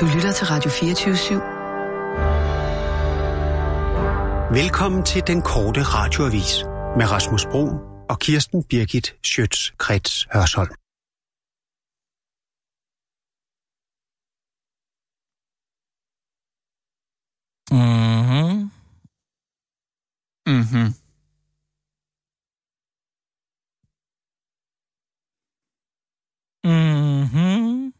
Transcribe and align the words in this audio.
Du 0.00 0.06
lytter 0.14 0.32
til 0.32 0.46
Radio 0.46 0.70
24 0.70 1.14
/7. 1.14 1.34
Velkommen 4.54 5.04
til 5.04 5.22
den 5.26 5.42
korte 5.42 5.82
radioavis 5.82 6.62
med 6.98 7.10
Rasmus 7.10 7.44
Bro 7.50 7.64
og 8.10 8.18
Kirsten 8.18 8.64
Birgit 8.64 9.14
Schøtz-Krets 9.26 10.26
Hørsholm. 10.32 10.74
Mhm. 17.70 18.70
Mhm. 20.46 20.94
Mhm. 26.64 27.92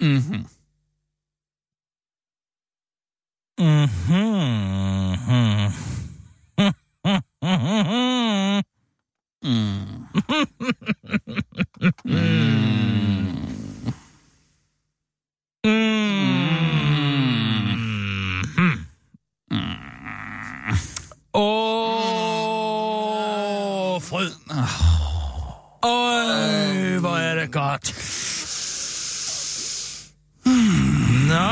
Mhm. 0.00 0.44
Mhm. 5.20 5.64
Åh, 22.34 24.00
fryd. 24.02 24.30
Øj, 25.84 26.98
hvor 27.00 27.16
er 27.16 27.34
det 27.40 27.52
godt. 27.52 27.94
Nå, 30.44 31.50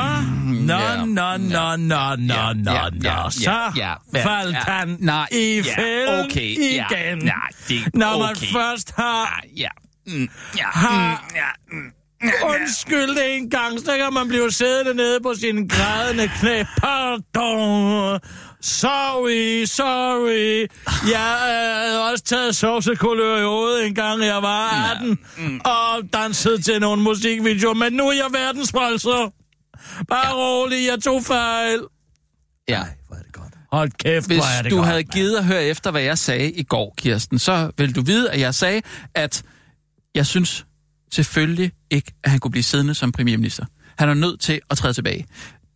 nå, 0.67 0.75
Ja, 0.75 1.05
nå, 1.05 1.37
nå, 1.37 1.77
nå, 1.77 2.17
nå, 2.17 2.35
ja, 2.35 2.53
nå, 2.55 2.73
ja, 2.73 2.89
nå. 2.91 3.03
ja, 3.03 3.31
Så 3.45 3.51
ja, 3.77 3.95
ja, 4.15 4.23
faldt 4.23 4.55
ja. 4.55 4.61
han 4.73 4.97
Nej, 5.01 5.29
i 5.33 5.63
ja, 5.67 5.75
fælden 5.83 6.25
okay, 6.25 6.57
ja, 6.75 6.87
igen. 6.91 7.19
nej, 7.19 7.35
det- 7.69 7.95
Når 7.95 8.19
man 8.19 8.31
okay. 8.31 8.47
først 8.53 8.93
har 8.97 9.43
Ja. 9.57 9.69
Mm, 10.07 10.29
ja. 10.57 10.65
Har- 10.65 11.25
Mm, 11.31 11.37
ja. 11.37 11.77
Mm. 11.79 11.93
Undskyld 12.45 13.19
en 13.27 13.51
gang, 13.51 13.79
så 13.81 13.97
kan 13.97 14.13
man 14.13 14.29
blive 14.29 14.51
siddende 14.53 14.95
nede 14.95 15.21
på 15.21 15.35
sine 15.35 15.69
grædende 15.69 16.29
knæ. 16.41 16.63
Pardon. 16.79 18.21
Sorry, 18.61 19.65
sorry. 19.65 20.67
Jeg 21.11 21.37
havde 21.41 22.11
også 22.11 22.25
taget 22.25 22.57
sovsekulør 22.57 23.37
i 23.39 23.45
hovedet 23.45 23.87
en 23.87 23.95
gang, 23.95 24.25
jeg 24.25 24.43
var 24.43 24.91
18, 24.95 25.19
og 25.65 26.03
dansede 26.13 26.63
til 26.63 26.81
nogle 26.81 27.03
musikvideoer, 27.03 27.75
men 27.75 27.93
nu 27.93 28.09
er 28.09 28.13
jeg 28.13 28.27
verdensfrelser. 28.33 29.33
Bare 30.09 30.35
rolig, 30.35 30.87
jeg 30.87 31.03
tog 31.03 31.23
fejl. 31.25 31.81
Ja. 32.69 32.83
Hvor 33.09 33.17
er 33.17 33.23
det 33.23 33.33
godt. 33.33 33.53
Hold 33.73 33.91
kæft, 33.91 34.27
Hvis 34.27 34.37
hvor 34.39 34.59
er 34.59 34.63
det 34.63 34.71
du 34.71 34.77
godt. 34.77 34.89
havde 34.89 35.03
givet 35.05 35.37
at 35.37 35.45
høre 35.45 35.65
efter, 35.65 35.91
hvad 35.91 36.03
jeg 36.03 36.19
sagde 36.19 36.53
i 36.53 36.63
går, 36.63 36.95
Kirsten, 36.99 37.39
så 37.39 37.71
vil 37.79 37.95
du 37.95 38.03
vide, 38.03 38.31
at 38.31 38.41
jeg 38.41 38.55
sagde, 38.55 38.83
at 39.15 39.43
jeg 40.15 40.27
synes 40.27 40.67
selvfølgelig 41.13 41.73
ikke, 41.91 42.13
at 42.25 42.31
han 42.31 42.41
kunne 42.41 42.51
blive 42.51 42.63
siddende 42.63 42.95
som 42.95 43.13
premierminister. 43.13 43.65
Han 43.99 44.09
er 44.09 44.15
nødt 44.15 44.41
til 44.41 44.61
at 44.71 44.77
træde 44.79 44.93
tilbage. 44.95 45.27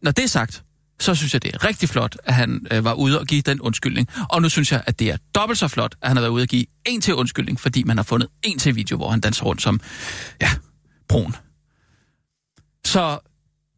Når 0.02 0.10
det 0.10 0.24
er 0.24 0.28
sagt, 0.28 0.62
så 1.00 1.14
synes 1.14 1.32
jeg, 1.34 1.42
det 1.42 1.54
er 1.54 1.64
rigtig 1.64 1.88
flot, 1.88 2.16
at 2.24 2.34
han 2.34 2.66
øh, 2.70 2.84
var 2.84 2.92
ude 2.92 3.20
og 3.20 3.26
give 3.26 3.40
den 3.42 3.60
undskyldning. 3.60 4.08
Og 4.30 4.42
nu 4.42 4.48
synes 4.48 4.72
jeg, 4.72 4.82
at 4.86 4.98
det 4.98 5.10
er 5.10 5.16
dobbelt 5.34 5.58
så 5.58 5.68
flot, 5.68 5.94
at 6.02 6.08
han 6.08 6.16
har 6.16 6.22
været 6.22 6.32
ude 6.32 6.42
og 6.42 6.48
give 6.48 6.66
en 6.86 7.00
til 7.00 7.14
undskyldning, 7.14 7.60
fordi 7.60 7.82
man 7.82 7.96
har 7.96 8.04
fundet 8.04 8.28
en 8.42 8.58
til 8.58 8.76
video, 8.76 8.96
hvor 8.96 9.10
han 9.10 9.20
danser 9.20 9.44
rundt 9.44 9.62
som, 9.62 9.80
ja, 10.42 10.50
brun. 11.08 11.34
Så 12.86 13.18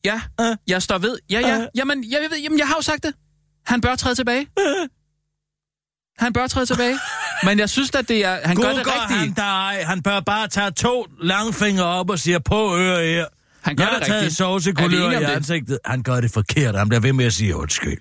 ja, 0.05 0.20
Øh. 0.41 0.56
jeg 0.66 0.82
står 0.82 0.98
ved. 0.98 1.19
Ja, 1.30 1.41
ja, 1.41 1.60
Øh. 1.60 1.66
jamen, 1.75 2.05
jeg, 2.10 2.19
ved, 2.30 2.38
jamen, 2.42 2.58
jeg 2.58 2.66
har 2.66 2.75
jo 2.78 2.82
sagt 2.82 3.03
det. 3.03 3.14
Han 3.69 3.80
bør 3.80 3.94
træde 3.97 4.14
tilbage. 4.14 4.47
Han 6.25 6.32
bør 6.32 6.47
træde 6.47 6.66
tilbage. 6.66 6.98
Men 7.44 7.59
jeg 7.59 7.70
synes 7.70 7.91
at 7.94 8.09
det 8.09 8.25
er, 8.25 8.38
han 8.44 8.56
gør 8.56 8.69
det 8.69 8.87
rigtige. 8.87 9.19
han 9.19 9.32
dig. 9.32 9.87
Han 9.87 10.03
bør 10.03 10.20
bare 10.20 10.48
tage 10.48 10.70
to 10.70 11.06
langfingre 11.20 11.84
op 11.84 12.10
og 12.10 12.19
sige 12.19 12.41
på 12.41 12.76
øre 12.76 13.04
her. 13.06 13.26
Han 13.62 13.76
gør 13.76 13.84
jeg 13.84 13.92
det 13.92 13.98
har 13.98 14.06
taget 14.06 14.20
rigtigt. 14.22 14.37
Sovsekulør 14.37 15.10
i 15.10 15.25
ansigtet. 15.25 15.78
Han 15.84 16.03
gør 16.03 16.20
det 16.20 16.31
forkert. 16.31 16.75
Han 16.78 16.88
bliver 16.88 17.00
ved 17.00 17.12
med 17.12 17.25
at 17.25 17.32
sige 17.32 17.56
undskyld. 17.56 18.00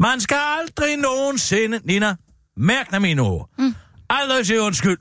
Man 0.00 0.20
skal 0.20 0.38
aldrig 0.60 0.96
nogensinde... 0.96 1.80
Nina, 1.84 2.14
mærk 2.56 2.90
dig 2.90 3.02
mine 3.02 3.22
ord. 3.22 3.50
Mm. 3.58 3.74
Aldrig 4.10 4.46
sige 4.46 4.60
undskyld. 4.60 4.98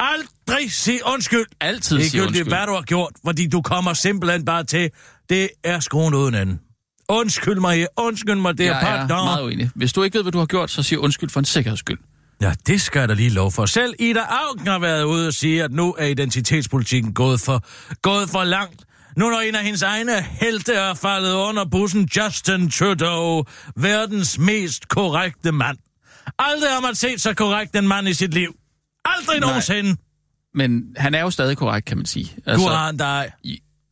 Aldrig 0.00 0.72
sige 0.72 1.00
undskyld. 1.06 1.46
Altid 1.60 1.96
Det 1.98 2.10
sige 2.10 2.22
undskyld. 2.22 2.48
hvad 2.48 2.66
du 2.66 2.72
har 2.72 2.82
gjort, 2.82 3.12
fordi 3.24 3.46
du 3.46 3.62
kommer 3.62 3.92
simpelthen 3.92 4.44
bare 4.44 4.64
til, 4.64 4.90
det 5.28 5.48
er 5.64 5.80
skruen 5.80 6.14
uden 6.14 6.34
anden. 6.34 6.60
Undskyld 7.08 7.60
mig 7.60 7.86
undskyld 7.96 8.34
mig 8.34 8.58
der, 8.58 8.64
Jeg 8.64 8.76
er 8.76 8.80
pardon. 8.80 9.24
meget 9.24 9.42
uenig. 9.44 9.70
Hvis 9.74 9.92
du 9.92 10.02
ikke 10.02 10.14
ved, 10.14 10.22
hvad 10.22 10.32
du 10.32 10.38
har 10.38 10.46
gjort, 10.46 10.70
så 10.70 10.82
sig 10.82 10.98
undskyld 10.98 11.30
for 11.30 11.40
en 11.40 11.44
sikkerheds 11.44 11.78
skyld. 11.80 11.98
Ja, 12.40 12.52
det 12.66 12.80
skal 12.80 13.00
jeg 13.00 13.08
da 13.08 13.14
lige 13.14 13.30
lov 13.30 13.52
for. 13.52 13.66
Selv 13.66 13.94
Ida 13.98 14.20
Augen 14.20 14.66
har 14.66 14.78
været 14.78 15.02
ude 15.04 15.26
og 15.26 15.32
sige, 15.34 15.64
at 15.64 15.72
nu 15.72 15.94
er 15.98 16.06
identitetspolitikken 16.06 17.14
gået 17.14 17.40
for, 17.40 17.64
gået 18.02 18.30
for 18.30 18.44
langt. 18.44 18.84
Nu 19.16 19.30
når 19.30 19.40
en 19.40 19.54
af 19.54 19.64
hendes 19.64 19.82
egne 19.82 20.22
helte 20.22 20.72
er 20.74 20.94
faldet 20.94 21.32
under 21.34 21.64
bussen, 21.64 22.08
Justin 22.16 22.70
Trudeau, 22.70 23.44
verdens 23.76 24.38
mest 24.38 24.88
korrekte 24.88 25.52
mand. 25.52 25.78
Aldrig 26.38 26.70
har 26.70 26.80
man 26.80 26.94
set 26.94 27.20
så 27.20 27.34
korrekt 27.34 27.76
en 27.76 27.88
mand 27.88 28.08
i 28.08 28.12
sit 28.14 28.34
liv. 28.34 28.54
Aldrig 29.04 29.40
Nej. 29.40 29.48
nogensinde. 29.48 29.96
Men 30.54 30.82
han 30.96 31.14
er 31.14 31.20
jo 31.20 31.30
stadig 31.30 31.56
korrekt, 31.56 31.86
kan 31.86 31.96
man 31.96 32.06
sige. 32.06 32.34
Altså, 32.46 32.66
du 32.66 32.72
har 32.72 32.86
han 32.86 32.96
dig. 32.96 33.30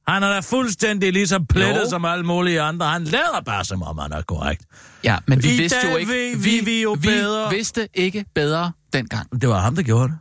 Han 0.08 0.22
er 0.22 0.28
da 0.32 0.40
fuldstændig 0.40 1.12
lige 1.12 1.26
så 1.26 1.44
plettet 1.48 1.82
Jo. 1.84 1.88
som 1.90 2.04
alle 2.04 2.24
mulige 2.26 2.60
andre. 2.60 2.86
Han 2.86 3.04
lader 3.04 3.42
bare, 3.46 3.64
som 3.64 3.82
om 3.82 3.98
han 3.98 4.12
er 4.12 4.22
korrekt. 4.22 4.62
Ja, 5.04 5.16
men 5.26 5.42
vi 5.42 5.54
I 5.54 5.56
vidste 5.56 5.78
jo 5.90 5.96
ikke... 5.96 6.12
ved 6.12 6.36
vi- 6.36 6.60
vi 6.64 6.82
jo 6.82 6.92
vi 7.00 7.08
bedre. 7.08 7.50
vidste 7.50 7.88
ikke 7.94 8.24
bedre 8.34 8.72
dengang. 8.92 9.40
Det 9.40 9.48
var 9.48 9.60
ham, 9.60 9.74
der 9.76 9.82
gjorde 9.82 10.08
det. 10.08 10.18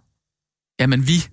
Jamen 0.79 1.07
vi, 1.07 1.23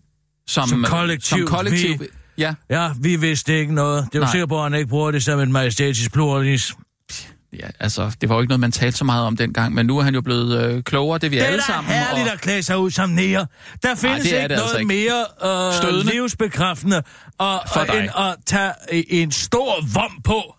som, 0.47 0.69
Som 0.69 0.85
kollektiv, 0.89 1.39
Som 1.39 1.47
kollektiv 1.57 2.01
vi- 2.01 2.07
Ja, 2.39 2.55
Ja, 2.71 2.91
vi 3.01 3.17
vidste 3.17 3.59
ikke 3.61 3.75
noget. 3.75 4.09
Det 4.13 4.21
var 4.21 4.27
Nej. 4.27 4.33
sikker 4.33 4.47
på, 4.47 4.57
at 4.57 4.63
han 4.63 4.75
ikke 4.75 4.89
bruger 4.89 5.11
det 5.11 5.23
som 5.23 5.41
en 5.41 5.53
majestætisk 5.53 6.13
pluralis. 6.13 6.75
ja, 7.53 7.67
altså, 7.81 8.17
det 8.21 8.29
var 8.29 8.35
jo 8.35 8.41
ikke 8.41 8.49
noget, 8.49 8.61
man 8.61 8.73
talte 8.73 8.99
så 8.99 9.05
meget 9.05 9.27
om 9.27 9.37
dengang, 9.37 9.75
men 9.75 9.87
nu 9.87 9.99
er 9.99 10.03
han 10.03 10.15
jo 10.15 10.21
blevet 10.21 10.65
øh, 10.65 10.83
klogere, 10.83 11.19
det 11.19 11.27
er 11.27 11.31
vi 11.31 11.37
Det 11.37 11.43
er 11.43 11.47
alle 11.47 11.59
da 11.59 11.65
sammen. 11.67 11.93
herligt 11.93 12.29
at 12.29 12.41
klæde 12.41 12.63
sig 12.63 12.79
ud 12.79 12.91
som 12.91 13.11
nære. 13.11 13.47
Der 13.83 13.95
findes 13.95 14.23
det 14.23 14.33
er 14.39 14.43
ikke 14.43 14.49
det 14.49 14.57
noget 14.57 14.63
altså 14.63 14.79
ikke. 14.79 14.89
mere 14.89 15.69
øh, 15.69 15.75
Stødende. 15.75 16.13
livsbekræftende 16.13 17.03
og, 17.43 17.61
For 17.73 17.81
og, 17.81 17.87
dig. 17.87 17.99
end 18.01 18.09
at 18.17 18.37
tage 18.47 18.73
en 19.13 19.33
stor 19.33 19.75
vom 19.95 20.11
på. 20.25 20.35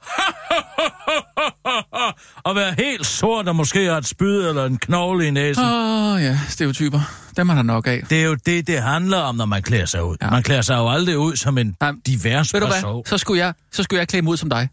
og 2.48 2.56
være 2.56 2.74
helt 2.78 3.06
sort 3.06 3.48
og 3.48 3.56
måske 3.56 3.80
have 3.80 3.98
et 3.98 4.06
spyd 4.06 4.48
eller 4.48 4.66
en 4.66 4.78
knogle 4.78 5.28
i 5.28 5.32
næsen. 5.32 5.64
Åh 5.64 6.14
oh, 6.14 6.22
ja, 6.24 6.40
stereotyper. 6.50 7.00
Dem 7.38 7.50
er 7.50 7.56
der 7.56 7.62
nok 7.62 7.88
af. 7.88 8.04
Det 8.10 8.22
er 8.22 8.26
jo 8.26 8.36
det, 8.46 8.68
det 8.68 8.82
handler 8.82 9.18
om, 9.18 9.36
når 9.36 9.46
man 9.46 9.62
klæder 9.62 9.86
sig 9.86 10.04
ud. 10.04 10.16
Ja. 10.22 10.30
Man 10.30 10.44
klæder 10.44 10.62
sig 10.62 10.76
jo 10.76 10.90
aldrig 10.90 11.18
ud 11.18 11.36
som 11.36 11.58
en 11.58 11.76
Nej, 11.82 11.92
divers 12.06 12.54
Ved 12.54 12.62
du 12.62 12.68
person. 12.68 12.94
hvad? 12.94 13.04
Så 13.06 13.18
skulle 13.18 13.46
jeg, 13.46 13.54
så 13.72 13.84
skulle 13.84 14.00
jeg 14.00 14.08
klæde 14.08 14.22
mig 14.22 14.32
ud 14.32 14.38
som 14.38 14.50
dig. 14.50 14.70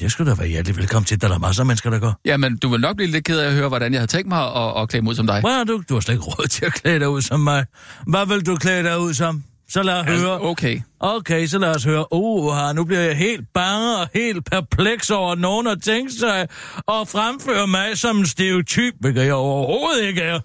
Det 0.00 0.12
skulle 0.12 0.30
da 0.30 0.36
være 0.36 0.48
hjertelig 0.48 0.76
velkommen 0.76 1.04
til. 1.04 1.20
Der 1.20 1.34
er 1.34 1.38
masser 1.38 1.62
af 1.62 1.66
mennesker, 1.66 1.90
der 1.90 1.98
går. 1.98 2.20
Jamen, 2.24 2.58
du 2.58 2.68
vil 2.68 2.80
nok 2.80 2.96
blive 2.96 3.10
lidt 3.10 3.24
ked 3.24 3.38
af 3.38 3.46
at 3.46 3.52
høre, 3.54 3.68
hvordan 3.68 3.92
jeg 3.92 4.00
havde 4.00 4.10
tænkt 4.10 4.28
mig 4.28 4.56
at, 4.56 4.82
at 4.82 4.88
klæde 4.88 5.04
mig 5.04 5.10
ud 5.10 5.14
som 5.14 5.26
dig. 5.26 5.40
Hvad 5.40 5.64
du? 5.64 5.82
Du 5.88 5.94
har 5.94 6.00
slet 6.00 6.14
ikke 6.14 6.24
råd 6.24 6.46
til 6.46 6.64
at 6.64 6.72
klæde 6.72 6.98
dig 6.98 7.08
ud 7.08 7.22
som 7.22 7.40
mig. 7.40 7.64
Hvad 8.06 8.26
vil 8.26 8.46
du 8.46 8.56
klæde 8.56 8.82
dig 8.82 9.00
ud 9.00 9.14
som? 9.14 9.44
Så 9.70 9.82
lad 9.82 9.94
os 10.00 10.04
høre. 10.06 10.14
Altså, 10.14 10.38
okay. 10.40 10.80
Okay, 11.00 11.46
så 11.46 11.58
lad 11.58 11.74
os 11.74 11.84
høre. 11.84 12.12
Uh, 12.12 12.74
nu 12.76 12.84
bliver 12.84 13.00
jeg 13.00 13.16
helt 13.16 13.44
bange 13.54 13.96
og 13.98 14.08
helt 14.14 14.44
perpleks 14.44 15.10
over, 15.10 15.32
at 15.32 15.38
nogen 15.38 15.66
har 15.66 15.74
tænkt 15.74 16.12
sig 16.12 16.40
at 16.88 17.08
fremføre 17.08 17.66
mig 17.66 17.98
som 17.98 18.18
en 18.18 18.26
stereotyp, 18.26 18.94
hvilket 19.00 19.24
jeg 19.24 19.34
overhovedet 19.34 20.04
ikke 20.08 20.20
er. 20.22 20.40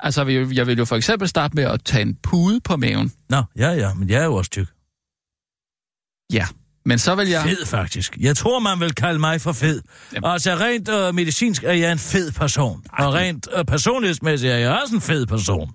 Altså, 0.00 0.24
jeg 0.52 0.66
vil- 0.66 0.78
jo 0.78 0.84
for 0.84 0.96
eksempel 0.96 1.28
starte 1.28 1.54
med 1.54 1.64
at 1.64 1.84
tage 1.84 2.02
en 2.02 2.16
pude 2.22 2.60
på 2.60 2.76
maven. 2.76 3.12
Nå, 3.28 3.42
ja, 3.56 3.70
ja, 3.70 3.94
men 3.94 4.08
jeg 4.10 4.20
er 4.20 4.24
jo 4.24 4.34
også 4.34 4.50
tyk. 4.50 4.68
Ja. 6.32 6.46
Men 6.84 6.98
så 6.98 7.14
vil 7.14 7.28
jeg... 7.28 7.42
Fed, 7.42 7.66
faktisk. 7.66 8.16
Jeg 8.20 8.36
tror, 8.36 8.58
man 8.58 8.80
vil 8.80 8.94
kalde 8.94 9.18
mig 9.18 9.40
for 9.40 9.52
fed. 9.52 9.82
Jamen. 10.14 10.30
Altså, 10.30 10.54
rent 10.54 10.88
øh, 10.88 11.14
medicinsk 11.14 11.64
er 11.64 11.72
jeg 11.72 11.92
en 11.92 11.98
fed 11.98 12.32
person. 12.32 12.84
Og 12.98 13.14
rent 13.14 13.48
øh, 13.56 13.64
personlighedsmæssigt 13.64 14.52
er 14.52 14.56
jeg 14.56 14.80
også 14.82 14.94
en 14.94 15.00
fed 15.00 15.26
person. 15.26 15.70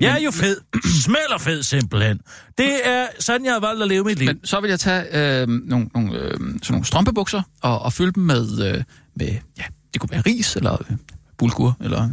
Jeg 0.00 0.18
er 0.18 0.24
jo 0.24 0.30
fed. 0.30 0.56
Smelter 1.02 1.38
fed, 1.38 1.62
simpelthen. 1.62 2.20
Det 2.58 2.88
er 2.88 3.06
sådan, 3.18 3.44
jeg 3.44 3.52
har 3.52 3.60
valgt 3.60 3.82
at 3.82 3.88
leve 3.88 4.04
mit 4.04 4.18
liv. 4.18 4.26
Men 4.26 4.40
så 4.44 4.60
vil 4.60 4.68
jeg 4.68 4.80
tage 4.80 5.40
øh, 5.42 5.48
nogle, 5.48 5.90
nogle, 5.94 6.12
øh, 6.18 6.30
sådan 6.30 6.50
nogle 6.70 6.84
strømpebukser 6.84 7.42
og, 7.62 7.78
og 7.82 7.92
fylde 7.92 8.12
dem 8.12 8.22
med, 8.22 8.66
øh, 8.74 8.82
med, 9.16 9.28
ja, 9.58 9.64
det 9.92 10.00
kunne 10.00 10.10
være 10.10 10.20
ris, 10.26 10.56
eller 10.56 10.72
øh, 10.90 10.96
bulgur, 11.38 11.76
eller 11.80 12.10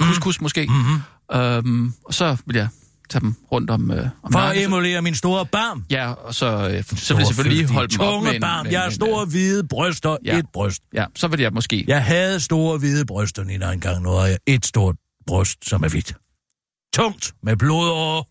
couscous 0.00 0.40
Mm. 0.40 0.44
måske. 0.44 0.66
Mm-hmm. 0.66 1.40
Øhm, 1.40 1.92
og 2.04 2.14
så 2.14 2.36
vil 2.46 2.56
jeg 2.56 2.68
tage 3.10 3.20
dem 3.20 3.34
rundt 3.52 3.70
om, 3.70 3.90
øh, 3.90 4.08
om 4.22 4.32
For 4.32 4.38
at 4.38 4.44
nakken. 4.46 4.64
emulere 4.64 5.02
min 5.02 5.14
store 5.14 5.46
barm. 5.46 5.84
Ja, 5.90 6.12
og 6.12 6.34
så, 6.34 6.46
øh, 6.46 6.84
så 6.84 7.14
vil 7.14 7.18
jeg 7.20 7.26
selvfølgelig 7.26 7.58
lige 7.58 7.72
holde 7.72 7.88
dem 7.92 8.00
op 8.00 8.22
med 8.22 8.34
en, 8.34 8.40
barm. 8.40 8.66
med, 8.66 8.72
Jeg 8.72 8.80
har 8.80 8.90
store 8.90 9.24
hvide 9.26 9.64
bryster. 9.68 10.16
Ja. 10.24 10.38
Et 10.38 10.44
bryst. 10.52 10.82
Ja, 10.94 11.04
så 11.16 11.28
vil 11.28 11.40
jeg 11.40 11.52
måske... 11.52 11.84
Jeg 11.88 12.04
havde 12.04 12.40
store 12.40 12.78
hvide 12.78 13.06
bryster, 13.06 13.44
Nina, 13.44 13.72
engang. 13.72 14.02
Nu 14.02 14.10
har 14.10 14.26
jeg 14.26 14.38
et 14.46 14.66
stort 14.66 14.96
bryst, 15.26 15.68
som 15.68 15.82
er 15.82 15.88
hvidt. 15.88 16.14
Tungt 16.92 17.32
med 17.42 17.56
blodårer. 17.56 18.22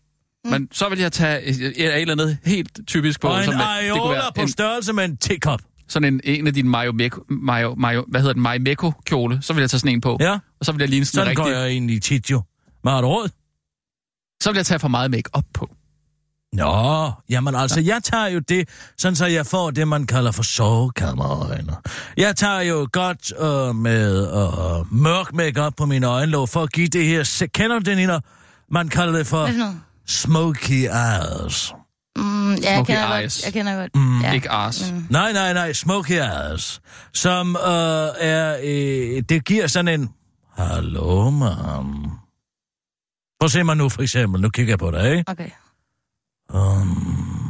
Men 0.50 0.68
så 0.72 0.88
vil 0.88 0.98
jeg 0.98 1.12
tage 1.12 1.42
et, 1.42 1.60
et 1.60 2.00
eller 2.00 2.12
andet 2.12 2.38
helt 2.44 2.80
typisk 2.86 3.20
på. 3.20 3.28
Og 3.28 3.38
en 3.38 3.44
som, 3.44 3.54
det 3.54 4.00
kunne 4.00 4.10
være 4.10 4.32
på 4.34 4.40
en, 4.42 4.48
størrelse 4.48 4.92
med 4.92 5.04
en 5.04 5.16
teacup. 5.16 5.60
sådan 5.88 6.14
en, 6.14 6.20
en 6.24 6.46
af 6.46 6.54
dine 6.54 6.68
Mayo 6.68 6.92
Meko, 6.92 7.20
Mayo, 7.28 7.74
Mayo, 7.74 8.04
hvad 8.08 8.20
hedder 8.20 8.32
den, 8.32 8.42
Mayo 8.42 8.60
Meko 8.60 8.92
kjole. 9.06 9.38
Så 9.42 9.52
vil 9.52 9.60
jeg 9.60 9.70
tage 9.70 9.80
sådan 9.80 9.94
en 9.94 10.00
på. 10.00 10.16
Ja, 10.20 10.38
Og 10.60 10.66
så 10.66 10.72
vil 10.72 10.80
jeg 10.80 10.88
ligne 10.88 11.04
sådan, 11.04 11.18
sådan 11.18 11.30
en 11.30 11.36
går 11.36 11.44
rigtig... 11.44 11.58
jeg 11.58 11.68
egentlig 11.68 12.02
tit 12.02 12.30
jo. 12.30 12.42
Hvad 12.82 12.92
har 12.92 13.00
du 13.00 13.06
råd? 13.06 13.28
Så 14.42 14.50
vil 14.50 14.56
jeg 14.58 14.66
tage 14.66 14.78
for 14.78 14.88
meget 14.88 15.10
make 15.10 15.30
op 15.32 15.44
på. 15.54 15.70
Nå, 16.52 17.10
jamen 17.30 17.54
altså, 17.54 17.80
jeg 17.80 18.02
tager 18.02 18.26
jo 18.26 18.38
det, 18.38 18.68
sådan 18.98 19.16
så 19.16 19.26
jeg 19.26 19.46
får 19.46 19.70
det, 19.70 19.88
man 19.88 20.06
kalder 20.06 20.32
for 20.32 20.42
sovekammerøjne. 20.42 21.76
Jeg 22.16 22.36
tager 22.36 22.60
jo 22.60 22.88
godt 22.92 23.32
øh, 23.40 23.74
med 23.74 24.22
øh, 24.26 24.92
mørk 24.92 25.32
makeup 25.34 25.74
på 25.76 25.86
mine 25.86 26.06
øjenlåg, 26.06 26.48
for 26.48 26.62
at 26.62 26.72
give 26.72 26.86
det 26.88 27.06
her, 27.06 27.46
kender 27.54 27.78
du 27.78 27.82
det, 27.90 27.96
Nina? 27.96 28.18
Man 28.72 28.88
kalder 28.88 29.18
det 29.18 29.26
for 29.26 29.48
smoky 30.06 30.88
eyes. 30.88 31.74
Mm, 32.16 32.54
ja, 32.54 32.70
jeg 32.70 32.74
Smoky 32.76 32.86
kender 32.86 33.16
eyes. 33.16 33.36
godt. 33.36 33.44
Jeg 33.44 33.52
kender 33.52 33.76
godt. 33.80 33.96
Mm, 33.96 34.20
ja. 34.20 34.32
Ikke 34.32 34.50
ars. 34.50 34.92
Mm. 34.92 35.06
Nej, 35.10 35.32
nej, 35.32 35.52
nej, 35.52 35.72
smoky 35.72 36.10
eyes. 36.12 36.80
Som 37.14 37.56
øh, 37.56 37.62
er, 38.20 38.56
øh, 38.64 39.22
det 39.28 39.44
giver 39.44 39.66
sådan 39.66 40.00
en, 40.00 40.10
hallo, 40.56 41.30
man. 41.30 41.50
Prøv 43.40 43.44
at 43.44 43.50
se 43.50 43.64
mig 43.64 43.76
nu, 43.76 43.88
for 43.88 44.02
eksempel. 44.02 44.40
Nu 44.40 44.48
kigger 44.50 44.72
jeg 44.72 44.78
på 44.78 44.90
dig, 44.90 45.10
ikke? 45.10 45.30
Okay. 45.30 45.50
Um, 46.54 47.48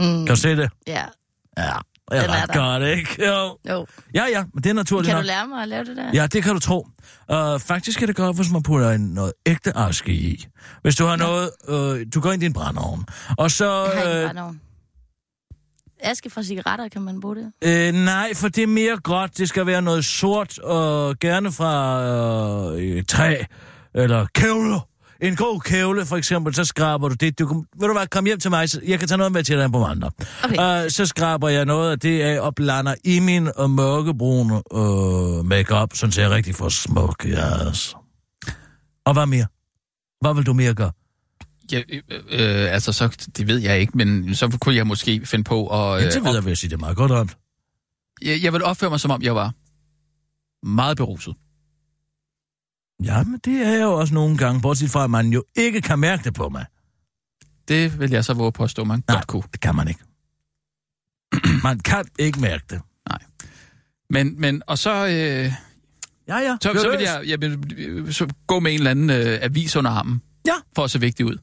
Mm, 0.00 0.26
kan 0.26 0.26
du 0.26 0.36
se 0.36 0.56
det? 0.56 0.70
ja. 0.86 1.04
Ja, 1.58 1.72
det 2.10 2.18
er 2.18 2.22
Den 2.22 2.30
er 2.30 2.42
ret 2.42 2.48
der. 2.54 2.78
godt, 2.78 2.98
ikke? 2.98 3.26
Jo. 3.26 3.56
Jo. 3.68 3.86
Ja, 4.14 4.24
ja, 4.30 4.44
men 4.54 4.62
det 4.64 4.70
er 4.70 4.74
naturligt 4.74 5.06
Kan 5.08 5.16
nok. 5.16 5.22
du 5.22 5.26
lære 5.26 5.46
mig 5.46 5.62
at 5.62 5.68
lave 5.68 5.84
det 5.84 5.96
der? 5.96 6.10
Ja, 6.14 6.26
det 6.26 6.42
kan 6.42 6.52
du 6.54 6.58
tro. 6.60 6.88
Uh, 7.32 7.60
faktisk 7.60 8.02
er 8.02 8.06
det 8.06 8.16
godt, 8.16 8.36
hvis 8.36 8.50
man 8.50 8.62
putter 8.62 8.90
en, 8.90 9.00
noget 9.00 9.32
ægte 9.46 9.76
aske 9.76 10.12
i. 10.12 10.46
Hvis 10.82 10.96
du 10.96 11.04
har 11.04 11.10
Ja. 11.10 11.16
noget... 11.16 11.50
Uh, 11.68 12.00
du 12.14 12.20
går 12.20 12.32
ind 12.32 12.42
i 12.42 12.44
din 12.46 12.52
brændeovn, 12.52 13.04
og 13.38 13.50
så... 13.50 13.64
Jeg 13.94 14.02
har 14.02 14.10
ikke 14.18 14.28
øh, 14.28 14.34
nogen. 14.34 14.60
Aske 16.02 16.30
fra 16.30 16.42
cigaretter, 16.42 16.88
kan 16.88 17.02
man 17.02 17.20
bruge 17.20 17.36
det? 17.36 17.52
Øh, 17.64 17.92
nej, 17.94 18.34
for 18.34 18.48
det 18.48 18.62
er 18.62 18.66
mere 18.66 18.96
godt. 18.96 19.38
Det 19.38 19.48
skal 19.48 19.66
være 19.66 19.82
noget 19.82 20.04
sort, 20.04 20.58
og 20.58 21.18
gerne 21.18 21.52
fra 21.52 22.02
øh, 22.76 23.04
træ, 23.04 23.36
eller 23.94 24.26
kævle. 24.34 24.80
En 25.22 25.36
god 25.36 25.60
kævle, 25.60 26.06
for 26.06 26.16
eksempel, 26.16 26.54
så 26.54 26.64
skraber 26.64 27.08
du 27.08 27.14
det. 27.14 27.38
Du, 27.38 27.64
ved 27.78 27.88
du 27.88 27.92
hvad, 27.92 28.06
kom 28.06 28.24
hjem 28.26 28.38
til 28.40 28.50
mig, 28.50 28.70
så 28.70 28.80
jeg 28.86 28.98
kan 28.98 29.08
tage 29.08 29.18
noget 29.18 29.32
med 29.32 29.44
til 29.44 29.58
dig 29.58 29.72
på 29.72 29.78
mandag. 29.78 30.10
Okay. 30.44 30.84
Uh, 30.84 30.90
så 30.90 31.06
skraber 31.06 31.48
jeg 31.48 31.64
noget 31.64 31.90
af 31.90 31.98
det 31.98 32.20
af 32.20 32.40
og 32.40 32.54
blander 32.54 32.94
i 33.04 33.20
min 33.20 33.48
uh, 33.58 33.70
mørkebrune 33.70 34.62
uh, 34.74 35.46
makeup, 35.46 35.94
sådan 35.94 36.12
så 36.12 36.20
jeg 36.20 36.30
rigtig 36.30 36.54
får 36.54 36.68
smuk, 36.68 37.26
yes. 37.26 37.96
Og 39.04 39.12
hvad 39.12 39.26
mere? 39.26 39.46
Hvad 40.20 40.34
vil 40.34 40.46
du 40.46 40.52
mere 40.52 40.74
gøre? 40.74 40.92
Ja, 41.72 41.82
øh, 41.88 42.02
øh, 42.30 42.74
altså, 42.74 42.92
så, 42.92 43.28
det 43.36 43.46
ved 43.46 43.58
jeg 43.58 43.80
ikke, 43.80 43.92
men 43.96 44.34
så 44.34 44.58
kunne 44.60 44.74
jeg 44.74 44.86
måske 44.86 45.26
finde 45.26 45.44
på 45.44 45.66
at... 45.66 45.98
Øh, 45.98 46.04
Indtil 46.04 46.22
videre 46.24 46.44
vil 46.44 46.50
jeg 46.50 46.58
sige, 46.58 46.70
det 46.70 46.76
er 46.76 46.80
meget 46.80 46.96
godt 46.96 47.12
ramt. 47.12 47.36
jeg, 48.22 48.42
jeg 48.42 48.52
vil 48.52 48.64
opføre 48.64 48.90
mig, 48.90 49.00
som 49.00 49.10
om 49.10 49.22
jeg 49.22 49.34
var 49.34 49.52
meget 50.66 50.96
beruset. 50.96 51.34
Ja, 53.04 53.22
men 53.22 53.40
det 53.44 53.66
er 53.66 53.70
jeg 53.72 53.82
jo 53.82 53.92
også 53.92 54.14
nogle 54.14 54.36
gange, 54.36 54.60
bortset 54.60 54.90
fra, 54.90 55.04
at 55.04 55.10
man 55.10 55.28
jo 55.32 55.44
ikke 55.56 55.80
kan 55.80 55.98
mærke 55.98 56.24
det 56.24 56.34
på 56.34 56.48
mig. 56.48 56.64
Det 57.68 58.00
vil 58.00 58.10
jeg 58.10 58.24
så 58.24 58.34
våge 58.34 58.52
på 58.52 58.64
at 58.64 58.70
stå, 58.70 58.84
man 58.84 59.04
Nej. 59.08 59.16
godt 59.16 59.26
kunne. 59.26 59.42
Det 59.52 59.60
kan 59.60 59.74
man 59.76 59.88
ikke. 59.88 60.00
man 61.64 61.78
kan 61.78 62.04
ikke 62.18 62.40
mærke 62.40 62.64
det. 62.70 62.80
Men, 64.10 64.40
men 64.40 64.62
og 64.66 64.78
så, 64.78 65.06
øh, 65.06 65.52
Ja, 66.28 66.38
ja. 66.38 66.56
så, 66.62 66.78
så 66.82 66.90
vil 66.90 67.00
jeg, 67.00 67.22
jeg 67.26 67.40
vil, 67.40 68.14
så 68.14 68.26
gå 68.46 68.60
med 68.60 68.72
en 68.72 68.78
eller 68.78 68.90
anden 68.90 69.10
øh, 69.10 69.38
avis 69.42 69.76
under 69.76 69.90
armen. 69.90 70.22
Ja. 70.46 70.52
For 70.76 70.84
at 70.84 70.90
se 70.90 71.00
vigtig 71.00 71.26
ud. 71.26 71.36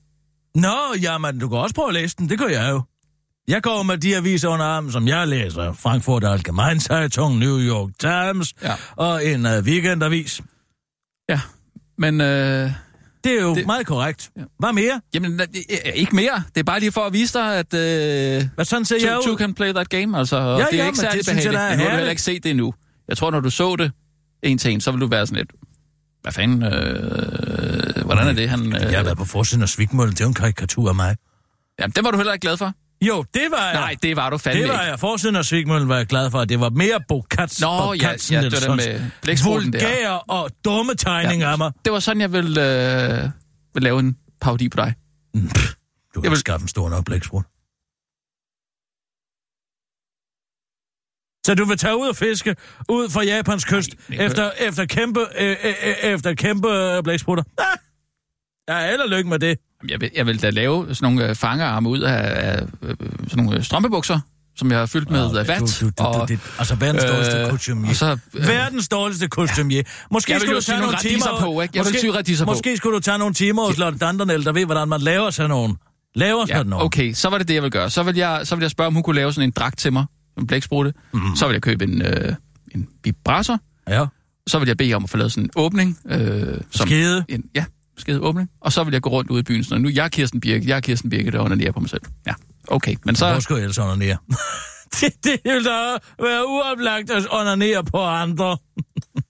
Nå, 0.56 0.76
jamen, 1.02 1.40
du 1.40 1.50
kan 1.50 1.58
også 1.58 1.76
prøve 1.76 1.88
at 1.88 1.94
læse 1.94 2.16
den. 2.18 2.30
Det 2.30 2.40
gør 2.40 2.48
jeg 2.48 2.70
jo. 2.72 2.82
Jeg 3.48 3.64
går 3.64 3.84
med 3.84 3.98
de 3.98 4.16
aviser 4.16 4.50
under 4.50 4.66
armen, 4.66 4.92
som 4.92 5.08
jeg 5.08 5.28
læser. 5.28 5.74
Frankfurt 5.74 6.24
Allgemeine 6.24 6.80
Zeitung, 6.80 7.38
New 7.40 7.60
York 7.60 7.90
Times 8.00 8.54
Ja. 8.62 8.74
og 8.96 9.26
en 9.26 9.46
uh, 9.46 9.52
weekendavis. 9.52 10.42
Men 11.98 12.22
øh, 12.22 12.72
Det 13.24 13.32
er 13.38 13.42
jo 13.42 13.56
Det- 13.56 13.66
meget 13.66 13.86
korrekt. 13.88 14.30
Ja. 14.38 14.42
Hvad 14.60 14.74
mere? 14.74 15.02
jamen, 15.14 15.42
øh, 15.42 15.48
ikke 15.96 16.16
mere. 16.16 16.44
Det 16.56 16.60
er 16.60 16.64
bare 16.64 16.80
lige 16.80 16.92
for 16.92 17.02
at 17.02 17.14
vise 17.14 17.34
dig, 17.40 17.56
at 17.56 17.74
øh, 17.74 18.44
Hvad 18.56 18.66
sådan 18.66 18.86
ser 18.86 18.96
jeg 18.96 19.14
two, 19.14 19.22
two 19.24 19.34
ud? 19.34 19.38
can 19.38 19.54
play 19.54 19.74
that 19.74 19.90
game. 19.90 20.18
Altså, 20.20 20.36
og 20.38 20.60
Ja, 20.60 20.66
det 20.66 20.74
er 20.74 20.78
ja, 20.78 20.86
ikke 20.86 20.98
særlig 20.98 21.20
det 21.20 21.28
jeg, 21.28 21.36
behageligt. 21.36 21.62
er 21.64 21.70
men 21.70 21.78
nu 21.78 21.84
har 21.84 21.90
du 21.92 21.96
heller 21.96 22.10
ikke 22.10 22.22
set 22.22 22.44
det 22.44 22.50
endnu. 22.50 22.74
Jeg 23.08 23.18
tror, 23.18 23.32
når 23.32 23.40
du 23.40 23.50
så 23.50 23.76
det 23.76 23.92
en 24.44 24.58
til 24.58 24.72
en, 24.72 24.82
så 24.82 24.92
vil 24.92 25.02
du 25.02 25.08
være 25.08 25.28
sådan 25.28 25.38
lidt... 25.38 25.52
Hvad 26.22 26.32
fanden? 26.32 26.64
Øh, 26.64 28.06
hvordan 28.06 28.28
er 28.28 28.34
det, 28.34 28.50
han... 28.50 28.66
Øh, 28.76 28.82
Jeg 28.82 28.98
har 29.00 29.04
været 29.04 29.18
på 29.18 29.26
forsiden 29.26 29.64
af 29.64 29.70
Svigmøllen. 29.70 30.12
Det 30.14 30.22
er 30.22 30.26
jo 30.26 30.30
en 30.30 30.34
karikatur 30.34 30.90
af 30.90 30.96
mig. 30.96 31.16
Jamen, 31.80 31.92
det 31.92 32.04
var 32.04 32.12
du 32.12 32.18
heller 32.18 32.34
ikke 32.34 32.42
glad 32.42 32.58
for. 32.58 32.74
Jo, 33.02 33.24
det 33.34 33.48
var 33.52 33.66
jeg. 33.66 33.74
Nej, 33.74 33.96
det 34.04 34.16
var 34.16 34.30
du 34.30 34.38
fandme 34.38 34.62
det 34.62 34.70
var 34.70 34.82
jeg. 34.84 35.00
Forsiden 35.00 35.36
af 35.36 35.46
Svigmøllen 35.46 35.90
var 35.90 35.98
jeg 35.98 36.06
glad 36.08 36.32
for. 36.32 36.46
Det 36.46 36.60
var 36.60 36.70
mere 36.70 37.00
Bokats, 37.08 37.62
Nå, 37.62 37.68
ja, 37.68 37.82
Bokatsen 37.86 38.34
ja, 38.36 38.42
det 38.50 38.68
var 38.68 38.76
med 38.76 39.02
blæksprutten 39.22 39.74
der. 39.74 39.80
vulgære 39.88 40.20
og 40.22 40.50
dumme 40.66 40.96
tegning 40.96 41.42
Ja. 41.42 41.52
af 41.52 41.58
mig. 41.58 41.72
Det 41.86 41.94
var 41.94 42.00
sådan, 42.00 42.22
jeg 42.22 42.32
ville, 42.32 42.62
øh, 42.62 43.30
ville 43.74 43.84
lave 43.84 44.00
en 44.00 44.18
parodi 44.42 44.70
på 44.70 44.76
dig. 44.78 44.94
Mm, 45.34 45.48
pff, 45.50 45.74
Du 46.16 46.22
Jeg 46.24 46.32
vil- 46.32 46.40
skaffe 46.40 46.64
en 46.64 46.68
stor 46.68 46.90
nok 46.90 47.06
blæksprut. 47.06 47.44
Så 51.46 51.56
du 51.56 51.66
vil 51.66 51.78
tage 51.78 51.98
ud 51.98 52.08
og 52.08 52.16
fiske 52.16 52.56
ud 52.90 53.10
fra 53.10 53.24
Japans 53.24 53.66
kyst 53.66 53.90
Nej, 54.10 54.18
nej, 54.18 54.26
efter, 54.26 54.52
efter 54.52 54.86
kæmpe, 54.86 55.20
øh, 55.40 55.50
øh, 55.64 55.74
øh, 55.84 55.96
efter 56.04 56.34
kæmpe 56.34 56.70
øh, 56.70 57.04
blæksprutter? 57.04 57.44
Ah! 57.58 57.78
Ja, 58.70 58.90
held 58.90 59.02
og 59.02 59.10
lykke 59.10 59.30
med 59.30 59.40
det. 59.40 59.58
Jeg 59.90 60.02
vil, 60.02 60.10
jeg 60.16 60.26
vil 60.26 60.42
da 60.42 60.50
lave 60.50 60.96
sådan 60.96 61.14
nogle 61.14 61.30
øh, 61.30 61.36
fangerarme 61.36 61.90
ud 61.90 62.00
af, 62.00 62.52
af 62.52 62.62
øh, 62.84 62.96
sådan 63.00 63.44
nogle 63.44 63.58
øh, 63.58 63.64
strømpebukser, 63.64 64.20
som 64.56 64.72
jeg 64.72 64.80
har 64.80 64.86
fyldt 64.86 65.10
med 65.12 65.20
Ah, 65.26 65.30
øh, 65.42 65.48
vat. 65.48 65.60
Du, 65.60 65.66
du, 65.86 65.92
du, 65.98 66.04
og, 66.04 66.28
det, 66.28 66.40
altså 66.60 66.76
verdens 66.76 67.04
dårligste 67.04 67.38
øh, 67.38 67.50
kostumier. 67.50 67.90
og 67.90 67.96
så, 67.96 68.18
øh, 68.34 68.48
Verdens 68.48 68.88
dårligste 68.88 69.28
kostumier. 69.28 69.84
Måske 70.12 70.32
Jeg 70.32 70.36
vil 70.36 70.42
skulle 70.42 70.56
du 70.56 70.62
sy 70.62 70.70
tage 70.70 70.82
nogle 70.82 70.98
timer... 70.98 71.40
på, 71.40 71.62
ikke? 71.62 71.78
Jeg 71.78 71.86
vil 71.86 71.92
måske, 71.94 72.00
sy 72.02 72.06
radiser 72.06 72.46
på. 72.46 72.52
Måske 72.52 72.78
skulle 72.78 72.96
du 72.96 73.00
tage 73.00 73.18
nogle 73.18 73.34
timer 73.34 73.66
hos 73.66 73.78
Lotte 73.78 73.98
Dandernel, 74.00 74.46
der 74.46 74.52
ved, 74.52 74.66
hvordan 74.66 74.88
man 74.90 75.02
laver 75.02 75.30
sådan 75.30 75.50
nogen. 75.50 75.78
Laver 76.16 76.46
ja, 76.50 76.56
sådan 76.56 76.70
nogen. 76.70 76.86
okay, 76.86 77.14
så 77.14 77.30
var 77.30 77.38
det 77.38 77.48
det, 77.48 77.54
jeg 77.54 77.64
vil 77.64 77.72
gøre. 77.72 77.90
Så 77.90 78.04
vil 78.04 78.16
jeg, 78.16 78.42
så 78.44 78.56
vil 78.56 78.64
jeg 78.64 78.72
spørge, 78.72 78.88
om 78.88 78.94
hun 78.94 79.04
kunne 79.04 79.16
lave 79.16 79.34
sådan 79.34 79.50
en 79.50 79.52
dragt 79.52 79.80
til 79.80 79.94
mig, 79.94 80.06
en 80.40 80.48
blæksprutte. 80.48 80.94
Mm. 81.14 81.36
Så 81.36 81.48
vil 81.48 81.54
jeg 81.54 81.62
købe 81.62 81.84
en, 81.86 82.02
øh, 82.02 82.34
en 82.76 82.88
vibrator. 83.04 83.60
Ja. 83.90 84.06
Så 84.48 84.60
vil 84.60 84.68
jeg 84.68 84.78
bede 84.78 84.94
om 84.94 85.04
at 85.04 85.10
få 85.10 85.18
lavet 85.18 85.32
sådan 85.32 85.44
en 85.44 85.50
åbning. 85.56 85.98
Øh, 86.10 86.58
som 86.72 86.88
Skede. 86.88 87.26
En, 87.30 87.44
ja, 87.56 87.66
skede 87.98 88.20
åbning. 88.22 88.50
Og 88.62 88.74
så 88.74 88.84
vil 88.84 88.92
jeg 88.92 89.02
gå 89.02 89.10
rundt 89.10 89.30
ude 89.30 89.40
i 89.40 89.44
byen. 89.44 89.64
Sådan, 89.64 89.82
nu 89.82 89.90
jeg 89.90 90.06
er 90.06 90.10
Kirsten 90.10 90.40
Birke, 90.40 90.68
jeg 90.68 90.76
er 90.76 90.80
Kirsten 90.80 91.10
Birke, 91.10 91.32
der 91.32 91.40
onanerer 91.40 91.72
på 91.72 91.80
mig 91.80 91.90
selv. 91.90 92.02
Ja, 92.28 92.34
okay. 92.68 92.96
Men 93.06 93.16
så... 93.16 93.32
Hvor 93.32 93.40
skulle 93.40 93.58
jeg 93.58 93.64
ellers 93.64 93.78
onanere? 93.78 94.18
det, 95.00 95.14
det 95.24 95.40
vil 95.44 95.66
da 95.66 95.98
være 96.22 96.48
uoplagt 96.48 97.12
at 97.12 97.28
onanere 97.32 97.84
på 97.84 98.04
andre. 98.04 98.58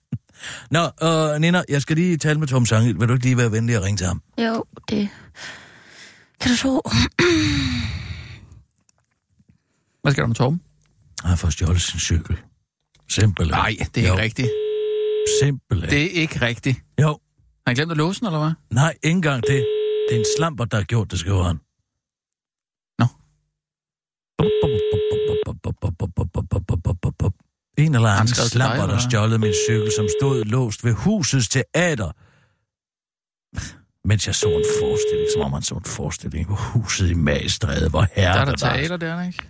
Nå, 0.71 0.89
øh, 1.03 1.41
Nina, 1.41 1.63
jeg 1.69 1.81
skal 1.81 1.95
lige 1.95 2.17
tale 2.17 2.39
med 2.39 2.47
Tom 2.47 2.65
Sangel. 2.65 2.99
Vil 2.99 3.07
du 3.07 3.13
ikke 3.13 3.25
lige 3.25 3.37
være 3.37 3.51
venlig 3.51 3.75
at 3.75 3.83
ringe 3.83 3.97
til 3.97 4.07
ham? 4.07 4.21
Jo, 4.37 4.63
det... 4.89 5.09
Kan 6.41 6.51
du 6.51 6.57
tro? 6.57 6.69
Hvad 10.01 10.11
skal 10.11 10.21
der 10.21 10.27
med 10.27 10.35
Torben? 10.35 10.61
Han 11.21 11.29
har 11.29 11.35
fået 11.35 11.53
stjålet 11.53 11.81
sin 11.81 11.99
cykel. 11.99 12.37
Simpelthen. 13.09 13.57
Nej, 13.57 13.75
det 13.95 14.03
er 14.03 14.07
jo, 14.07 14.13
ikke 14.13 14.23
rigtigt. 14.23 14.49
Simpelthen. 15.41 15.89
Det 15.89 16.03
er 16.03 16.21
ikke 16.21 16.41
rigtigt. 16.41 16.77
Jo, 17.01 17.19
Har 17.67 17.71
han 17.71 17.75
glemt 17.79 17.91
at 17.91 17.97
låse 17.97 18.19
den, 18.19 18.27
eller 18.27 18.41
hvad? 18.43 18.53
nej, 18.81 18.93
ikke 19.03 19.15
engang 19.21 19.41
det. 19.51 19.59
Det 20.05 20.13
er 20.15 20.19
en 20.25 20.29
slamper, 20.37 20.65
der 20.65 20.77
har 20.81 20.87
gjort 20.93 21.11
det, 21.11 21.19
skriver 21.23 21.43
han. 21.49 21.57
Nå. 22.99 23.07
En 27.83 27.95
eller 27.95 28.09
anden 28.09 28.35
slamper, 28.53 28.85
der 28.91 28.97
hvad? 28.97 29.05
stjålede 29.07 29.39
min 29.45 29.55
cykel, 29.65 29.91
som 29.99 30.05
stod 30.17 30.35
låst 30.55 30.79
ved 30.85 30.93
husets 31.03 31.47
teater. 31.55 32.09
Mens 34.09 34.21
jeg 34.27 34.35
så 34.35 34.49
en 34.61 34.67
forestilling, 34.81 35.29
som 35.33 35.41
om 35.45 35.51
man 35.51 35.63
så 35.69 35.75
en 35.83 35.89
forestilling 35.97 36.47
på 36.51 36.55
huset 36.73 37.07
i 37.15 37.17
Magstræde, 37.27 37.89
hvor 37.93 38.05
herre 38.15 38.33
Der 38.35 38.41
er 38.41 38.45
der 38.45 38.55
teater 38.55 38.97
der, 38.97 39.15
ikke? 39.27 39.43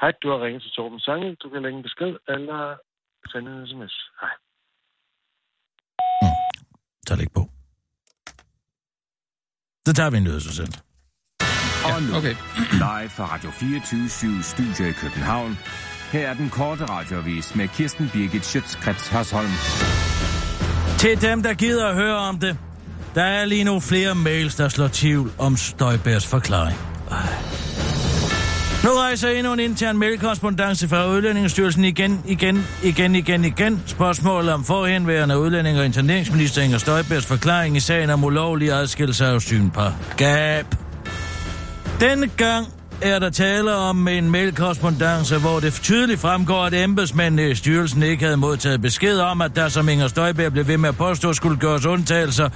Hej, 0.00 0.12
du 0.22 0.26
har 0.32 0.38
ringet 0.44 0.62
til 0.62 0.70
Torben 0.76 1.00
Sange. 1.00 1.28
Du 1.42 1.46
kan 1.50 1.62
lægge 1.62 1.76
en 1.78 1.86
besked 1.88 2.12
eller 2.34 2.60
sende 3.32 3.50
en 3.56 3.66
sms. 3.70 3.94
Hej. 4.20 4.34
Det 7.08 7.20
ikke 7.20 7.34
på. 7.34 7.48
Så 9.86 9.92
tager 9.92 10.10
vi 10.10 10.16
en 10.16 10.24
nyhedsudsendelse. 10.24 10.80
Og 11.84 12.02
nu, 12.02 12.14
Okay. 12.16 12.34
live 12.72 13.08
fra 13.10 13.34
Radio 13.34 13.50
24 13.50 14.42
Studio 14.42 14.84
i 14.86 14.92
København. 14.92 15.58
Her 16.12 16.28
er 16.28 16.34
den 16.34 16.50
korte 16.50 16.84
radiovis 16.84 17.54
med 17.54 17.68
Kirsten 17.68 18.10
Birgit 18.12 18.44
Schøtzgrads 18.46 19.08
Hasholm. 19.08 19.50
Til 20.98 21.20
dem, 21.30 21.42
der 21.42 21.54
gider 21.54 21.86
at 21.86 21.94
høre 21.94 22.16
om 22.16 22.38
det. 22.38 22.58
Der 23.14 23.22
er 23.24 23.44
lige 23.44 23.64
nu 23.64 23.80
flere 23.80 24.14
mails, 24.14 24.54
der 24.54 24.68
slår 24.68 24.88
tvivl 24.92 25.32
om 25.38 25.56
Støjbærs 25.56 26.26
forklaring. 26.26 26.78
Nu 28.86 28.92
rejser 28.92 29.28
endnu 29.28 29.52
en 29.52 29.60
intern 29.60 29.96
mailkorrespondance 29.96 30.88
fra 30.88 31.08
Udlændingestyrelsen 31.08 31.84
igen, 31.84 32.20
igen, 32.26 32.66
igen, 32.82 33.14
igen, 33.14 33.44
igen. 33.44 33.82
Spørgsmålet 33.86 34.52
om 34.52 34.64
forhenværende 34.64 35.38
udlænding 35.38 35.78
og 35.78 35.84
interneringsminister 35.84 36.62
Inger 36.62 36.78
Støjbergs 36.78 37.26
forklaring 37.26 37.76
i 37.76 37.80
sagen 37.80 38.10
om 38.10 38.24
ulovlig 38.24 38.72
adskillelse 38.72 39.26
af 39.26 39.40
synpar. 39.40 39.94
Gab. 40.16 40.66
Denne 42.00 42.26
gang 42.36 42.66
er 43.02 43.18
der 43.18 43.30
tale 43.30 43.74
om 43.74 44.08
en 44.08 44.30
mailkorrespondance, 44.30 45.38
hvor 45.38 45.60
det 45.60 45.72
tydeligt 45.72 46.20
fremgår, 46.20 46.64
at 46.64 46.74
embedsmændene 46.74 47.50
i 47.50 47.54
styrelsen 47.54 48.02
ikke 48.02 48.24
havde 48.24 48.36
modtaget 48.36 48.82
besked 48.82 49.18
om, 49.18 49.40
at 49.40 49.56
der 49.56 49.68
som 49.68 49.88
Inger 49.88 50.08
Støjberg 50.08 50.52
blev 50.52 50.68
ved 50.68 50.78
med 50.78 50.88
at 50.88 50.96
påstå, 50.96 51.32
skulle 51.32 51.58
gøres 51.58 51.86
undtagelser, 51.86 52.48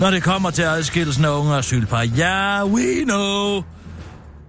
når 0.00 0.10
det 0.10 0.22
kommer 0.22 0.50
til 0.50 0.62
adskillelsen 0.62 1.24
af 1.24 1.30
unge 1.30 1.56
asylpar. 1.56 2.02
Ja, 2.16 2.64
we 2.64 3.04
know. 3.04 3.62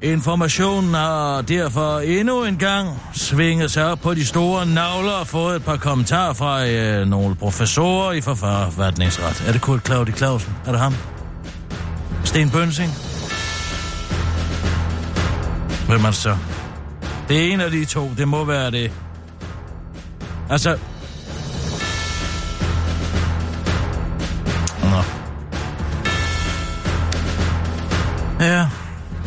Informationen 0.05 0.93
har 0.93 1.41
derfor 1.41 1.99
endnu 1.99 2.43
en 2.43 2.57
gang 2.57 3.01
svinget 3.13 3.71
sig 3.71 3.91
op 3.91 3.99
på 3.99 4.13
de 4.13 4.25
store 4.25 4.65
navler 4.65 5.11
og 5.11 5.27
fået 5.27 5.55
et 5.55 5.63
par 5.63 5.77
kommentarer 5.77 6.33
fra 6.33 6.67
øh, 6.67 7.07
nogle 7.07 7.35
professorer 7.35 8.11
i 8.11 8.21
forfatningsret. 8.21 9.43
Er 9.47 9.51
det 9.51 9.61
Kurt 9.61 9.85
Claudi 9.85 10.11
Clausen? 10.11 10.53
Er 10.65 10.71
det 10.71 10.79
ham? 10.79 10.95
Sten 12.23 12.49
Bønsing? 12.49 12.91
Hvem 15.87 16.03
er 16.03 16.09
det 16.09 16.15
så? 16.15 16.37
Det 17.27 17.47
er 17.47 17.53
en 17.53 17.61
af 17.61 17.71
de 17.71 17.85
to. 17.85 18.11
Det 18.17 18.27
må 18.27 18.43
være 18.43 18.71
det. 18.71 18.91
Altså... 20.49 20.77
Nå. 24.83 25.03
Ja, 28.45 28.67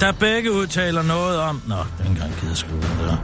der 0.01 0.13
begge 0.13 0.53
udtaler 0.53 1.03
noget 1.03 1.39
om... 1.39 1.63
Nå, 1.67 1.75
det 1.75 1.85
er 2.05 2.11
engang 2.11 2.33
gider 2.41 2.55
skrive 2.55 2.81
det 2.81 2.99
der. 2.99 3.17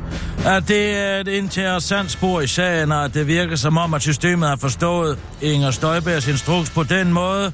At 0.56 0.68
det 0.68 0.96
er 0.96 1.20
et 1.20 1.28
interessant 1.28 2.10
spor 2.10 2.40
i 2.40 2.46
sagen, 2.46 2.92
og 2.92 3.04
at 3.04 3.14
det 3.14 3.26
virker 3.26 3.56
som 3.56 3.78
om, 3.78 3.94
at 3.94 4.02
systemet 4.02 4.48
har 4.48 4.56
forstået 4.56 5.18
Inger 5.40 5.70
Støjbergs 5.70 6.28
instruks 6.28 6.70
på 6.70 6.82
den 6.82 7.12
måde, 7.12 7.52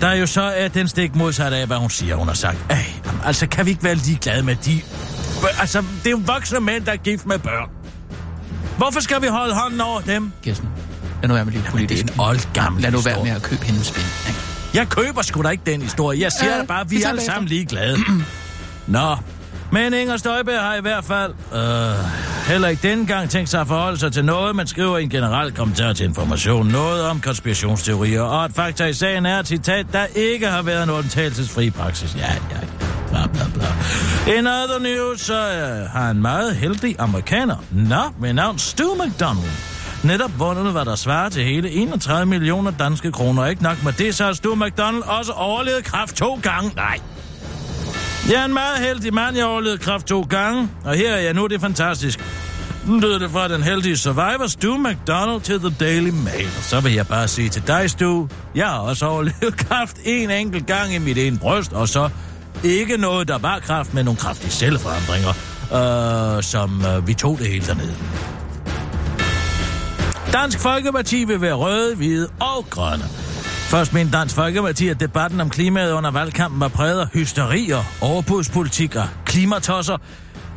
der 0.00 0.08
er 0.08 0.14
jo 0.14 0.26
så 0.26 0.42
er 0.42 0.68
den 0.68 0.88
stik 0.88 1.14
modsat 1.14 1.52
af, 1.52 1.66
hvad 1.66 1.76
hun 1.76 1.90
siger, 1.90 2.16
hun 2.16 2.28
har 2.28 2.34
sagt. 2.34 2.58
Ej, 2.70 2.84
altså, 3.24 3.46
kan 3.46 3.66
vi 3.66 3.70
ikke 3.70 3.84
være 3.84 3.94
ligeglade 3.94 4.42
med 4.42 4.56
de... 4.56 4.80
Altså, 5.60 5.78
det 5.78 6.06
er 6.06 6.10
jo 6.10 6.20
voksne 6.26 6.60
mænd, 6.60 6.84
der 6.84 6.92
er 6.92 6.96
gift 6.96 7.26
med 7.26 7.38
børn. 7.38 7.70
Hvorfor 8.78 9.00
skal 9.00 9.22
vi 9.22 9.26
holde 9.26 9.54
hånden 9.54 9.80
over 9.80 10.00
dem? 10.00 10.32
Kirsten, 10.42 10.68
lad 11.22 11.28
nu 11.28 11.34
være 11.34 11.44
med 11.44 11.52
din 11.52 11.62
politik. 11.70 11.88
det 11.98 12.10
er 12.10 12.14
en 12.14 12.20
oldgammel 12.20 12.82
Lad 12.82 12.90
nu 12.90 12.98
være 12.98 13.24
med 13.24 13.30
at 13.30 13.42
købe 13.42 13.64
hendes 13.64 13.86
spil. 13.86 14.04
ikke? 14.28 14.45
Jeg 14.76 14.88
køber 14.88 15.22
sgu 15.22 15.42
da 15.42 15.48
ikke 15.48 15.62
den 15.66 15.82
historie. 15.82 16.20
Jeg 16.20 16.32
siger 16.32 16.56
da 16.56 16.64
bare, 16.64 16.88
vi 16.88 16.96
er 16.96 17.08
alle 17.08 17.16
bagefter. 17.16 17.32
sammen 17.32 17.48
ligeglade. 17.48 17.98
Nå, 18.86 19.16
men 19.72 19.94
Inger 19.94 20.16
Støjberg 20.16 20.60
har 20.60 20.74
i 20.74 20.80
hvert 20.80 21.04
fald 21.04 21.32
øh, 21.54 22.48
heller 22.48 22.68
ikke 22.68 22.88
denne 22.88 23.06
gang 23.06 23.30
tænkt 23.30 23.48
sig 23.48 23.60
at 23.60 23.66
forholde 23.66 23.98
sig 23.98 24.12
til 24.12 24.24
noget, 24.24 24.56
man 24.56 24.66
skriver 24.66 24.98
i 24.98 25.02
en 25.02 25.10
generel 25.10 25.52
kommentar 25.52 25.92
til 25.92 26.06
information. 26.06 26.66
Noget 26.66 27.02
om 27.02 27.20
konspirationsteorier, 27.20 28.22
og 28.22 28.44
at 28.44 28.52
fakta 28.52 28.84
i 28.86 28.92
sagen 28.92 29.26
er, 29.26 29.42
citat, 29.42 29.86
der 29.92 30.06
ikke 30.14 30.46
har 30.46 30.62
været 30.62 30.82
en 30.82 30.90
undtagelsesfri 30.90 31.70
praksis. 31.70 32.16
Ja, 32.16 32.32
ja, 32.50 32.58
bla 33.08 33.26
bla 33.26 33.44
bla. 33.54 33.66
In 34.38 34.46
other 34.46 34.78
news, 34.78 35.20
så 35.20 35.34
øh, 35.34 35.90
har 35.90 36.10
en 36.10 36.22
meget 36.22 36.56
heldig 36.56 36.96
amerikaner, 36.98 37.56
nå, 37.70 38.02
ved 38.20 38.32
navn 38.32 38.58
Stu 38.58 38.94
McDonald, 38.94 39.75
netop 40.06 40.38
vundet, 40.38 40.72
hvad 40.72 40.84
der 40.84 40.94
svarer 40.94 41.28
til 41.28 41.44
hele 41.44 41.70
31 41.70 42.26
millioner 42.26 42.70
danske 42.70 43.12
kroner. 43.12 43.46
Ikke 43.46 43.62
nok 43.62 43.84
med 43.84 43.92
det, 43.92 44.14
så 44.14 44.24
har 44.24 44.32
Stu 44.32 44.54
McDonald 44.54 45.02
også 45.02 45.32
overlevet 45.32 45.84
kraft 45.84 46.16
to 46.16 46.38
gange. 46.42 46.72
Nej, 46.76 47.00
jeg 48.30 48.40
er 48.40 48.44
en 48.44 48.54
meget 48.54 48.78
heldig 48.78 49.14
mand, 49.14 49.36
jeg 49.36 49.46
overlevede 49.46 49.78
kraft 49.78 50.06
to 50.06 50.20
gange, 50.20 50.68
og 50.84 50.94
her 50.94 51.12
er 51.12 51.20
jeg 51.20 51.34
nu, 51.34 51.46
det 51.46 51.54
er 51.54 51.60
fantastisk. 51.60 52.20
Nu 52.86 52.98
lyder 52.98 53.18
det 53.18 53.30
fra 53.30 53.48
den 53.48 53.62
heldige 53.62 53.96
survivor, 53.96 54.46
Stu 54.46 54.76
McDonald, 54.76 55.40
til 55.40 55.60
The 55.60 55.74
Daily 55.80 56.10
Mail. 56.10 56.46
Og 56.58 56.62
så 56.62 56.80
vil 56.80 56.92
jeg 56.92 57.06
bare 57.06 57.28
sige 57.28 57.48
til 57.48 57.66
dig, 57.66 57.90
Stu, 57.90 58.26
jeg 58.54 58.66
har 58.66 58.78
også 58.78 59.06
overlevet 59.06 59.56
kraft 59.68 59.96
en 60.04 60.30
enkelt 60.30 60.66
gang 60.66 60.94
i 60.94 60.98
mit 60.98 61.18
ene 61.18 61.38
bryst, 61.38 61.72
og 61.72 61.88
så 61.88 62.08
ikke 62.64 62.96
noget, 62.96 63.28
der 63.28 63.38
var 63.38 63.58
kraft, 63.58 63.94
men 63.94 64.04
nogle 64.04 64.18
kraftige 64.18 64.50
celleforandringer, 64.50 65.32
øh, 66.36 66.42
som 66.42 66.84
øh, 66.86 67.06
vi 67.08 67.14
tog 67.14 67.38
det 67.38 67.46
hele 67.46 67.66
dernede. 67.66 67.94
Dansk 70.42 70.58
Folkeparti 70.58 71.24
vil 71.24 71.40
være 71.40 71.54
røde, 71.54 71.96
hvide 71.96 72.28
og 72.40 72.66
grønne. 72.70 73.04
Først 73.44 73.92
mente 73.92 74.18
Dansk 74.18 74.34
Folkeparti, 74.34 74.88
at 74.88 75.00
debatten 75.00 75.40
om 75.40 75.50
klimaet 75.50 75.92
under 75.92 76.10
valgkampen 76.10 76.60
var 76.60 76.68
præget 76.68 77.00
af 77.00 77.06
hysterier, 77.12 77.82
overbudspolitik 78.00 78.96
og 78.96 79.08
klimatosser. 79.24 79.96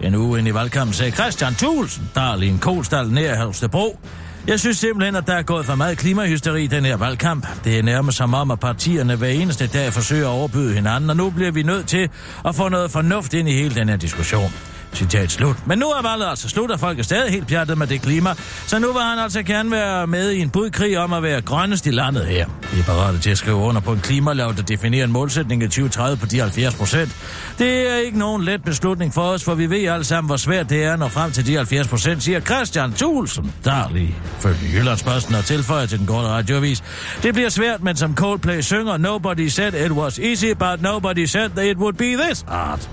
En 0.01 0.15
uge 0.15 0.39
ind 0.39 0.47
i 0.47 0.53
valgkampen 0.53 0.93
sagde 0.93 1.11
Christian 1.11 1.53
Thulsen, 1.53 2.09
der 2.15 2.21
er 2.21 2.35
lige 2.35 2.51
en 2.51 2.59
kolstal 2.59 3.07
nær 3.07 3.35
Halstebro. 3.35 3.99
Jeg 4.47 4.59
synes 4.59 4.77
simpelthen, 4.77 5.15
at 5.15 5.27
der 5.27 5.33
er 5.33 5.41
gået 5.41 5.65
for 5.65 5.75
meget 5.75 5.97
klimahysteri 5.97 6.63
i 6.63 6.67
den 6.67 6.85
her 6.85 6.97
valgkamp. 6.97 7.47
Det 7.63 7.79
er 7.79 7.83
nærmest 7.83 8.17
som 8.17 8.33
om, 8.33 8.51
at 8.51 8.59
partierne 8.59 9.15
hver 9.15 9.27
eneste 9.27 9.67
dag 9.67 9.93
forsøger 9.93 10.27
at 10.27 10.31
overbyde 10.31 10.73
hinanden, 10.73 11.09
og 11.09 11.17
nu 11.17 11.29
bliver 11.29 11.51
vi 11.51 11.63
nødt 11.63 11.87
til 11.87 12.09
at 12.45 12.55
få 12.55 12.69
noget 12.69 12.91
fornuft 12.91 13.33
ind 13.33 13.49
i 13.49 13.53
hele 13.53 13.75
den 13.75 13.89
her 13.89 13.97
diskussion. 13.97 14.53
Citat 14.93 15.31
slut. 15.31 15.67
Men 15.67 15.79
nu 15.79 15.85
er 15.85 16.01
valget 16.01 16.29
altså 16.29 16.49
slut, 16.49 16.71
og 16.71 16.79
folk 16.79 16.99
er 16.99 17.03
stadig 17.03 17.31
helt 17.31 17.47
pjattet 17.47 17.77
med 17.77 17.87
det 17.87 18.01
klima. 18.01 18.33
Så 18.67 18.79
nu 18.79 18.93
vil 18.93 19.01
han 19.01 19.19
altså 19.19 19.43
gerne 19.43 19.71
være 19.71 20.07
med 20.07 20.31
i 20.31 20.39
en 20.39 20.49
budkrig 20.49 20.97
om 20.97 21.13
at 21.13 21.23
være 21.23 21.41
grønnest 21.41 21.85
i 21.85 21.91
landet 21.91 22.25
her. 22.25 22.45
Vi 22.73 22.79
er 22.79 22.83
parate 22.83 23.19
til 23.19 23.29
at 23.29 23.37
skrive 23.37 23.55
under 23.55 23.81
på 23.81 23.93
en 23.93 23.99
klimalov, 23.99 24.55
der 24.55 24.61
definerer 24.61 25.03
en 25.05 25.11
målsætning 25.11 25.63
i 25.63 25.65
2030 25.65 26.17
på 26.17 26.25
de 26.25 26.39
70 26.39 26.75
procent. 26.75 27.15
Det 27.59 27.91
er 27.91 27.95
ikke 27.95 28.17
nogen 28.17 28.43
let 28.43 28.63
beslutning 28.63 29.13
for 29.13 29.21
os, 29.21 29.43
for 29.43 29.55
vi 29.55 29.69
ved 29.69 29.85
alle 29.85 30.05
sammen, 30.05 30.29
hvor 30.29 30.37
svært 30.37 30.69
det 30.69 30.83
er 30.83 30.93
at 30.93 30.99
nå 30.99 31.07
frem 31.07 31.31
til 31.31 31.45
de 31.45 31.55
70 31.55 31.87
procent, 31.87 32.23
siger 32.23 32.39
Christian 32.39 32.93
Thulsen, 32.93 33.53
der 33.63 33.93
lige 33.93 34.15
følge 34.39 34.57
Jyllandsposten 34.73 35.35
og 35.35 35.45
tilføjer 35.45 35.85
til 35.85 35.99
den 35.99 36.07
korte 36.07 36.27
radioavis. 36.27 36.83
Det 37.23 37.33
bliver 37.33 37.49
svært, 37.49 37.83
men 37.83 37.95
som 37.95 38.15
Coldplay 38.15 38.61
synger, 38.61 38.97
Nobody 38.97 39.47
said 39.47 39.73
it 39.73 39.91
was 39.91 40.19
easy, 40.19 40.53
but 40.53 40.81
nobody 40.81 41.25
said 41.25 41.49
that 41.49 41.65
it 41.65 41.77
would 41.77 41.93
be 41.93 42.15
this 42.15 42.45
hard. 42.47 42.89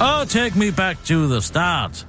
Oh, 0.00 0.24
take 0.28 0.58
me 0.58 0.70
back 0.70 1.04
to 1.04 1.26
the 1.26 1.40
start. 1.40 2.06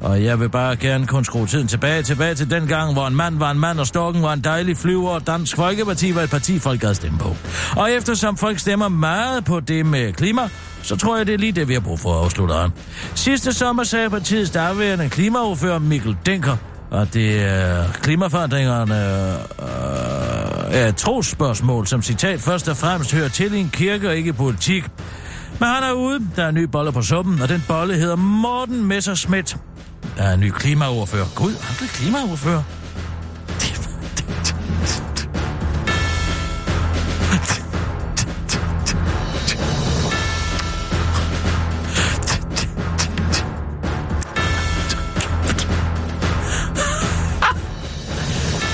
Og 0.00 0.24
jeg 0.24 0.40
vil 0.40 0.48
bare 0.48 0.76
gerne 0.76 1.06
kun 1.06 1.24
skrue 1.24 1.46
tiden 1.46 1.68
tilbage, 1.68 2.02
tilbage 2.02 2.34
til 2.34 2.50
den 2.50 2.66
gang, 2.66 2.92
hvor 2.92 3.06
en 3.06 3.16
mand 3.16 3.38
var 3.38 3.50
en 3.50 3.58
mand, 3.58 3.80
og 3.80 3.86
storken 3.86 4.22
var 4.22 4.32
en 4.32 4.40
dejlig 4.40 4.76
flyver, 4.76 5.10
og 5.10 5.26
Dansk 5.26 5.56
Folkeparti 5.56 6.14
var 6.14 6.22
et 6.22 6.30
parti, 6.30 6.58
folk 6.58 6.80
havde 6.80 6.94
stemme 6.94 7.18
på. 7.18 7.36
Og 7.76 7.92
eftersom 7.92 8.36
folk 8.36 8.58
stemmer 8.58 8.88
meget 8.88 9.44
på 9.44 9.60
det 9.60 9.86
med 9.86 10.12
klima, 10.12 10.48
så 10.82 10.96
tror 10.96 11.16
jeg, 11.16 11.26
det 11.26 11.34
er 11.34 11.38
lige 11.38 11.52
det, 11.52 11.68
vi 11.68 11.72
har 11.72 11.80
brug 11.80 12.00
for, 12.00 12.24
afslutter 12.24 12.60
han. 12.60 12.70
Sidste 13.14 13.52
sommer 13.52 13.84
sagde 13.84 14.10
partiets 14.10 14.50
daværende 14.50 15.08
klimaordfører 15.08 15.78
Mikkel 15.78 16.16
Denker, 16.26 16.56
og 16.90 17.14
det 17.14 17.42
er 17.42 17.84
klimaforandringerne 17.92 18.94
øh, 19.62 20.80
er 20.80 20.88
et 20.88 20.96
trosspørgsmål, 20.96 21.86
som 21.86 22.02
citat 22.02 22.40
først 22.40 22.68
og 22.68 22.76
fremmest 22.76 23.14
hører 23.14 23.28
til 23.28 23.54
i 23.54 23.60
en 23.60 23.70
kirke 23.72 24.08
og 24.08 24.16
ikke 24.16 24.28
i 24.28 24.32
politik. 24.32 24.84
Men 25.60 25.68
han 25.68 25.82
er 25.82 25.92
ude. 25.92 26.20
Der 26.36 26.44
er 26.44 26.48
en 26.48 26.54
ny 26.54 26.62
bolle 26.62 26.92
på 26.92 27.02
suppen, 27.02 27.42
og 27.42 27.48
den 27.48 27.64
bolle 27.68 27.94
hedder 27.94 28.16
Morten 28.16 28.84
Messerschmidt. 28.84 29.56
Der 30.16 30.22
er 30.22 30.34
en 30.34 30.40
ny 30.40 30.50
klimaordfører. 30.50 31.26
Gud, 31.36 31.52
han 31.62 31.76
blev 31.76 31.88
klimaordfører. 31.88 32.62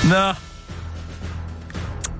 Nå. 0.09 0.33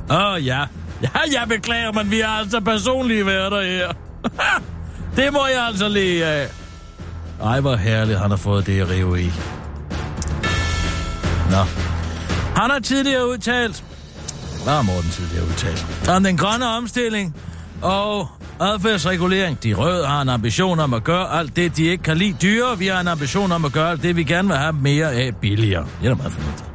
Åh, 0.10 0.34
oh, 0.34 0.46
ja. 0.46 0.66
Ja, 1.02 1.10
jeg 1.32 1.48
beklager, 1.48 1.92
men 1.92 2.12
vi 2.12 2.20
har 2.20 2.40
altså 2.40 2.60
personlige 2.60 3.26
værter 3.26 3.62
her 3.62 4.07
det 5.16 5.34
må 5.34 5.48
jeg 5.48 5.68
altså 5.68 5.90
lige 5.90 6.26
af. 6.26 6.48
Ej, 7.44 7.60
hvor 7.60 7.76
herligt, 7.76 8.20
han 8.20 8.30
har 8.30 8.38
fået 8.38 8.66
det 8.66 8.82
at 8.82 8.90
rive 8.90 9.22
i. 9.22 9.32
Nå. 11.52 11.64
Han 12.56 12.70
har 12.70 12.80
tidligere 12.80 13.30
udtalt... 13.30 13.84
Hvad 14.64 14.74
har 14.74 14.82
Morten 14.82 15.10
tidligere 15.10 15.46
udtalt? 15.46 16.10
Om 16.10 16.24
den 16.24 16.38
grønne 16.38 16.68
omstilling 16.68 17.36
og 17.82 18.28
adfærdsregulering. 18.60 19.64
De 19.64 19.74
røde 19.74 20.06
har 20.06 20.22
en 20.22 20.30
ambition 20.30 20.80
om 20.80 20.94
at 20.94 21.04
gøre 21.04 21.40
alt 21.40 21.56
det, 21.56 21.78
de 21.78 21.86
ikke 21.86 22.04
kan 22.04 22.18
lide 22.18 22.36
dyre. 22.42 22.78
Vi 22.78 22.88
har 22.88 23.00
en 23.00 23.08
ambition 23.08 23.52
om 23.52 23.66
at 23.66 23.72
gøre 23.72 23.92
alt 23.92 24.04
det, 24.04 24.16
vi 24.16 24.24
gerne 24.24 24.48
vil 24.48 24.58
have 24.58 24.74
mere 24.74 25.14
af 25.14 25.36
billigere. 25.36 25.86
Det 26.02 26.06
er 26.06 26.10
da 26.10 26.16
meget 26.16 26.34
fornuftigt 26.34 26.68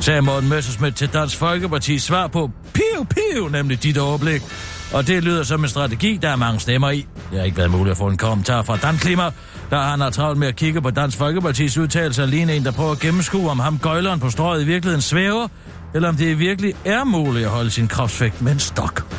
sagde 0.00 0.22
Morten 0.22 0.48
Messersmith 0.48 0.94
til 0.94 1.12
Dansk 1.12 1.36
Folkepartis 1.36 2.02
svar 2.02 2.26
på 2.26 2.50
piv, 2.72 3.06
piv, 3.06 3.48
nemlig 3.48 3.82
dit 3.82 3.98
overblik. 3.98 4.42
Og 4.92 5.06
det 5.06 5.24
lyder 5.24 5.42
som 5.42 5.64
en 5.64 5.68
strategi, 5.68 6.18
der 6.22 6.28
er 6.28 6.36
mange 6.36 6.60
stemmer 6.60 6.90
i. 6.90 7.06
Det 7.30 7.38
har 7.38 7.44
ikke 7.44 7.56
været 7.56 7.70
muligt 7.70 7.90
at 7.90 7.96
få 7.96 8.06
en 8.06 8.16
kommentar 8.16 8.62
fra 8.62 8.76
Dan 8.76 8.96
Klima, 8.96 9.30
der 9.70 9.82
han 9.82 10.00
har 10.00 10.10
travlt 10.10 10.38
med 10.38 10.48
at 10.48 10.56
kigge 10.56 10.82
på 10.82 10.90
Dansk 10.90 11.18
Folkepartis 11.18 11.78
udtalelse 11.78 12.22
alene 12.22 12.56
en, 12.56 12.64
der 12.64 12.72
prøver 12.72 12.92
at 12.92 12.98
gennemskue, 12.98 13.50
om 13.50 13.58
ham 13.58 13.78
gøjleren 13.78 14.20
på 14.20 14.30
strøget 14.30 14.62
i 14.62 14.66
virkeligheden 14.66 15.02
svæver, 15.02 15.48
eller 15.94 16.08
om 16.08 16.16
det 16.16 16.38
virkelig 16.38 16.74
er 16.84 17.04
muligt 17.04 17.44
at 17.44 17.50
holde 17.50 17.70
sin 17.70 17.88
kropsvægt 17.88 18.42
med 18.42 18.52
en 18.52 18.58
stok. 18.58 19.14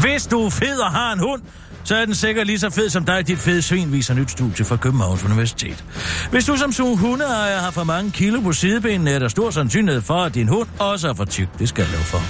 Hvis 0.00 0.26
du 0.26 0.46
er 0.46 0.50
fed 0.50 0.78
og 0.78 0.90
har 0.90 1.12
en 1.12 1.18
hund, 1.18 1.42
så 1.90 1.96
er 1.96 2.04
den 2.04 2.14
sikkert 2.14 2.46
lige 2.46 2.58
så 2.58 2.70
fed 2.70 2.90
som 2.90 3.04
dig, 3.04 3.26
dit 3.26 3.38
fede 3.38 3.62
svin, 3.62 3.92
viser 3.92 4.14
nyt 4.14 4.30
studie 4.30 4.64
fra 4.64 4.76
Københavns 4.76 5.24
Universitet. 5.24 5.84
Hvis 6.30 6.44
du 6.44 6.56
som 6.56 6.72
sådan 6.72 6.96
hundeejer 6.96 7.58
har 7.58 7.70
for 7.70 7.84
mange 7.84 8.10
kilo 8.10 8.40
på 8.40 8.52
sidebenene, 8.52 9.10
er 9.10 9.18
der 9.18 9.28
stor 9.28 9.50
sandsynlighed 9.50 10.02
for, 10.02 10.14
at 10.14 10.34
din 10.34 10.48
hund 10.48 10.68
også 10.78 11.08
er 11.08 11.14
for 11.14 11.24
tyk. 11.24 11.48
Det 11.58 11.68
skal 11.68 11.82
jeg 11.82 11.92
love 11.92 12.04
for. 12.04 12.22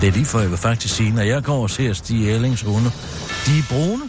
Det 0.00 0.08
er 0.08 0.12
lige 0.12 0.24
for, 0.24 0.40
jeg 0.40 0.50
vil 0.50 0.58
faktisk 0.58 0.94
sige, 0.94 1.12
når 1.12 1.22
jeg 1.22 1.42
går 1.42 1.62
og 1.62 1.70
ser 1.70 1.92
Stig 1.92 2.30
Ellings 2.30 2.62
hunde. 2.62 2.90
De 3.46 3.58
er 3.58 3.62
brune. 3.70 4.02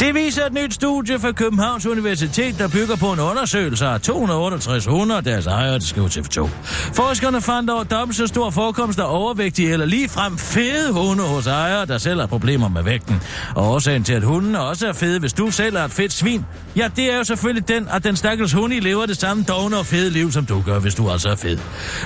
Det 0.00 0.14
viser 0.14 0.46
et 0.46 0.52
nyt 0.52 0.74
studie 0.74 1.18
fra 1.18 1.32
Københavns 1.32 1.86
Universitet, 1.86 2.58
der 2.58 2.68
bygger 2.68 2.96
på 2.96 3.12
en 3.12 3.20
undersøgelse 3.20 3.86
af 3.86 4.00
268 4.00 4.86
hunde 4.86 5.16
og 5.16 5.24
deres 5.24 5.46
ejere, 5.46 5.74
det 5.74 5.82
skriver 5.82 6.08
TV2. 6.08 6.48
Forskerne 6.94 7.40
fandt 7.40 7.70
over 7.70 7.84
dobbelt 7.84 8.16
så 8.16 8.26
stor 8.26 8.50
forekomst 8.50 8.98
af 8.98 9.04
overvægtige 9.08 9.72
eller 9.72 9.86
ligefrem 9.86 10.38
fede 10.38 10.92
hunde 10.92 11.22
hos 11.22 11.46
ejere, 11.46 11.86
der 11.86 11.98
selv 11.98 12.20
har 12.20 12.26
problemer 12.26 12.68
med 12.68 12.82
vægten. 12.82 13.22
Og 13.54 13.70
årsagen 13.72 14.04
til, 14.04 14.12
at 14.12 14.22
hunden 14.22 14.56
også 14.56 14.88
er 14.88 14.92
fede, 14.92 15.20
hvis 15.20 15.32
du 15.32 15.50
selv 15.50 15.76
er 15.76 15.84
et 15.84 15.90
fedt 15.90 16.12
svin, 16.12 16.44
ja, 16.76 16.88
det 16.96 17.12
er 17.12 17.16
jo 17.16 17.24
selvfølgelig 17.24 17.68
den, 17.68 17.88
at 17.92 18.04
den 18.04 18.16
stakkels 18.16 18.52
hund 18.52 18.72
i 18.72 18.80
lever 18.80 19.06
det 19.06 19.16
samme 19.16 19.44
dogne 19.48 19.76
og 19.78 19.86
fede 19.86 20.10
liv, 20.10 20.32
som 20.32 20.46
du 20.46 20.62
gør, 20.66 20.78
hvis 20.78 20.94
du 20.94 21.10
altså 21.10 21.28
er 21.28 21.36
fed. 21.36 21.58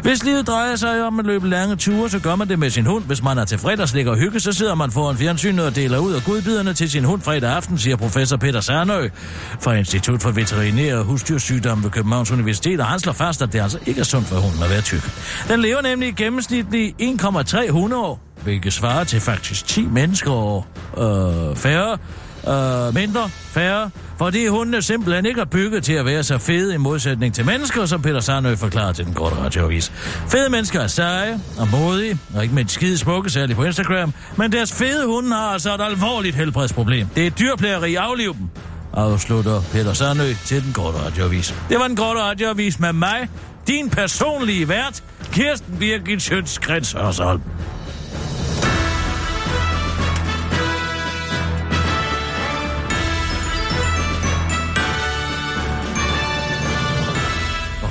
Hvis 0.03 0.25
livet 0.25 0.47
drejer 0.47 0.77
sig 0.77 1.05
om 1.05 1.19
at 1.19 1.27
løbe 1.27 1.49
lange 1.49 1.77
ture, 1.77 2.11
så 2.11 2.19
gør 2.19 2.37
man 2.37 2.49
det 2.49 2.59
med 2.59 2.71
sin 2.71 2.87
hund. 2.87 3.05
Hvis 3.05 3.23
man 3.23 3.39
er 3.39 3.45
til 3.45 3.59
fredagslæg 3.59 4.09
og 4.09 4.17
hygge, 4.17 4.41
så 4.41 4.53
sidder 4.53 4.75
man 4.75 4.91
foran 4.91 5.17
fjernsynet 5.17 5.67
og 5.67 5.77
deler 5.77 5.99
ud 5.99 6.13
af 6.13 6.23
godbiderne 6.23 6.75
til 6.75 6.91
sin 6.91 7.05
hund 7.05 7.23
fredag 7.23 7.51
aften, 7.51 7.79
siger 7.81 7.97
professor 7.97 8.37
Peter 8.37 8.61
Sernø 8.61 9.09
fra 9.61 9.75
Institut 9.75 10.23
for 10.23 10.31
Veterinær 10.31 10.97
og 10.97 11.05
Husdyrsygdomme 11.05 11.85
ved 11.85 11.91
Københavns 11.91 12.31
Universitet, 12.31 12.81
og 12.81 12.87
han 12.87 13.01
slår 13.01 13.13
fast, 13.13 13.43
at 13.43 13.53
det 13.53 13.61
altså 13.61 13.79
ikke 13.87 14.01
er 14.01 14.05
sundt 14.05 14.27
for 14.27 14.37
hunden 14.37 14.63
at 14.63 14.71
være 14.71 14.81
tyk. 14.81 15.03
Den 15.49 15.61
lever 15.61 15.83
nemlig 15.83 16.09
i 16.09 16.13
gennemsnitlig 16.13 16.95
1,3 17.03 17.71
hundeår, 17.71 18.21
hvilket 18.43 18.73
svarer 18.73 19.05
til 19.05 19.21
faktisk 19.21 19.67
10 19.67 19.87
mennesker 19.87 20.31
og 20.31 20.67
øh, 20.99 21.57
færre, 21.57 21.99
øh, 22.49 22.95
mindre, 22.95 23.29
færre, 23.29 23.91
fordi 24.19 24.47
hundene 24.47 24.83
simpelthen 24.83 25.27
ikke 25.27 25.41
er 25.41 25.45
bygget 25.45 25.85
til 25.85 25.93
at 25.93 26.05
være 26.05 26.23
så 26.23 26.39
fede 26.39 26.75
i 26.75 26.77
modsætning 26.77 27.35
til 27.35 27.47
mennesker, 27.47 27.87
som 27.87 28.03
Peter 28.03 28.21
Sarnø 28.21 28.57
forklarer 28.57 28.93
til 28.93 29.05
den 29.05 29.15
korte 29.15 29.37
radioavis. 29.37 29.93
Fede 30.29 30.51
mennesker 30.51 30.81
er 30.81 30.87
seje 30.87 31.41
og 31.59 31.69
modige, 31.69 32.19
og 32.35 32.43
ikke 32.43 32.55
mindst 32.55 32.75
skide 32.75 32.99
smukke, 32.99 33.31
særligt 33.31 33.57
på 33.57 33.65
Instagram, 33.65 34.13
men 34.37 34.53
deres 34.53 34.73
fede 34.73 35.07
hunde 35.07 35.37
har 35.37 35.53
altså 35.53 35.75
et 35.75 35.81
alvorligt 35.81 36.37
helbredsproblem. 36.37 37.07
Det 37.07 37.27
er 37.27 37.31
dyrplageri 37.31 37.95
afliv 37.95 38.35
dem, 38.35 38.49
afslutter 38.95 39.63
Peter 39.73 39.93
Sarnø 39.93 40.33
til 40.45 40.65
den 40.65 40.73
korte 40.73 40.99
radioavis. 40.99 41.55
Det 41.69 41.79
var 41.79 41.87
den 41.87 41.97
korte 41.97 42.21
radioavis 42.21 42.81
med 42.81 42.93
mig, 42.93 43.29
din 43.67 43.91
personlige 43.91 44.69
vært, 44.69 45.03
Kirsten 45.33 45.77
Birgit 45.79 46.23
Sjøtskrets 46.23 46.93
Hørsholm. 46.93 47.43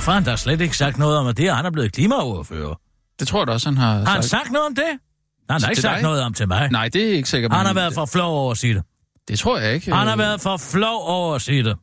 Hvorfor 0.00 0.12
har 0.12 0.20
han 0.20 0.24
da 0.24 0.36
slet 0.36 0.60
ikke 0.60 0.76
sagt 0.76 0.98
noget 0.98 1.18
om, 1.18 1.26
at 1.26 1.36
det 1.36 1.46
er, 1.46 1.54
han 1.54 1.66
er 1.66 1.70
blevet 1.70 1.92
klimaoverfører? 1.92 2.74
Det 3.18 3.28
tror 3.28 3.40
jeg 3.40 3.46
da 3.46 3.52
også, 3.52 3.68
han 3.68 3.76
har 3.76 3.92
Har 3.98 4.04
han 4.04 4.22
sagt. 4.22 4.24
sagt 4.30 4.52
noget 4.52 4.66
om 4.66 4.74
det? 4.74 4.84
Han 5.50 5.62
har 5.62 5.68
ikke 5.70 5.82
sagt 5.82 5.94
dig? 5.94 6.02
noget 6.02 6.22
om 6.22 6.34
til 6.34 6.48
mig. 6.48 6.68
Nej, 6.70 6.88
det 6.88 7.08
er 7.10 7.12
ikke 7.12 7.28
sikkert. 7.28 7.52
Han 7.52 7.66
har 7.66 7.74
været 7.74 7.94
for 7.94 8.06
flov 8.06 8.34
over 8.38 8.50
at 8.50 8.58
sige 8.58 8.74
det. 8.74 8.82
Det 9.28 9.38
tror 9.38 9.58
jeg 9.58 9.74
ikke. 9.74 9.92
Han 9.94 10.06
har 10.06 10.12
Øh, 10.14 10.18
været 10.18 10.40
for 10.40 10.56
flov 10.56 11.02
over 11.08 11.34
at 11.34 11.42
sige 11.42 11.62
det. 11.64 11.76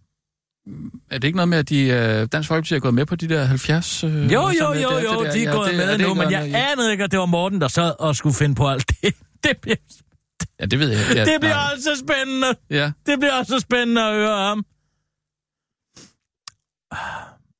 Er 1.12 1.18
det 1.18 1.24
ikke 1.24 1.36
noget 1.36 1.50
med, 1.50 1.58
at 1.58 1.70
de, 1.70 1.80
øh, 1.82 2.28
Dansk 2.32 2.48
Folkeparti 2.50 2.76
er 2.76 2.80
gået 2.80 2.94
med 2.94 3.06
på 3.06 3.16
de 3.16 3.30
der 3.30 3.46
70? 3.46 4.04
Øh, 4.04 4.12
Jo, 4.12 4.20
jo, 4.32 4.40
jo, 4.40 4.74
der? 4.74 4.80
jo, 4.80 4.90
Det 4.90 5.26
der- 5.26 5.32
de 5.32 5.40
er 5.44 5.50
ja, 5.50 5.56
gået 5.56 5.68
det- 5.70 5.78
med 5.78 5.88
det 5.98 6.08
nu, 6.08 6.14
men 6.14 6.32
jeg 6.32 6.44
anede 6.72 6.92
ikke, 6.92 7.04
at 7.04 7.12
det 7.12 7.20
var 7.20 7.26
Morten, 7.26 7.62
der 7.62 7.68
sad 7.68 7.94
og 8.00 8.16
skulle 8.16 8.36
finde 8.36 8.56
på 8.56 8.68
alt 8.70 8.88
det. 9.02 9.14
Det 9.44 9.58
bliver, 9.62 9.76
Ja, 10.60 10.66
det 10.66 10.80
ved 10.80 10.90
jeg. 10.90 11.00
Ja, 11.16 11.26
det 11.26 11.36
bliver 11.40 11.56
nej. 11.56 11.72
altså 11.72 11.90
spændende. 12.08 12.48
Ja. 12.70 12.92
Det 13.06 13.20
bliver 13.20 13.34
også 13.40 13.60
spændende 13.60 14.02
at 14.04 14.14
høre 14.14 14.38
ham. 14.38 14.66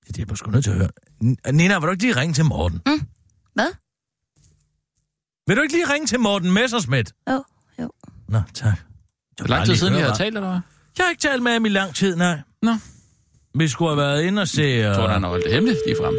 Det 0.08 0.20
er 0.20 0.26
jeg 0.30 0.38
sgu 0.38 0.52
nødt 0.52 0.64
til 0.64 0.72
at 0.72 0.78
høre. 0.78 0.90
Nina, 1.52 1.80
vil 1.80 1.88
du 1.88 1.92
ikke 1.92 2.04
lige 2.04 2.16
ringe 2.16 2.34
til 2.34 2.46
Morten? 2.46 2.82
Hvad? 3.54 3.68
Vil 5.48 5.58
du 5.58 5.62
ikke 5.62 5.74
lige 5.74 5.94
ringe 5.94 6.08
til 6.08 6.20
Morten 6.20 6.52
Messersmith? 6.54 7.12
Jo, 7.30 7.44
jo. 7.80 7.90
Nå, 8.30 8.42
tak. 8.54 8.80
Hvor 9.38 9.48
lang 9.48 9.66
tid 9.66 9.76
siden, 9.76 9.94
I 9.96 9.98
har 9.98 10.14
talt, 10.14 10.38
eller 10.38 10.50
hvad? 10.50 10.60
Jeg 10.98 11.06
har 11.06 11.10
ikke 11.10 11.22
talt 11.22 11.44
med 11.44 11.52
ham 11.52 11.66
i 11.66 11.70
lang 11.70 11.96
tid, 11.96 12.16
nej. 12.16 12.40
Nå. 12.62 12.72
Vi 13.56 13.68
skulle 13.68 13.90
have 13.90 13.98
været 13.98 14.24
inde 14.24 14.42
og 14.42 14.48
se... 14.48 14.62
Jeg 14.62 14.96
tror, 14.96 15.04
Uh... 15.04 15.10
han 15.10 15.24
har 15.24 15.30
holdt 15.30 15.46
det 15.46 15.54
hemmeligt 15.54 15.80
lige 15.86 15.96
frem. 16.02 16.14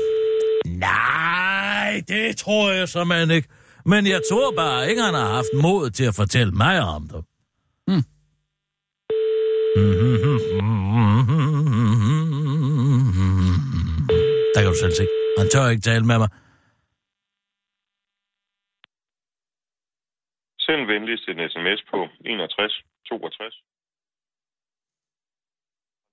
Nej, 0.78 2.02
det 2.08 2.36
tror 2.36 2.70
jeg 2.72 2.88
simpelthen 2.88 3.30
ikke. 3.30 3.48
Men 3.86 4.06
jeg 4.06 4.20
tror 4.30 4.52
bare 4.56 4.90
ikke, 4.90 5.02
han 5.02 5.14
har 5.14 5.32
haft 5.32 5.46
mod 5.62 5.90
til 5.90 6.04
at 6.04 6.14
fortælle 6.14 6.52
mig 6.52 6.80
om 6.80 7.08
det. 7.08 7.24
Hmm. 7.86 8.02
Der 14.58 14.64
kan 14.64 14.72
du 14.72 14.80
selv 14.84 14.94
se. 15.00 15.06
Han 15.40 15.46
tør 15.52 15.72
ikke 15.72 15.86
tale 15.90 16.04
med 16.10 16.18
mig. 16.22 16.30
Send 20.64 20.82
venligst 20.92 21.24
en 21.32 21.38
sms 21.52 21.80
på 21.90 21.98
61 22.20 22.72
62. 23.08 23.54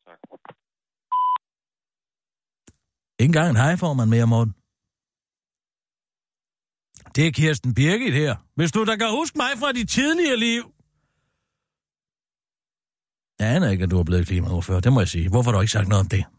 Tak. 0.07 0.19
Ikke 3.19 3.31
engang 3.31 3.49
en 3.49 3.61
hej 3.63 3.73
får 3.83 3.93
man 3.99 4.09
mere, 4.09 4.27
Morten. 4.33 4.53
Det 7.15 7.23
er 7.27 7.31
Kirsten 7.31 7.73
Birgit 7.79 8.13
her. 8.13 8.35
Hvis 8.57 8.71
du 8.71 8.79
da 8.89 8.95
kan 8.95 9.09
huske 9.19 9.37
mig 9.37 9.51
fra 9.61 9.71
dit 9.71 9.89
tidligere 9.89 10.37
liv. 10.47 10.63
Jeg 13.39 13.47
aner 13.55 13.69
ikke, 13.69 13.83
at 13.83 13.91
du 13.91 13.99
er 13.99 14.07
blevet 14.09 14.27
klimaoverfører. 14.27 14.79
Det 14.79 14.93
må 14.93 14.99
jeg 14.99 15.07
sige. 15.07 15.29
Hvorfor 15.29 15.51
har 15.51 15.57
du 15.57 15.61
ikke 15.61 15.77
sagt 15.77 15.89
noget 15.89 16.05
om 16.05 16.09
det? 16.09 16.34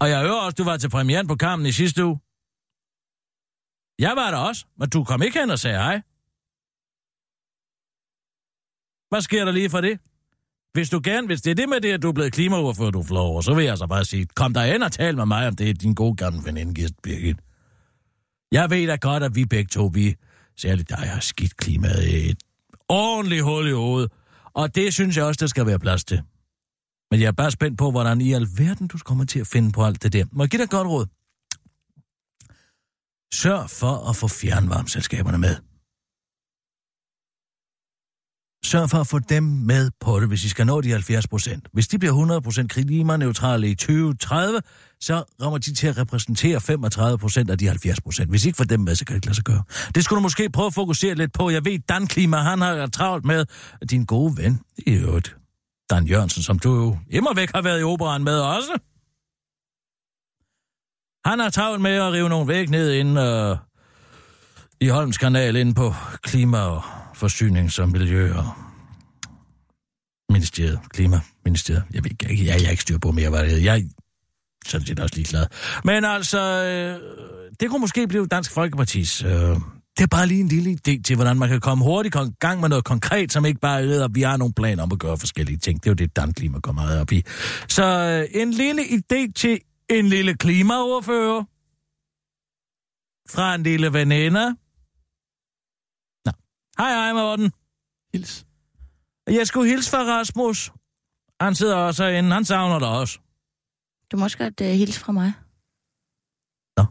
Og 0.00 0.08
jeg 0.08 0.20
hører 0.20 0.40
også, 0.40 0.54
du 0.58 0.64
var 0.64 0.76
til 0.76 0.90
premieren 0.90 1.26
på 1.26 1.36
kampen 1.36 1.66
i 1.66 1.72
sidste 1.72 2.04
uge. 2.04 2.18
Jeg 3.98 4.16
var 4.16 4.30
der 4.30 4.38
også, 4.38 4.66
men 4.78 4.90
du 4.90 5.04
kom 5.04 5.22
ikke 5.22 5.40
hen 5.40 5.50
og 5.50 5.58
sagde 5.58 5.78
hej. 5.78 6.02
Hvad 9.10 9.20
sker 9.20 9.44
der 9.44 9.52
lige 9.52 9.70
for 9.70 9.80
det? 9.80 10.00
Hvis 10.72 10.90
du 10.90 11.00
gerne, 11.04 11.26
hvis 11.26 11.42
det 11.42 11.50
er 11.50 11.54
det 11.54 11.68
med 11.68 11.80
det, 11.80 11.92
at 11.92 12.02
du 12.02 12.08
er 12.08 12.12
blevet 12.12 12.32
klimaoverfører, 12.32 12.90
du 12.90 13.02
flår 13.02 13.20
over, 13.20 13.40
så 13.40 13.54
vil 13.54 13.64
jeg 13.64 13.78
så 13.78 13.86
bare 13.86 14.04
sige, 14.04 14.26
kom 14.26 14.54
der 14.54 14.64
ind 14.64 14.82
og 14.82 14.92
tal 14.92 15.16
med 15.16 15.26
mig, 15.26 15.48
om 15.48 15.56
det 15.56 15.70
er 15.70 15.74
din 15.74 15.94
gode 15.94 16.16
gamle 16.16 16.40
veninde, 16.44 16.74
Kirsten 16.74 16.98
Birgit. 17.02 17.36
Jeg 18.52 18.70
ved 18.70 18.86
da 18.86 18.96
godt, 18.96 19.22
at 19.22 19.34
vi 19.34 19.44
begge 19.44 19.68
to, 19.68 19.90
vi, 19.94 20.14
særligt 20.56 20.88
dig, 20.88 20.98
har 20.98 21.20
skidt 21.20 21.56
klimaet 21.56 22.04
i 22.04 22.30
et 22.30 22.42
ordentligt 22.88 23.42
hul 23.42 23.66
i 23.68 23.72
hovedet. 23.72 24.12
Og 24.54 24.74
det 24.74 24.94
synes 24.94 25.16
jeg 25.16 25.24
også, 25.24 25.38
der 25.40 25.46
skal 25.46 25.66
være 25.66 25.78
plads 25.78 26.04
til. 26.04 26.22
Men 27.12 27.20
jeg 27.20 27.26
er 27.26 27.32
bare 27.32 27.50
spændt 27.50 27.78
på, 27.78 27.90
hvordan 27.90 28.20
i 28.20 28.32
alverden 28.32 28.86
du 28.88 28.98
kommer 28.98 29.24
til 29.24 29.40
at 29.40 29.46
finde 29.46 29.72
på 29.72 29.84
alt 29.84 30.02
det 30.02 30.12
der. 30.12 30.24
Må 30.32 30.42
jeg 30.42 30.50
give 30.50 30.58
dig 30.58 30.64
et 30.64 30.70
godt 30.70 30.88
råd? 30.88 31.06
Sørg 33.34 33.70
for 33.70 34.10
at 34.10 34.16
få 34.16 34.28
fjernvarmeselskaberne 34.28 35.38
med. 35.38 35.56
Sørg 38.64 38.90
for 38.90 38.98
at 38.98 39.06
få 39.06 39.18
dem 39.18 39.42
med 39.42 39.90
på 40.00 40.20
det, 40.20 40.28
hvis 40.28 40.44
I 40.44 40.48
skal 40.48 40.66
nå 40.66 40.80
de 40.80 40.90
70 40.90 41.28
procent. 41.28 41.68
Hvis 41.72 41.88
de 41.88 41.98
bliver 41.98 42.12
100 42.12 42.42
procent 42.42 42.70
klimaneutrale 42.70 43.70
i 43.70 43.74
2030, 43.74 44.60
så 45.00 45.24
rammer 45.42 45.58
de 45.58 45.74
til 45.74 45.86
at 45.86 45.98
repræsentere 45.98 46.60
35 46.60 47.18
procent 47.18 47.50
af 47.50 47.58
de 47.58 47.68
70 47.68 48.00
procent. 48.00 48.30
Hvis 48.30 48.44
I 48.44 48.48
ikke 48.48 48.56
får 48.56 48.64
dem 48.64 48.80
med, 48.80 48.94
så 48.96 49.04
kan 49.04 49.14
det 49.14 49.16
ikke 49.16 49.26
lade 49.26 49.36
sig 49.36 49.44
gøre. 49.44 49.62
Det 49.94 50.04
skulle 50.04 50.16
du 50.16 50.22
måske 50.22 50.50
prøve 50.50 50.66
at 50.66 50.74
fokusere 50.74 51.14
lidt 51.14 51.32
på. 51.32 51.50
Jeg 51.50 51.64
ved, 51.64 51.78
Dan 51.88 52.06
Klima, 52.06 52.36
han 52.36 52.60
har 52.60 52.86
travlt 52.86 53.24
med 53.24 53.44
din 53.90 54.04
gode 54.04 54.36
ven. 54.36 54.60
i 54.78 54.92
øvrigt. 54.92 55.41
Dan 55.90 56.06
Jørgensen, 56.06 56.42
som 56.42 56.58
du 56.58 56.74
jo 56.74 56.98
immervæk 57.10 57.50
har 57.54 57.62
været 57.62 57.80
i 57.80 57.82
operan 57.82 58.24
med 58.24 58.38
også. 58.40 58.78
Han 61.24 61.38
har 61.38 61.50
travlt 61.50 61.80
med 61.80 61.90
at 61.90 62.12
rive 62.12 62.28
nogle 62.28 62.48
væg 62.48 62.68
ned 62.70 62.92
ind 62.92 63.18
øh, 63.18 63.56
i 64.80 64.88
Holms 64.88 65.18
kanal 65.18 65.56
ind 65.56 65.74
på 65.74 65.94
klima 66.22 66.58
og 66.58 66.82
forsynings- 67.16 67.82
og 67.82 67.88
miljø 67.88 68.34
og 68.34 68.44
ministeriet, 70.32 70.80
klimaministeriet. 70.90 71.84
Jeg 71.94 72.04
ved 72.04 72.10
jeg, 72.22 72.30
jeg, 72.30 72.46
jeg 72.46 72.66
er 72.66 72.70
ikke 72.70 72.82
styr 72.82 72.98
på 72.98 73.12
mere, 73.12 73.30
hvad 73.30 73.40
det 73.40 73.50
hedder. 73.50 73.64
Jeg 73.64 73.78
er 73.78 73.88
sådan 74.66 74.86
set 74.86 75.00
også 75.00 75.14
ligeglad. 75.14 75.46
Men 75.84 76.04
altså, 76.04 76.40
øh, 76.40 77.00
det 77.60 77.70
kunne 77.70 77.80
måske 77.80 78.08
blive 78.08 78.26
Dansk 78.26 78.50
Folkepartis... 78.50 79.24
Øh, 79.24 79.56
det 79.96 80.02
er 80.02 80.06
bare 80.06 80.26
lige 80.26 80.40
en 80.40 80.48
lille 80.48 80.70
idé 80.70 81.02
til, 81.02 81.16
hvordan 81.16 81.38
man 81.38 81.48
kan 81.48 81.60
komme 81.60 81.84
hurtigt 81.84 82.14
i 82.14 82.18
gang 82.40 82.60
med 82.60 82.68
noget 82.68 82.84
konkret, 82.84 83.32
som 83.32 83.44
ikke 83.44 83.60
bare 83.60 83.82
er, 83.86 84.04
at 84.04 84.10
vi 84.14 84.22
har 84.22 84.36
nogle 84.36 84.54
planer 84.54 84.82
om 84.82 84.92
at 84.92 84.98
gøre 84.98 85.18
forskellige 85.18 85.56
ting. 85.58 85.80
Det 85.84 85.86
er 85.86 85.90
jo 85.90 85.94
det, 85.94 86.16
Dan 86.16 86.32
Klima 86.32 86.58
går 86.58 86.72
meget 86.72 87.00
op 87.00 87.12
i. 87.12 87.22
Så 87.68 87.84
øh, 87.84 88.40
en 88.42 88.50
lille 88.50 88.82
idé 88.82 89.32
til 89.32 89.60
en 89.90 90.06
lille 90.08 90.34
klimaoverfører 90.34 91.44
fra 93.30 93.54
en 93.54 93.62
lille 93.62 93.92
veninde. 93.92 94.46
Nå. 96.26 96.32
Hej, 96.78 96.90
hej, 96.94 97.12
Morten. 97.12 97.52
Hils. 98.12 98.46
Jeg 99.26 99.46
skulle 99.46 99.70
hilse 99.70 99.90
fra 99.90 99.98
Rasmus. 100.04 100.72
Han 101.40 101.54
sidder 101.54 101.76
også 101.76 102.04
herinde. 102.04 102.32
Han 102.32 102.44
savner 102.44 102.78
dig 102.78 102.88
også. 102.88 103.18
Du 104.12 104.16
må 104.16 104.24
også 104.24 104.38
godt 104.38 104.60
uh, 104.60 104.66
hilse 104.66 105.00
fra 105.00 105.12
mig. 105.12 105.32
Nå. 106.76 106.84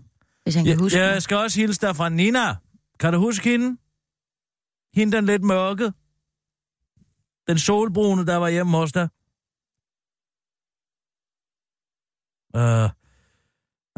Hvis 0.44 0.56
han 0.56 0.64
kan 0.66 0.72
Jeg, 0.72 0.80
huske 0.80 0.98
jeg 1.00 1.14
mig. 1.14 1.22
skal 1.22 1.38
også 1.38 1.60
hilse 1.60 1.82
dig 1.82 1.96
fra 1.96 2.10
Nina. 2.10 2.56
Kan 3.02 3.14
du 3.14 3.20
huske 3.20 3.50
hende? 3.50 3.78
Hende 4.94 5.18
den 5.18 5.26
lidt 5.26 5.44
mørke. 5.44 5.94
Den 7.48 7.60
solbrune, 7.60 8.26
der 8.26 8.36
var 8.36 8.50
hjemme 8.50 8.78
hos 8.78 8.92
dig. 8.92 9.10
Øh, 12.56 12.90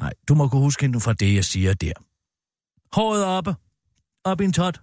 nej, 0.01 0.13
du 0.27 0.35
må 0.35 0.47
kunne 0.47 0.61
huske 0.61 0.81
hende 0.81 0.99
fra 0.99 1.13
det, 1.13 1.35
jeg 1.35 1.45
siger 1.45 1.73
der. 1.73 1.93
Håret 2.95 3.25
oppe. 3.25 3.55
Op 4.23 4.41
i 4.41 4.43
en 4.43 4.53
tot. 4.53 4.77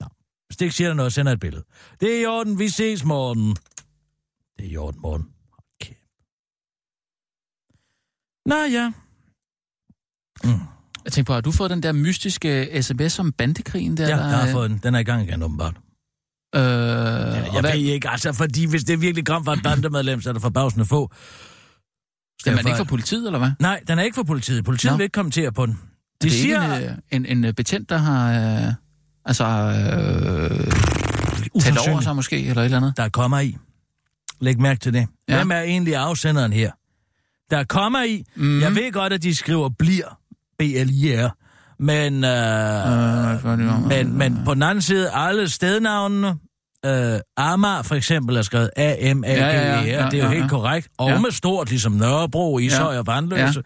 Nå, 0.00 0.06
hvis 0.46 0.56
det 0.56 0.64
ikke 0.66 0.76
siger 0.76 0.88
dig 0.88 0.96
noget, 0.96 1.12
sender 1.12 1.32
et 1.32 1.40
billede. 1.40 1.64
Det 2.00 2.16
er 2.16 2.20
i 2.22 2.26
orden, 2.26 2.58
vi 2.58 2.68
ses 2.68 3.04
morgen. 3.04 3.56
Det 4.56 4.66
er 4.66 4.70
i 4.70 4.76
orden, 4.76 5.00
morgen. 5.00 5.34
Okay. 5.74 5.94
Nå 8.46 8.56
ja. 8.56 8.92
Mm. 10.44 10.81
Jeg 11.04 11.12
tænker 11.12 11.26
på, 11.26 11.32
har 11.34 11.40
du 11.40 11.52
fået 11.52 11.70
den 11.70 11.82
der 11.82 11.92
mystiske 11.92 12.82
sms 12.82 13.18
om 13.18 13.32
bandekrigen 13.32 13.96
der? 13.96 14.08
Ja, 14.08 14.16
der, 14.16 14.28
jeg 14.28 14.36
har 14.38 14.46
øh, 14.46 14.52
fået 14.52 14.70
den. 14.70 14.80
Den 14.82 14.94
er 14.94 14.98
i 14.98 15.02
gang 15.02 15.28
igen, 15.28 15.42
åbenbart. 15.42 15.74
Øh, 16.54 16.60
Jeg 16.62 17.48
og 17.50 17.60
hvad, 17.60 17.72
ved 17.72 17.80
ikke, 17.80 18.08
altså, 18.10 18.32
fordi 18.32 18.64
hvis 18.66 18.84
det 18.84 19.00
virkelig 19.00 19.26
kom 19.26 19.44
fra 19.44 19.52
et 19.52 19.62
bandemedlem, 19.62 20.20
så 20.20 20.28
er 20.28 20.32
det 20.32 20.42
forbavsende 20.42 20.86
få. 20.86 21.10
den 22.44 22.54
er 22.54 22.58
ikke 22.58 22.76
for 22.76 22.84
politiet, 22.84 23.26
eller 23.26 23.38
hvad? 23.38 23.50
Nej, 23.60 23.80
den 23.88 23.98
er 23.98 24.02
ikke 24.02 24.14
for 24.14 24.22
politiet. 24.22 24.64
Politiet 24.64 24.92
Nå. 24.92 24.96
vil 24.96 25.04
ikke 25.04 25.14
kommentere 25.14 25.52
på 25.52 25.66
den. 25.66 25.74
De 25.74 25.78
De 26.22 26.28
det 26.28 26.36
er 26.36 26.40
siger... 26.42 26.78
ikke 26.78 26.94
en, 27.10 27.24
øh, 27.26 27.30
en, 27.30 27.44
en 27.44 27.54
betjent, 27.54 27.88
der 27.88 27.96
har... 27.96 28.32
Øh, 28.66 28.72
altså... 29.24 29.44
Øh, 29.44 30.72
talt 31.62 31.88
over 31.88 32.00
sig 32.00 32.16
måske, 32.16 32.46
eller 32.46 32.62
et 32.62 32.64
eller 32.64 32.76
andet. 32.76 32.96
Der 32.96 33.08
kommer 33.08 33.40
i. 33.40 33.56
Læg 34.40 34.60
mærke 34.60 34.80
til 34.80 34.92
det. 34.92 35.06
Ja. 35.28 35.36
Hvem 35.36 35.50
er 35.50 35.60
egentlig 35.60 35.96
afsenderen 35.96 36.52
her? 36.52 36.70
Der 37.50 37.64
kommer 37.64 38.02
i. 38.02 38.24
Mm. 38.36 38.44
Mm. 38.44 38.60
Jeg 38.60 38.74
ved 38.74 38.92
godt, 38.92 39.12
at 39.12 39.22
de 39.22 39.34
skriver 39.34 39.68
bliver, 39.78 40.18
B-L-I-R, 40.62 41.28
men, 41.78 42.24
øh, 42.24 43.32
Øh, 43.62 43.88
men, 43.88 44.18
men 44.18 44.44
på 44.44 44.54
den 44.54 44.62
anden 44.62 44.82
side, 44.82 45.10
alle 45.10 45.48
stednavnene, 45.48 46.28
øh, 46.86 47.20
Amager 47.36 47.82
for 47.82 47.94
eksempel 47.94 48.36
er 48.36 48.42
skrevet 48.42 48.70
A-M-A-G-E-R, 48.76 49.46
Ja, 49.46 49.70
ja, 49.70 49.80
ja, 49.80 50.02
ja, 50.02 50.08
det 50.10 50.14
er 50.14 50.18
jo 50.18 50.24
ja, 50.24 50.28
helt 50.30 50.42
ja. 50.42 50.48
korrekt. 50.48 50.88
Og 50.98 51.10
Ja. 51.10 51.20
med 51.20 51.30
stort, 51.30 51.68
ligesom 51.70 51.92
Nørrebro, 51.92 52.58
Ishøj 52.58 52.92
Ja. 52.92 52.98
og 52.98 53.06
Vandløse. 53.06 53.62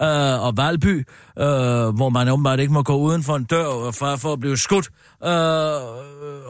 Øh, 0.00 0.42
og 0.46 0.56
Valby, 0.56 0.98
øh, 1.38 1.44
hvor 1.96 2.08
man 2.08 2.28
åbenbart 2.28 2.60
ikke 2.60 2.72
må 2.72 2.82
gå 2.82 2.96
uden 2.96 3.22
for 3.22 3.36
en 3.36 3.44
dør 3.44 3.90
for, 3.90 4.16
for 4.16 4.32
at 4.32 4.40
blive 4.40 4.56
skudt. 4.58 4.88
Øh, 5.24 5.30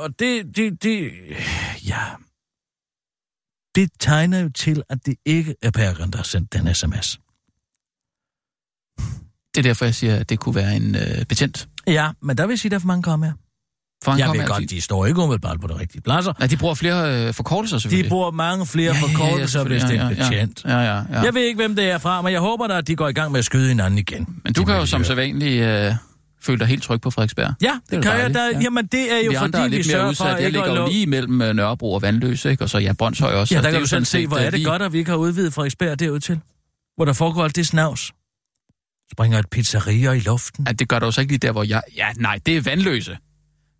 og 0.02 0.08
det, 0.18 0.56
det, 0.56 0.82
det, 0.82 1.10
ja, 1.88 2.02
det 3.74 3.90
tegner 4.00 4.38
jo 4.38 4.48
til, 4.48 4.82
at 4.88 4.98
det 5.06 5.14
ikke 5.26 5.54
er 5.62 5.70
Pergren, 5.70 6.10
der 6.10 6.16
har 6.16 6.24
sendt 6.24 6.52
den 6.52 6.74
sms. 6.74 7.18
Det 9.56 9.66
er 9.66 9.68
derfor, 9.70 9.84
jeg 9.84 9.94
siger, 9.94 10.16
at 10.16 10.28
det 10.30 10.38
kunne 10.38 10.54
være 10.54 10.76
en 10.76 10.94
øh, 10.96 11.24
betjent. 11.28 11.68
Ja, 11.86 12.08
men 12.22 12.38
der 12.38 12.46
vil 12.46 12.52
jeg 12.52 12.58
sige, 12.58 12.68
at 12.68 12.70
der 12.70 12.76
er 12.76 12.80
for 12.80 12.86
mange 12.86 13.02
kommer 13.02 13.26
her. 13.26 13.32
For 14.04 14.16
Jeg 14.16 14.28
ved 14.32 14.46
godt, 14.46 14.70
de 14.70 14.80
står 14.80 15.06
ikke 15.06 15.20
umiddelbart 15.20 15.60
på 15.60 15.66
de 15.66 15.78
rigtige 15.78 16.00
pladser. 16.00 16.32
Nej, 16.38 16.46
de 16.46 16.56
bruger 16.56 16.74
flere 16.74 17.26
øh, 17.28 17.34
forkortelser, 17.34 17.78
selvfølgelig. 17.78 18.04
De 18.04 18.08
bruger 18.08 18.30
mange 18.30 18.66
flere 18.66 18.94
ja, 18.94 19.00
forkortelser, 19.00 19.64
hvis 19.64 19.82
det 19.82 19.96
er 19.96 20.08
en 20.08 20.16
betjent. 20.16 20.64
Ja, 20.64 20.78
ja, 20.78 20.94
ja. 20.96 21.02
ja. 21.12 21.20
Jeg 21.22 21.34
ved 21.34 21.42
ikke, 21.42 21.56
hvem 21.56 21.76
det 21.76 21.84
er 21.90 21.98
fra, 21.98 22.22
men 22.22 22.32
jeg 22.32 22.40
håber 22.40 22.66
da, 22.66 22.78
at 22.78 22.86
de 22.86 22.96
går 22.96 23.08
i 23.08 23.12
gang 23.12 23.32
med 23.32 23.38
at 23.38 23.44
skyde 23.44 23.68
hinanden 23.68 23.98
igen. 23.98 24.26
Men 24.44 24.52
du 24.52 24.64
kan 24.64 24.74
jo 24.76 24.86
som 24.86 25.04
sædvanligt 25.04 25.62
øh, 25.64 25.92
føle 26.42 26.58
dig 26.58 26.66
helt 26.66 26.82
tryg 26.82 27.00
på 27.00 27.10
Frederiksberg. 27.10 27.54
Ja, 27.62 27.70
Det 27.72 27.90
det, 27.90 27.96
er 27.96 28.02
kan 28.02 28.10
jeg 28.20 28.34
dejligt, 28.34 28.58
ja. 28.58 28.64
Jamen, 28.64 28.86
det 28.86 29.12
er 29.12 29.24
jo 29.24 29.30
vi 29.30 29.34
er 29.34 29.38
fordi, 29.40 29.58
vi 29.62 29.68
lidt 29.68 29.72
mere 29.72 29.84
sørger 29.84 30.04
for 30.04 30.10
udsat. 30.10 30.26
Jeg 30.26 30.38
ikke 30.46 30.50
ligger 30.58 30.80
jo 30.80 30.88
lige 30.88 31.06
mellem 31.06 31.42
øh, 31.42 31.54
Nørrebro 31.54 31.92
og 31.92 32.02
Vandløse, 32.02 32.50
ikke? 32.50 32.64
Og 32.64 32.70
så 32.70 32.78
ja, 32.78 32.92
Brøndshøj 32.92 33.34
også. 33.34 33.54
Ja, 33.54 33.60
der 33.60 33.66
er 33.68 33.72
kan 33.72 33.80
du 33.80 33.86
sådan 33.86 34.04
se, 34.04 34.26
hvor 34.26 34.36
er 34.36 34.40
øh, 34.46 34.52
det 34.52 34.60
lige- 34.60 34.70
godt, 34.70 34.82
at 34.82 34.92
vi 34.92 34.98
ikke 34.98 35.10
har 35.10 35.18
udvidet 35.18 35.52
Frederiksberg 35.54 36.00
derud 36.00 36.20
til. 36.20 36.40
Hvor 36.96 37.04
der 37.04 37.12
foregår 37.12 37.44
alt 37.44 37.56
det 37.56 37.66
snavs. 37.66 38.12
Springer 39.12 39.38
et 39.38 39.50
pizzeria 39.50 40.10
i 40.12 40.20
luften. 40.20 40.66
Ja, 40.66 40.72
det 40.72 40.88
gør 40.88 40.98
der 40.98 41.06
jo 41.06 41.10
så 41.12 41.20
ikke 41.20 41.32
lige 41.32 41.38
der, 41.38 41.52
hvor 41.52 41.62
jeg... 41.64 41.82
Ja, 41.96 42.12
nej, 42.16 42.40
det 42.46 42.56
er 42.56 42.60
Vandløse. 42.62 43.18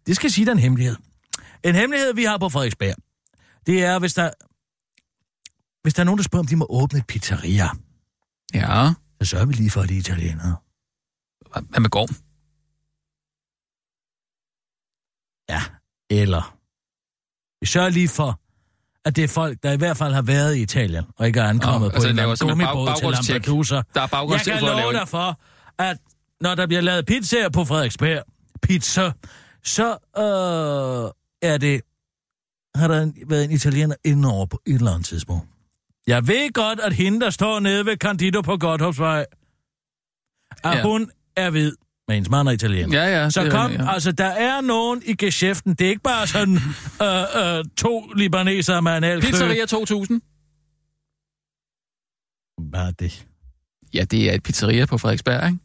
Det 0.07 0.17
skal 0.17 0.31
sige, 0.31 0.49
er 0.49 0.53
en 0.53 0.59
hemmelighed. 0.59 0.97
En 1.65 1.75
hemmelighed, 1.75 2.15
vi 2.15 2.25
har 2.25 2.39
på 2.39 2.49
Frederiksberg, 2.49 2.95
det 3.67 3.85
er, 3.85 3.99
hvis 3.99 4.15
der, 4.15 4.31
hvis 5.83 5.95
der 5.95 6.01
er 6.01 6.05
nogen, 6.05 6.19
der 6.19 6.25
spørger, 6.25 6.43
om 6.43 6.47
de 6.47 6.57
må 6.57 6.67
åbne 6.71 6.99
et 6.99 7.07
pizzeria, 7.07 7.69
Ja. 8.55 8.93
så 9.23 9.29
sørger 9.29 9.47
vi 9.47 9.53
lige 9.53 9.71
for, 9.71 9.81
at 9.83 9.89
de 9.89 9.95
er 9.95 9.99
italienere. 9.99 10.57
Hvad 11.69 11.81
med 11.81 11.91
Gorm? 11.91 12.15
Ja, 15.49 15.63
eller 16.11 16.57
vi 17.61 17.67
sørger 17.67 17.89
lige 17.89 18.09
for, 18.09 18.41
at 19.07 19.17
det 19.17 19.25
er 19.25 19.29
folk, 19.29 19.59
der 19.63 19.73
i 19.73 19.77
hvert 19.77 19.97
fald 19.97 20.15
har 20.15 20.23
været 20.23 20.57
i 20.57 20.63
Italien, 20.63 21.05
og 21.17 21.27
ikke 21.27 21.41
er 21.41 21.45
ankommet 21.45 21.81
Nå, 21.81 21.89
på 21.91 21.95
altså, 21.95 22.09
en 22.09 22.17
bag- 22.17 22.39
gummibåd 22.39 23.23
til. 23.23 23.33
Lampedusa. 23.33 23.75
Der 23.75 23.81
er 23.81 24.31
Jeg 24.31 24.41
kan 24.45 24.59
for 24.61 24.67
at 24.67 24.83
love 24.83 24.93
dig 24.93 25.09
for, 25.09 25.41
at 25.79 25.97
når 26.41 26.55
der 26.55 26.67
bliver 26.67 26.81
lavet 26.81 27.07
pizzaer 27.07 27.49
på 27.49 27.65
Frederiksberg, 27.65 28.23
pizza, 28.63 29.13
så 29.65 29.91
øh, 30.19 31.51
er 31.51 31.59
det, 31.59 31.81
har 32.75 32.89
der 32.89 33.13
været 33.27 33.45
en 33.45 33.51
italiener 33.51 33.95
inde 34.05 34.29
over 34.33 34.47
på 34.47 34.61
et 34.67 34.75
eller 34.75 34.91
andet 34.91 35.07
tidspunkt. 35.07 35.49
Jeg 36.07 36.29
ved 36.29 36.53
godt, 36.53 36.81
at 36.81 36.93
hende, 36.93 37.21
der 37.21 37.31
står 37.31 37.61
nede 37.61 37.87
ved 37.87 37.97
Candido 37.97 38.41
på 38.41 38.57
Godthåbsvej, 38.57 39.27
at 40.65 40.77
ja. 40.77 40.83
hun 40.83 41.11
er 41.37 41.51
hvid, 41.51 41.73
men 42.09 42.15
hendes 42.15 42.31
mand 42.31 42.49
er 42.49 42.53
italiener. 42.53 43.03
Ja, 43.05 43.23
ja. 43.23 43.31
Så 43.31 43.45
det 43.45 43.53
kom, 43.53 43.73
ja. 43.73 43.93
altså, 43.93 44.13
der 44.13 44.25
er 44.27 44.61
nogen 44.61 45.03
i 45.07 45.15
geschæften. 45.15 45.75
Det 45.75 45.85
er 45.85 45.89
ikke 45.89 46.03
bare 46.03 46.27
sådan 46.27 46.55
øh, 47.03 47.59
øh, 47.59 47.65
to 47.77 48.01
libanesere 48.17 48.83
med 48.83 48.97
en 48.97 49.05
alklø. 49.05 49.31
Pizzeria 49.31 49.67
2000? 49.67 50.21
Hvad 52.71 52.81
er 52.81 52.91
det? 52.91 53.27
Ja, 53.95 54.05
det 54.05 54.31
er 54.31 54.35
et 54.35 54.43
pizzeria 54.43 54.87
på 54.87 54.99
Frederiksberg, 54.99 55.47
ikke? 55.47 55.59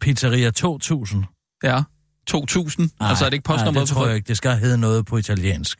Pizzeria 0.00 0.50
2000. 0.50 1.24
Ja. 1.62 1.82
2000. 2.26 2.90
Ej, 3.00 3.08
altså 3.08 3.24
er 3.24 3.28
det 3.30 3.34
ikke 3.34 3.48
Nej, 3.48 3.56
postnummeret 3.56 3.88
det 3.88 3.94
på 3.94 3.98
tror 4.00 4.06
jeg 4.06 4.16
ikke. 4.16 4.28
Det 4.28 4.36
skal 4.36 4.56
hedde 4.56 4.78
noget 4.78 5.06
på 5.06 5.16
italiensk. 5.16 5.78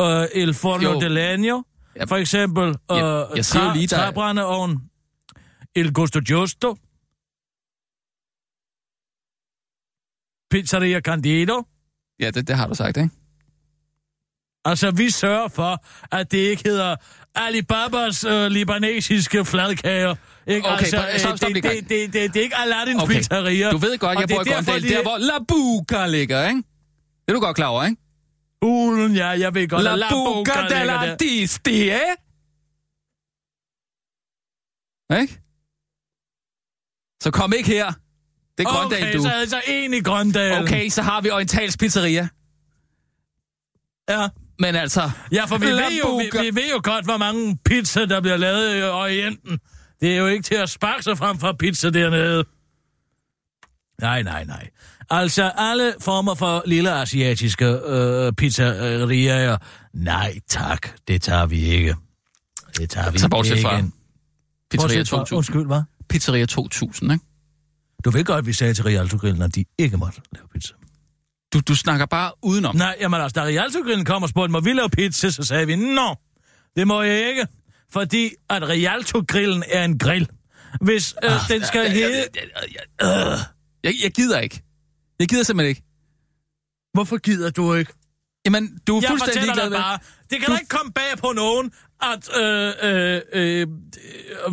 Uh, 0.00 0.04
Il 0.34 0.54
Forno 0.54 0.92
Jo. 0.92 1.00
de 1.00 1.08
Legno, 1.08 1.62
Ja. 1.96 2.04
for 2.04 2.16
eksempel. 2.16 2.68
Uh, 2.68 2.74
Jeg- 2.90 3.26
jeg 3.36 3.44
siger 3.44 3.64
jo 3.64 3.72
lige, 3.72 3.86
der 3.86 3.96
er- 3.96 4.04
Træbrændeovn. 4.04 4.82
Il 5.76 5.92
Gusto 5.92 6.20
Giusto. 6.26 6.76
Pizzeria 10.50 11.00
Candido. 11.00 11.64
Ja, 12.20 12.30
det, 12.30 12.48
det 12.48 12.56
har 12.56 12.66
du 12.66 12.74
sagt, 12.74 12.96
ikke? 12.96 13.10
Altså, 14.64 14.90
vi 14.90 15.10
sørger 15.10 15.48
for, 15.48 15.84
at 16.16 16.32
det 16.32 16.38
ikke 16.38 16.62
hedder 16.68 16.96
Alibabas 17.34 18.24
øh, 18.24 18.46
libanesiske 18.50 19.44
fladkager. 19.44 20.14
Ikke? 20.46 20.68
Okay, 20.68 20.78
altså, 20.78 20.96
stop, 20.96 21.04
øh, 21.14 21.18
stop 21.20 21.32
det, 21.32 21.42
lige 21.48 21.54
det, 21.54 21.62
gang. 21.62 21.88
det, 21.88 22.12
det, 22.12 22.34
det, 22.34 22.40
er 22.40 22.44
ikke 22.44 22.56
Aladdins 22.56 23.02
Okay. 23.02 23.14
pizzeria. 23.14 23.70
Du 23.70 23.76
ved 23.78 23.98
godt, 23.98 24.18
jeg 24.20 24.28
det 24.28 24.36
bor 24.36 24.42
i 24.74 24.80
de- 24.80 24.88
der 24.88 25.02
hvor 25.02 25.18
La 25.18 25.38
Buca 25.48 26.06
ligger, 26.06 26.48
ikke? 26.48 26.62
Det 27.26 27.28
er 27.28 27.32
du 27.32 27.40
godt 27.40 27.56
klar 27.56 27.66
over, 27.66 27.84
ikke? 27.84 27.96
Ulen, 28.62 29.14
ja, 29.16 29.26
jeg 29.28 29.54
ved 29.54 29.68
godt, 29.68 29.82
La, 29.84 29.94
La 29.96 30.08
Buca 30.10 30.68
della. 30.68 31.16
Disti, 31.16 31.88
eh? 31.90 31.98
Ikke? 35.20 35.40
Så 37.22 37.30
kom 37.30 37.52
ikke 37.52 37.68
her. 37.68 37.92
Det 38.60 38.66
er 38.66 38.70
Grøndal, 38.72 39.02
okay, 39.02 39.16
du. 39.16 39.22
så 39.22 39.28
er 39.28 39.32
altså 39.32 39.60
en 39.68 39.94
i 39.94 40.00
Grøndal. 40.00 40.62
Okay, 40.62 40.88
så 40.88 41.02
har 41.02 41.20
vi 41.20 41.30
Orientals 41.30 41.76
Pizzeria. 41.76 42.28
Ja. 44.08 44.28
Men 44.58 44.74
altså... 44.74 45.10
Ja, 45.32 45.44
for 45.44 45.58
vi 45.58 45.66
ved, 45.66 45.98
jo, 46.04 46.16
vi, 46.16 46.30
vi 46.40 46.54
ved 46.54 46.70
jo 46.74 46.80
godt, 46.82 47.04
hvor 47.04 47.16
mange 47.16 47.58
pizza, 47.64 48.04
der 48.04 48.20
bliver 48.20 48.36
lavet 48.36 48.78
i 48.78 48.82
Orienten. 48.82 49.58
Det 50.00 50.12
er 50.12 50.16
jo 50.16 50.26
ikke 50.26 50.42
til 50.42 50.54
at 50.54 50.70
sparke 50.70 51.02
sig 51.02 51.18
frem 51.18 51.38
fra 51.38 51.52
pizza 51.52 51.90
dernede. 51.90 52.44
Nej, 54.00 54.22
nej, 54.22 54.44
nej. 54.44 54.68
Altså, 55.10 55.52
alle 55.56 55.94
former 56.00 56.34
for 56.34 56.62
lille 56.66 56.90
asiatiske 56.92 57.66
øh, 57.66 58.32
pizzerier. 58.32 59.56
Nej, 59.94 60.34
tak. 60.48 60.88
Det 61.08 61.22
tager 61.22 61.46
vi 61.46 61.60
ikke. 61.60 61.94
Det 62.76 62.90
tager 62.90 63.10
vi 63.10 63.18
Så 63.18 63.26
ikke. 63.26 63.90
Pizzeria 64.70 64.98
Bortset 64.98 65.08
fra- 65.08 65.18
2000. 65.18 65.36
Undskyld, 65.36 65.66
hvad? 65.66 65.82
Pizzeria 66.08 66.46
2000, 66.46 67.12
ikke? 67.12 67.24
Du 68.04 68.10
ved 68.10 68.24
godt, 68.24 68.38
at 68.38 68.46
vi 68.46 68.52
sagde 68.52 68.74
til 68.74 68.84
Rialto 68.84 69.16
Grillen, 69.16 69.42
at 69.42 69.54
de 69.54 69.64
ikke 69.78 69.96
måtte 69.96 70.20
lave 70.32 70.46
pizza. 70.54 70.74
Du, 71.52 71.60
du 71.60 71.74
snakker 71.74 72.06
bare 72.06 72.32
udenom. 72.42 72.76
Nej, 72.76 72.96
jamen 73.00 73.20
altså, 73.20 73.40
da 73.40 73.46
Rialto 73.46 73.78
Grillen 73.82 74.04
kom 74.04 74.22
og 74.22 74.28
spurgte, 74.28 74.52
må 74.52 74.60
vi 74.60 74.72
lave 74.72 74.90
pizza, 74.90 75.30
så 75.30 75.42
sagde 75.42 75.66
vi, 75.66 75.76
nå, 75.76 76.14
det 76.76 76.86
må 76.86 77.02
jeg 77.02 77.28
ikke, 77.28 77.46
fordi 77.92 78.30
at 78.50 78.68
Rialto 78.68 79.24
Grillen 79.28 79.64
er 79.68 79.84
en 79.84 79.98
grill. 79.98 80.28
Hvis 80.80 81.14
øh, 81.24 81.32
Ah, 81.32 81.40
den 81.48 81.64
skal 81.66 81.90
hedde... 81.90 82.24
Jeg, 83.84 83.94
jeg 84.02 84.12
gider 84.12 84.40
ikke. 84.40 84.62
Jeg 85.18 85.28
gider 85.28 85.42
simpelthen 85.42 85.68
ikke. 85.68 85.82
Hvorfor 86.94 87.16
gider 87.18 87.50
du 87.50 87.74
ikke? 87.74 87.92
Jamen, 88.44 88.78
du 88.86 88.96
er 88.96 89.00
Jeg 89.02 89.08
fuldstændig 89.10 89.42
ligeglad 89.42 89.70
med... 89.70 89.78
bare, 89.78 89.98
det 90.30 90.38
kan 90.38 90.46
Du- 90.46 90.52
da 90.52 90.58
ikke 90.58 90.68
komme 90.68 90.92
bag 90.92 91.18
på 91.18 91.32
nogen, 91.36 91.72
at 92.02 92.42
øh, 92.42 92.72
øh, 92.82 93.20
øh, 93.32 93.66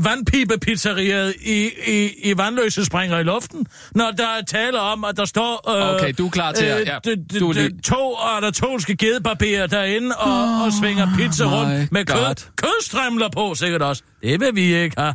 vandpipepizzeriet 0.03 1.35
i, 1.41 1.69
i, 1.87 2.11
i 2.23 2.37
Vandløse 2.37 2.85
springer 2.85 3.19
i 3.19 3.23
luften, 3.23 3.65
når 3.91 4.11
der 4.11 4.27
er 4.27 4.41
tale 4.41 4.79
om, 4.79 5.03
at 5.03 5.17
der 5.17 5.25
står... 5.25 5.69
Øh, 5.69 5.95
Okay, 5.95 6.13
du 6.17 6.25
er 6.25 6.29
klar 6.31 6.51
til 6.51 6.65
at- 6.65 6.87
ja, 6.87 6.97
d- 7.07 7.15
d- 7.33 7.39
du 7.39 7.49
er 7.49 7.69
to 7.83 8.15
anatolske 8.15 8.95
gedepapirer 8.97 9.67
derinde 9.67 10.15
og, 10.15 10.63
og 10.65 10.71
svinger 10.81 11.07
pizza 11.17 11.43
rundt 11.45 11.91
med 11.91 12.05
kød, 12.05 12.15
kødstrimler 12.55 13.29
på, 13.29 13.55
sikkert 13.55 13.81
også. 13.81 14.03
Det 14.23 14.39
vil 14.39 14.55
vi 14.55 14.75
ikke 14.75 14.95
have. 15.01 15.13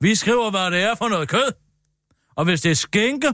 Vi 0.00 0.14
skriver, 0.14 0.50
hvad 0.50 0.70
det 0.70 0.82
er 0.82 0.94
for 0.94 1.08
noget 1.08 1.28
kød. 1.28 1.52
Og 2.36 2.44
hvis 2.44 2.60
det 2.60 2.70
er 2.70 2.74
skinke, 2.74 3.28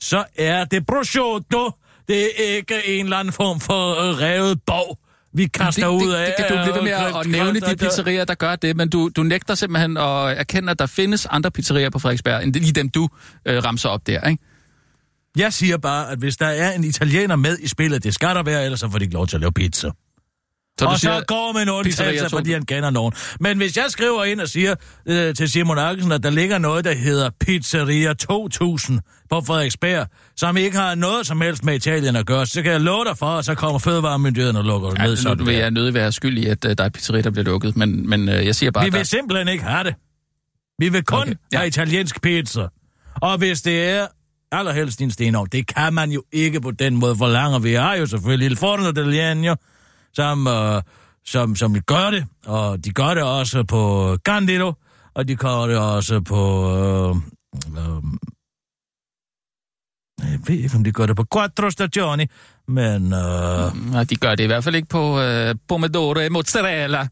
så 0.00 0.24
er 0.36 0.64
det 0.64 0.86
prosciutto. 0.86 1.70
Det 2.08 2.22
er 2.22 2.56
ikke 2.56 2.86
en 2.86 3.04
eller 3.06 3.16
anden 3.16 3.32
form 3.32 3.60
for 3.60 3.90
øh, 3.90 4.18
revet 4.20 4.60
bog, 4.66 4.98
vi 5.32 5.46
kaster 5.46 5.88
det, 5.88 5.94
ud 5.94 6.08
det, 6.08 6.14
af. 6.14 6.34
det 6.38 6.46
kan 6.46 6.56
du 6.56 6.62
blive 6.62 6.74
ved 6.74 6.82
med 6.82 6.90
at, 6.90 7.16
at 7.16 7.26
nævne 7.26 7.60
de 7.60 7.76
pizzerier, 7.76 8.24
der 8.24 8.34
gør 8.34 8.56
det, 8.56 8.76
men 8.76 8.88
du, 8.88 9.10
du 9.16 9.22
nægter 9.22 9.54
simpelthen 9.54 9.96
at 9.96 10.38
erkende, 10.38 10.70
at 10.70 10.78
der 10.78 10.86
findes 10.86 11.26
andre 11.26 11.50
pizzerier 11.50 11.90
på 11.90 11.98
Frederiksberg, 11.98 12.42
end 12.42 12.54
lige 12.54 12.72
dem, 12.72 12.88
du 12.88 13.08
øh, 13.44 13.64
ramser 13.64 13.88
op 13.88 14.06
der, 14.06 14.28
ikke? 14.28 14.42
Jeg 15.36 15.52
siger 15.52 15.76
bare, 15.76 16.10
at 16.10 16.18
hvis 16.18 16.36
der 16.36 16.46
er 16.46 16.72
en 16.72 16.84
italiener 16.84 17.36
med 17.36 17.58
i 17.58 17.68
spillet, 17.68 18.04
det 18.04 18.14
skal 18.14 18.28
der 18.28 18.42
være, 18.42 18.64
ellers 18.64 18.80
så 18.80 18.90
får 18.90 18.98
de 18.98 19.04
ikke 19.04 19.14
lov 19.14 19.26
til 19.26 19.36
at 19.36 19.40
lave 19.40 19.52
pizza. 19.52 19.90
Så 20.78 20.84
og 20.86 20.98
siger, 20.98 21.18
så 21.18 21.24
går 21.28 21.52
man 21.52 21.62
en 21.62 21.68
undtagelse, 21.68 22.28
fordi 22.30 22.52
han 22.52 22.64
kender 22.64 22.90
nogen. 22.90 23.12
Men 23.40 23.56
hvis 23.56 23.76
jeg 23.76 23.84
skriver 23.88 24.24
ind 24.24 24.40
og 24.40 24.48
siger 24.48 24.74
øh, 25.06 25.34
til 25.34 25.48
Simon 25.50 25.78
Akkelsen, 25.78 26.12
at 26.12 26.22
der 26.22 26.30
ligger 26.30 26.58
noget, 26.58 26.84
der 26.84 26.94
hedder 26.94 27.30
Pizzeria 27.40 28.12
2000 28.12 29.00
på 29.30 29.40
Frederiksberg, 29.46 30.06
som 30.36 30.56
ikke 30.56 30.76
har 30.78 30.94
noget 30.94 31.26
som 31.26 31.40
helst 31.40 31.64
med 31.64 31.74
Italien 31.74 32.16
at 32.16 32.26
gøre, 32.26 32.46
så 32.46 32.62
kan 32.62 32.72
jeg 32.72 32.80
love 32.80 33.04
dig 33.04 33.18
for, 33.18 33.26
at 33.26 33.44
så 33.44 33.54
kommer 33.54 33.78
fødevaremyndigheden 33.78 34.56
og 34.56 34.64
lukker 34.64 34.90
Ja, 34.98 35.06
ned. 35.06 35.16
sådan 35.16 35.46
vil 35.46 35.54
jeg 35.54 35.70
nødig 35.70 35.94
være 35.94 36.12
skyldig, 36.12 36.48
at 36.50 36.64
uh, 36.64 36.70
der 36.78 36.84
er 36.84 36.88
pizzeria, 36.88 37.22
der 37.22 37.30
bliver 37.30 37.44
lukket, 37.44 37.76
men, 37.76 38.08
men 38.10 38.28
uh, 38.28 38.34
jeg 38.34 38.54
siger 38.54 38.70
bare, 38.70 38.84
Vi 38.84 38.86
at 38.86 38.92
der, 38.92 38.98
vil 38.98 39.06
simpelthen 39.06 39.48
ikke 39.48 39.64
have 39.64 39.84
det. 39.84 39.94
Vi 40.78 40.88
vil 40.88 41.04
kun 41.04 41.18
Okay, 41.20 41.32
ja. 41.52 41.58
have 41.58 41.66
italiensk 41.68 42.22
pizza. 42.22 42.66
Og 43.22 43.38
hvis 43.38 43.62
det 43.62 43.84
er 43.90 44.06
allerhelst 44.52 44.98
din 44.98 45.10
stenov, 45.10 45.48
det 45.52 45.66
kan 45.66 45.94
man 45.94 46.10
jo 46.12 46.22
ikke 46.32 46.60
på 46.60 46.70
den 46.70 46.96
måde 46.96 47.16
forlange. 47.16 47.62
Vi 47.62 47.72
har 47.72 47.94
jo 47.94 48.06
selvfølgelig 48.06 48.50
Il 48.50 48.56
Forno 48.56 48.90
Italiano, 48.90 49.54
som, 50.18 50.46
øh, 50.46 50.82
som, 51.24 51.56
som 51.56 51.70
gør 51.82 52.10
det, 52.10 52.26
og 52.46 52.84
de 52.84 52.90
gør 52.92 53.14
det 53.14 53.22
også 53.22 53.64
på 53.64 53.82
Candido, 54.28 54.72
og 55.14 55.28
de 55.28 55.36
gør 55.36 55.66
det 55.66 55.78
også 55.78 56.20
på... 56.20 56.42
Øh, 56.78 57.10
øh, 57.80 58.02
jeg 60.30 60.40
ved 60.46 60.56
ikke, 60.56 60.76
om 60.76 60.84
de 60.84 60.92
gør 60.92 61.06
det 61.06 61.16
på 61.16 61.26
Quattro 61.32 61.70
Stagioni, 61.70 62.26
men... 62.68 63.12
Øh, 63.12 63.66
Nej, 63.92 64.04
de 64.04 64.16
gør 64.16 64.34
det 64.34 64.44
i 64.44 64.46
hvert 64.46 64.64
fald 64.64 64.74
ikke 64.74 64.88
på 64.88 65.02
uh, 65.18 65.54
pomodoro 65.68 66.20
e 66.20 66.28
mozzarella. 66.28 67.08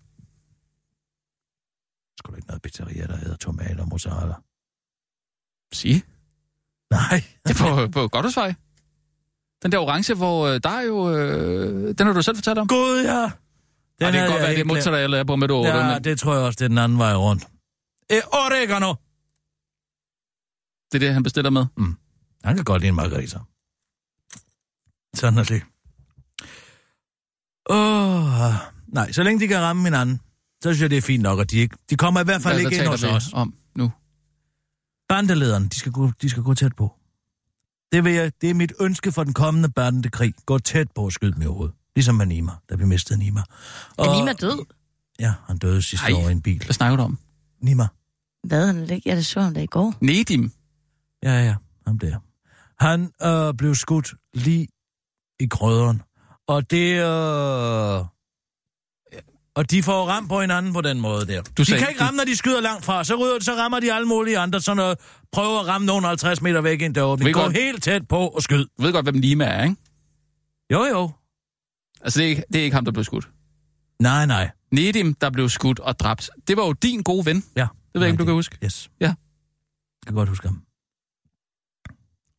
Skal 2.18 2.30
du 2.30 2.36
ikke 2.36 2.48
noget 2.48 2.62
pizzeria, 2.62 3.06
der 3.06 3.16
hedder 3.16 3.36
tomater 3.36 3.82
og 3.82 3.88
mozzarella? 3.88 4.34
Sige. 5.72 6.02
Nej. 6.90 7.22
Det 7.44 7.60
er 7.60 7.64
på, 7.64 7.90
på 7.92 8.08
Goddersvej. 8.08 8.54
Den 9.62 9.72
der 9.72 9.78
orange, 9.78 10.14
hvor 10.14 10.46
øh, 10.46 10.60
der 10.62 10.70
er 10.70 10.82
jo... 10.82 11.12
Øh, 11.16 11.94
den 11.98 12.06
har 12.06 12.14
du 12.14 12.22
selv 12.22 12.36
fortalt 12.36 12.58
om. 12.58 12.68
Gud, 12.68 13.02
ja. 13.04 13.30
Den 13.98 14.06
og 14.06 14.12
det 14.12 14.12
kan 14.12 14.12
godt 14.12 14.12
jeg 14.12 14.28
være, 14.28 14.38
det 14.38 14.42
er 14.42 14.46
helt 14.46 14.56
glemt. 14.56 14.66
mozzarella 14.66 15.22
på 15.22 15.26
pomodoro. 15.26 15.66
Ja, 15.66 15.92
men 15.94 16.04
det 16.04 16.18
tror 16.18 16.34
jeg 16.34 16.42
også, 16.42 16.56
det 16.56 16.64
er 16.64 16.68
den 16.68 16.78
anden 16.78 16.98
vej 16.98 17.14
rundt. 17.14 17.42
E 18.10 18.20
oregano. 18.32 18.94
det 20.92 20.94
er 20.94 21.06
det, 21.06 21.14
han 21.14 21.22
bestiller 21.22 21.50
med. 21.50 21.66
Han 22.44 22.56
kan 22.56 22.64
godt 22.64 22.82
lide 22.82 22.88
en 22.88 22.94
margarita. 22.94 23.38
Sådan 25.14 25.38
er 25.38 25.44
det. 25.44 25.62
Åh, 27.70 28.46
oh, 28.46 28.54
nej, 28.88 29.12
så 29.12 29.22
længe 29.22 29.40
de 29.40 29.48
kan 29.48 29.60
ramme 29.60 29.82
hinanden, 29.84 30.20
så 30.62 30.68
synes 30.68 30.80
jeg, 30.80 30.90
det 30.90 30.96
er 30.98 31.02
fint 31.02 31.22
nok, 31.22 31.40
at 31.40 31.50
de 31.50 31.58
ikke... 31.58 31.76
De 31.90 31.96
kommer 31.96 32.20
i 32.20 32.24
hvert 32.24 32.42
fald 32.42 32.54
Hvad, 32.54 32.72
ikke 32.72 32.82
ind 32.82 32.86
hos 32.86 33.04
os. 33.04 33.32
om 33.32 33.54
nu? 33.76 33.92
Bandelederen, 35.08 35.68
de 35.68 35.76
skal, 35.78 35.92
gå, 35.92 36.10
de 36.22 36.30
skal 36.30 36.42
gå 36.42 36.54
tæt 36.54 36.76
på. 36.76 36.94
Det, 37.92 38.04
vil 38.04 38.12
jeg, 38.12 38.32
det 38.40 38.50
er 38.50 38.54
mit 38.54 38.72
ønske 38.80 39.12
for 39.12 39.24
den 39.24 39.32
kommende 39.32 39.68
bandekrig. 39.68 40.34
Gå 40.46 40.58
tæt 40.58 40.88
på 40.94 41.04
og 41.04 41.12
skyd 41.12 41.32
i 41.42 41.44
hovedet. 41.44 41.74
Ligesom 41.96 42.14
med 42.14 42.26
Nima, 42.26 42.52
da 42.70 42.74
vi 42.74 42.84
mistede 42.84 43.18
Nima. 43.18 43.40
Er 43.98 44.18
Nima 44.18 44.32
død? 44.32 44.64
Ja, 45.20 45.34
han 45.46 45.58
døde 45.58 45.82
sidste 45.82 46.06
Ej. 46.06 46.12
år 46.12 46.28
i 46.28 46.32
en 46.32 46.42
bil. 46.42 46.64
Hvad 46.64 46.74
snakker 46.74 46.96
du 46.96 47.02
om? 47.02 47.18
Nima. 47.60 47.86
Hvad 48.44 48.66
han 48.66 48.90
ikke? 48.90 49.08
Jeg 49.08 49.24
så 49.24 49.40
ham 49.40 49.54
da 49.54 49.60
i 49.62 49.66
går. 49.66 49.94
Nedim. 50.00 50.52
Ja, 51.22 51.44
ja, 51.44 51.54
ham 51.86 51.98
der. 51.98 52.18
Han 52.84 53.12
øh, 53.22 53.54
blev 53.54 53.74
skudt 53.74 54.14
lige 54.34 54.68
i 55.40 55.46
grøderen. 55.46 56.02
Og 56.46 56.70
det... 56.70 56.92
Øh... 56.92 58.15
Og 59.56 59.70
de 59.70 59.82
får 59.82 60.06
ramt 60.06 60.28
på 60.28 60.40
hinanden 60.40 60.72
på 60.72 60.80
den 60.80 61.00
måde 61.00 61.26
der. 61.26 61.42
de 61.42 61.64
sagde- 61.64 61.80
kan 61.80 61.88
ikke 61.88 61.98
du- 61.98 62.04
ramme, 62.04 62.16
når 62.16 62.24
de 62.24 62.36
skyder 62.36 62.60
langt 62.60 62.84
fra. 62.84 63.04
Så, 63.04 63.14
ryger, 63.14 63.38
så 63.40 63.52
rammer 63.52 63.80
de 63.80 63.92
alle 63.92 64.08
mulige 64.08 64.38
andre, 64.38 64.60
sådan 64.60 64.76
noget. 64.76 64.98
Prøver 65.32 65.60
at 65.60 65.66
ramme 65.66 65.86
nogen 65.86 66.04
50 66.04 66.42
meter 66.42 66.60
væk 66.60 66.82
ind 66.82 66.94
deroppe. 66.94 67.32
Gå 67.32 67.40
godt- 67.40 67.56
helt 67.56 67.82
tæt 67.82 68.08
på 68.08 68.16
og 68.28 68.42
skyd. 68.42 68.64
Du 68.78 68.82
ved 68.82 68.92
godt, 68.92 69.04
hvem 69.04 69.14
Nima 69.14 69.44
er, 69.44 69.62
ikke? 69.64 69.76
Jo, 70.72 70.84
jo. 70.84 71.10
Altså, 72.00 72.18
det 72.20 72.26
er, 72.26 72.30
ikke, 72.30 72.42
det 72.52 72.60
er 72.60 72.64
ikke 72.64 72.74
ham, 72.74 72.84
der 72.84 72.92
blev 72.92 73.04
skudt. 73.04 73.28
Nej, 74.02 74.26
nej. 74.26 74.50
Nedim, 74.72 75.14
der 75.14 75.30
blev 75.30 75.48
skudt 75.48 75.78
og 75.80 75.98
dræbt. 75.98 76.30
Det 76.48 76.56
var 76.56 76.66
jo 76.66 76.72
din 76.72 77.02
gode 77.02 77.26
ven. 77.26 77.44
Ja. 77.56 77.60
Det 77.60 77.68
ved 77.94 78.02
jeg 78.02 78.08
ikke, 78.10 78.20
du 78.20 78.24
kan 78.24 78.34
huske. 78.34 78.58
Yes. 78.64 78.90
Ja. 79.00 79.06
Jeg 79.06 79.14
kan 80.06 80.14
godt 80.14 80.28
huske 80.28 80.48
ham. 80.48 80.62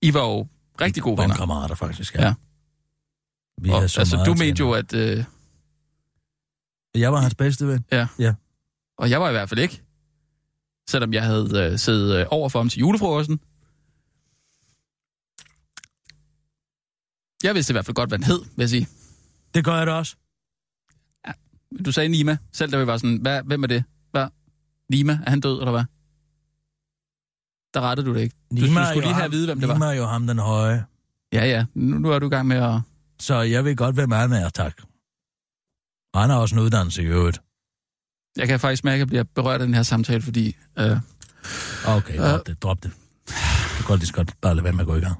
I 0.01 0.13
var 0.13 0.21
jo 0.21 0.47
rigtig 0.81 1.03
gode 1.03 1.17
venner. 1.21 1.35
kammerater, 1.35 1.75
faktisk. 1.75 2.15
Ja. 2.15 2.25
Ja. 2.25 2.33
Vi 3.61 3.69
Og, 3.69 3.81
altså, 3.81 4.23
du 4.25 4.33
mente 4.33 4.59
jo, 4.59 4.71
at... 4.71 4.93
Øh, 4.93 5.23
Jeg 6.99 7.11
var 7.13 7.19
hans 7.19 7.35
bedste 7.35 7.67
ven. 7.67 7.85
og 8.97 9.09
jeg 9.09 9.21
var 9.21 9.29
i 9.29 9.31
hvert 9.31 9.49
fald 9.49 9.59
ikke. 9.59 9.83
Selvom 10.89 11.13
jeg 11.13 11.23
havde 11.23 11.71
øh, 11.71 11.77
siddet 11.79 12.15
øh, 12.19 12.25
over 12.29 12.49
for 12.49 12.59
ham 12.59 12.69
til 12.69 12.79
julefrokosten. 12.79 13.39
Jeg 17.43 17.55
vidste 17.55 17.71
i 17.71 17.73
hvert 17.73 17.85
fald 17.85 17.95
godt, 17.95 18.09
hvad 18.09 18.17
han 18.19 18.23
hed, 18.23 18.39
vil 18.39 18.63
jeg 18.63 18.69
sige. 18.69 18.87
Det 19.53 19.65
gør 19.65 19.75
jeg 19.77 19.87
da 19.87 19.91
også. 19.91 20.15
Du 21.85 21.91
sagde 21.91 22.09
Nima, 22.09 22.37
selv 22.53 22.71
da 22.71 22.77
vi 22.77 22.87
var 22.87 22.97
sådan, 22.97 23.17
hvad, 23.21 23.43
hvem 23.43 23.63
er 23.63 23.67
det? 23.67 23.83
Hvad? 24.11 24.27
Nima, 24.89 25.19
er 25.25 25.29
han 25.29 25.39
død, 25.39 25.59
eller 25.59 25.71
hvad? 25.71 25.83
Der 27.73 27.81
rettede 27.81 28.07
du 28.07 28.13
det 28.13 28.21
ikke. 28.21 28.35
Du, 28.51 28.55
du 28.55 28.61
Nima 28.61 28.79
er 28.79 28.85
skulle 28.85 29.07
lige 29.07 29.13
have 29.13 29.25
at 29.25 29.31
vide, 29.31 29.45
hvem 29.45 29.59
det 29.59 29.69
Nima 29.69 29.85
var. 29.85 29.91
er 29.91 29.95
jo 29.95 30.05
ham 30.05 30.27
den 30.27 30.39
høje. 30.39 30.85
Ja, 31.33 31.45
ja. 31.45 31.65
Nu, 31.73 31.97
nu 31.97 32.11
er 32.11 32.19
du 32.19 32.25
i 32.25 32.29
gang 32.29 32.47
med 32.47 32.57
at... 32.57 32.81
Så 33.19 33.41
jeg 33.41 33.65
ved 33.65 33.75
godt, 33.75 33.95
hvem 33.95 34.11
han 34.11 34.33
er, 34.33 34.49
tak. 34.49 34.81
Og 36.17 36.23
han 36.23 36.29
har 36.29 36.37
også 36.37 36.55
en 36.55 36.61
uddannelse 36.61 37.01
i 37.03 37.05
øvrigt. 37.05 37.39
Jeg 38.37 38.47
kan 38.47 38.59
faktisk 38.59 38.83
mærke, 38.83 38.95
at 38.95 38.99
jeg 38.99 39.07
bliver 39.07 39.23
berørt 39.23 39.61
af 39.61 39.67
den 39.67 39.75
her 39.75 39.83
samtale, 39.83 40.21
fordi... 40.21 40.55
Øh, 40.79 40.97
Okay, 41.87 42.17
drop 42.17 42.47
det, 42.47 42.63
drop 42.63 42.83
det. 42.83 42.91
Du 43.27 43.33
kan 43.77 43.85
godt 43.85 43.99
lige 43.99 44.11
godt 44.11 44.33
bare 44.41 44.55
lade 44.55 44.63
være 44.63 44.73
med 44.73 44.79
at 44.81 44.87
gå 44.87 44.95
i 44.95 44.99
gang. 44.99 45.17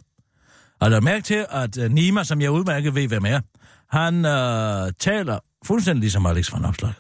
Og 0.80 0.92
der 0.92 1.02
mærke 1.02 1.24
til, 1.24 1.46
at 1.50 1.78
uh, 1.78 1.86
Nima, 1.92 2.24
som 2.24 2.42
jeg 2.42 2.52
udmærket 2.52 2.96
ved, 2.96 3.08
hvem 3.08 3.26
er, 3.26 3.40
han 3.90 4.16
uh, 4.16 4.92
taler 5.00 5.40
fuldstændig 5.66 6.00
ligesom 6.02 6.26
Alex 6.26 6.54
van 6.54 6.66
Opslag. 6.66 6.94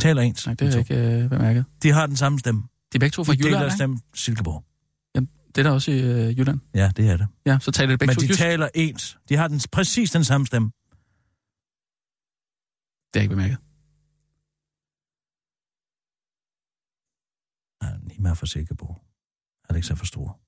Taler 0.00 0.22
ens. 0.22 0.46
nej, 0.46 0.54
det 0.54 0.60
de 0.60 0.66
er 0.66 0.72
to. 0.72 0.78
ikke 0.78 1.22
øh, 1.22 1.28
bemærket. 1.30 1.64
De 1.82 1.90
har 1.92 2.06
den 2.06 2.16
samme 2.16 2.38
stemme. 2.38 2.62
De 2.62 2.66
er 2.96 2.98
begge 2.98 3.14
to 3.14 3.24
fra 3.24 3.32
De 3.32 3.38
Jylland, 3.38 3.54
deler 3.54 3.64
ikke? 3.64 3.76
stemme 3.76 3.98
Silkeborg. 4.14 4.64
Det 5.54 5.58
er 5.58 5.62
der 5.62 5.70
også 5.70 5.90
i 5.90 6.00
øh, 6.00 6.38
Jylland. 6.38 6.60
Ja, 6.74 6.90
det 6.96 7.10
er 7.10 7.16
det. 7.16 7.26
Ja, 7.46 7.58
så 7.60 7.70
taler 7.70 7.90
de 7.92 7.98
begge 7.98 8.10
Men 8.10 8.16
to 8.16 8.20
de 8.20 8.26
jysk. 8.28 8.38
taler 8.38 8.68
ens. 8.74 9.18
De 9.28 9.36
har 9.36 9.48
den, 9.48 9.60
præcis 9.72 10.10
den 10.10 10.24
samme 10.24 10.46
stemme. 10.46 10.70
Det 13.14 13.20
er 13.20 13.22
ikke 13.22 13.34
bemærket. 13.34 13.58
Nima 18.02 18.28
er 18.30 18.34
for 18.34 18.46
Silkeborg. 18.46 19.02
Alex 19.68 19.90
er 19.90 19.94
for 19.94 20.06
stor. 20.06 20.38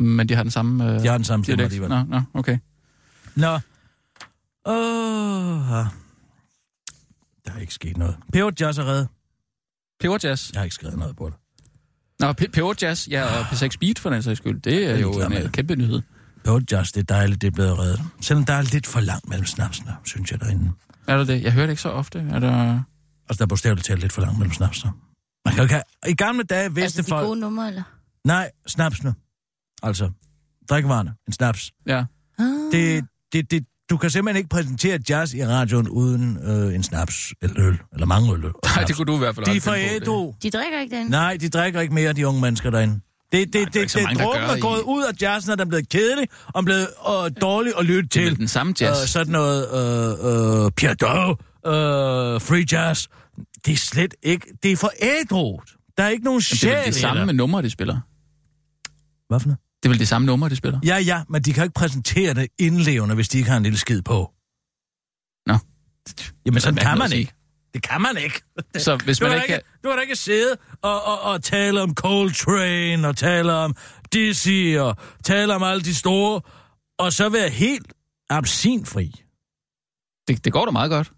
Men 0.00 0.28
de 0.28 0.34
har 0.34 0.42
den 0.42 0.50
samme... 0.50 0.84
Øh, 0.94 1.00
De 1.02 1.06
har 1.06 1.18
den 1.18 1.24
samme 1.24 1.44
stemme 1.44 1.64
alligevel. 1.64 1.88
Nå, 1.88 2.02
nå, 2.02 2.20
okay. 2.34 2.58
Nå. 3.36 3.54
Åh. 4.64 5.86
Der 7.44 7.52
er 7.52 7.58
ikke 7.58 7.74
sket 7.74 7.96
noget. 7.96 8.16
Peber 8.32 8.50
Jazz 8.60 8.78
er 8.78 8.84
reddet. 8.84 9.08
Peber 10.00 10.18
Jazz. 10.24 10.52
Jeg 10.52 10.60
har 10.60 10.64
ikke 10.64 10.74
skrevet 10.74 10.98
noget 10.98 11.16
på 11.16 11.26
det. 11.30 11.34
Nå, 12.20 12.30
Pe- 12.30 12.50
Peber 12.52 12.74
Jazz, 12.82 13.08
ja, 13.08 13.24
og 13.24 13.40
P6 13.44 13.68
Beat 13.80 13.98
for 13.98 14.10
den 14.10 14.22
sags 14.22 14.38
skyld. 14.38 14.60
Det 14.60 14.86
er 14.90 14.98
jo 14.98 15.12
en 15.12 15.32
øh, 15.32 15.52
kæmpe 15.52 15.76
nyhed. 15.76 16.02
Peber 16.46 16.60
Jazz, 16.72 16.92
det 16.92 17.00
er 17.00 17.14
dejligt, 17.14 17.40
det 17.40 17.46
er 17.46 17.50
blevet 17.50 17.78
reddet. 17.78 18.00
Selvom 18.20 18.44
der 18.44 18.52
er 18.52 18.62
lidt 18.62 18.86
for 18.86 19.00
langt 19.00 19.28
mellem 19.28 19.46
snapsene, 19.46 19.96
synes 20.04 20.30
jeg 20.30 20.40
derinde. 20.40 20.72
Er 21.08 21.16
det 21.16 21.28
det? 21.28 21.42
Jeg 21.42 21.52
hører 21.52 21.66
det 21.66 21.72
ikke 21.72 21.82
så 21.82 21.88
ofte. 21.90 22.18
Er 22.18 22.38
der... 22.38 22.80
Altså, 23.28 23.38
der 23.38 23.42
er 23.42 23.46
bogstaveligt 23.46 23.86
talt 23.86 24.00
lidt 24.00 24.12
for 24.12 24.20
langt 24.20 24.38
mellem 24.38 24.52
snapsene. 24.52 24.92
Man 25.44 25.54
kan 25.54 25.62
ikke 25.62 25.74
have... 25.74 25.82
I 26.08 26.14
gamle 26.14 26.42
dage 26.42 26.74
vidste 26.74 26.82
Altså 26.82 27.02
de 27.02 27.08
folk... 27.08 27.26
gode 27.26 27.40
numre, 27.40 27.68
eller? 27.68 27.82
Nej, 28.24 28.50
snapsene. 28.66 29.14
Altså, 29.82 30.10
drikkevarerne. 30.70 31.14
En 31.26 31.32
snaps. 31.32 31.72
Ja. 31.86 32.04
Ah. 32.38 32.44
Det, 32.72 33.04
det, 33.32 33.50
det, 33.50 33.64
du 33.90 33.96
kan 33.96 34.10
simpelthen 34.10 34.36
ikke 34.36 34.48
præsentere 34.48 34.98
jazz 35.08 35.34
i 35.34 35.46
radioen 35.46 35.88
uden 35.88 36.38
øh, 36.42 36.74
en 36.74 36.82
snaps 36.82 37.32
eller 37.42 37.66
øl, 37.66 37.78
eller 37.92 38.06
mange 38.06 38.32
øl. 38.32 38.40
Nej, 38.40 38.84
det 38.86 38.96
kunne 38.96 39.06
du 39.06 39.14
i 39.14 39.18
hvert 39.18 39.34
fald 39.34 39.46
De 39.46 39.56
er 39.56 39.60
for 39.60 39.74
ædru. 39.74 40.34
De 40.42 40.50
drikker 40.50 40.80
ikke 40.80 40.96
den. 40.96 41.06
Nej, 41.06 41.36
de 41.40 41.48
drikker 41.48 41.80
ikke 41.80 41.94
mere, 41.94 42.12
de 42.12 42.26
unge 42.26 42.40
mennesker 42.40 42.70
derinde. 42.70 43.00
Det, 43.32 43.52
det, 43.52 43.56
er 43.56 43.60
jo 43.60 43.64
det, 43.64 43.74
det, 43.74 43.94
det, 43.94 44.02
mange, 44.02 44.18
der 44.18 44.24
drukken 44.24 44.46
gør 44.48 44.54
er 44.54 44.60
gået 44.60 44.78
i- 44.80 44.84
ud 44.84 45.02
af 45.04 45.22
jazzen, 45.22 45.52
og 45.52 45.58
den 45.58 45.66
er 45.66 45.68
blevet 45.68 45.88
kedelig, 45.88 46.28
og 46.46 46.64
blevet 46.64 46.88
øh, 47.08 47.30
dårlig 47.40 47.72
at 47.78 47.84
lytte 47.84 48.02
Det 48.02 48.10
til. 48.10 48.36
den 48.38 48.48
samme 48.48 48.74
jazz. 48.80 49.02
Øh, 49.02 49.08
sådan 49.08 49.32
noget 49.32 49.62
øh, 49.72 50.64
øh, 50.64 50.70
Pierre 50.70 51.30
øh, 51.66 52.40
free 52.40 52.64
jazz. 52.72 53.06
Det 53.66 53.72
er 53.72 53.76
slet 53.76 54.14
ikke... 54.22 54.46
Det 54.62 54.72
er 54.72 54.76
for 54.76 54.90
ædruet. 55.02 55.60
Der 55.96 56.02
er 56.04 56.08
ikke 56.08 56.24
nogen 56.24 56.36
Men 56.36 56.40
det 56.40 56.52
er 56.52 56.56
sjæl 56.56 56.76
vel 56.76 56.86
i 56.86 56.90
de 56.90 56.94
samme 56.94 57.18
det. 57.20 57.26
med 57.26 57.34
numre, 57.34 57.62
de 57.62 57.70
spiller. 57.70 58.00
Hvad 59.28 59.40
for 59.40 59.46
noget? 59.48 59.58
Det 59.82 59.88
er 59.88 59.88
vel 59.88 59.98
de 59.98 60.06
samme 60.06 60.26
numre, 60.26 60.48
de 60.48 60.56
spiller. 60.56 60.80
Ja, 60.84 60.96
ja, 60.96 61.22
men 61.28 61.42
de 61.42 61.52
kan 61.52 61.62
ikke 61.64 61.74
præsentere 61.74 62.34
det 62.34 62.46
indlevende, 62.58 63.14
hvis 63.14 63.28
de 63.28 63.38
ikke 63.38 63.50
har 63.50 63.56
en 63.56 63.62
lille 63.62 63.78
skid 63.78 64.02
på. 64.02 64.30
Nå. 65.46 65.52
Jamen, 66.46 66.54
Det 66.54 66.62
sådan 66.62 66.76
kan 66.76 66.98
man 66.98 67.12
ikke. 67.12 67.32
Det 67.74 67.82
kan 67.82 68.00
man 68.00 68.16
ikke. 68.16 68.42
Så 68.84 68.96
hvis 68.96 69.18
Du 69.18 69.24
man 69.24 69.30
kan, 69.30 69.38
da 69.38 69.42
ikke 69.42 69.54
ikke, 69.54 69.66
du 69.84 69.88
kan 69.88 69.96
da 69.96 70.02
ikke 70.02 70.16
sidde 70.16 70.56
og, 70.82 71.04
og, 71.04 71.20
og 71.20 71.42
tale 71.42 71.82
om 71.82 71.94
Coltrane, 71.94 73.08
og 73.08 73.16
tale 73.16 73.52
om 73.52 73.76
Dizzy, 74.12 74.76
og 74.78 74.96
tale 75.24 75.54
om 75.54 75.62
alle 75.62 75.82
de 75.82 75.94
store, 75.94 76.40
og 76.98 77.12
så 77.12 77.28
være 77.28 77.48
helt 77.48 77.92
absinfri. 78.30 79.22
Det, 80.28 80.44
det 80.44 80.52
går 80.52 80.64
da 80.64 80.70
meget 80.70 80.90
godt. 80.90 81.12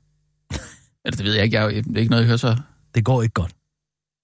Eller 1.05 1.17
det 1.17 1.25
ved 1.25 1.35
jeg 1.35 1.45
ikke. 1.45 1.61
Jeg, 1.61 1.85
det 1.85 1.97
er 1.97 2.01
ikke 2.01 2.11
noget, 2.11 2.23
jeg 2.23 2.27
hører 2.27 2.37
så... 2.37 2.57
Det 2.95 3.05
går 3.05 3.23
ikke 3.23 3.33
godt. 3.33 3.55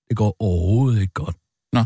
Det 0.08 0.16
går 0.16 0.36
overhovedet 0.38 1.00
ikke 1.00 1.12
godt. 1.14 1.36
Nå. 1.72 1.84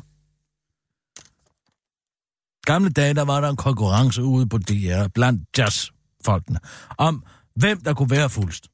Gamle 2.67 2.91
dage, 2.91 3.15
der 3.15 3.23
var 3.25 3.41
der 3.41 3.49
en 3.49 3.57
konkurrence 3.57 4.23
ude 4.23 4.49
på 4.49 4.59
DR 4.59 5.09
blandt 5.15 5.59
jazzfolkene 5.59 6.61
om, 6.99 7.25
hvem 7.55 7.81
der 7.81 7.95
kunne 7.95 8.11
være 8.11 8.31
fuldst. 8.31 8.69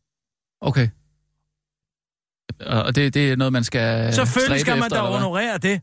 Okay. 0.60 0.88
Og 2.66 2.94
det, 2.94 3.14
det 3.14 3.32
er 3.32 3.36
noget, 3.36 3.52
man 3.52 3.64
skal 3.64 4.14
Selvfølgelig 4.14 4.60
skal 4.60 4.76
man 4.76 4.86
efter, 4.86 5.02
da 5.02 5.08
honorere 5.08 5.58
det. 5.58 5.80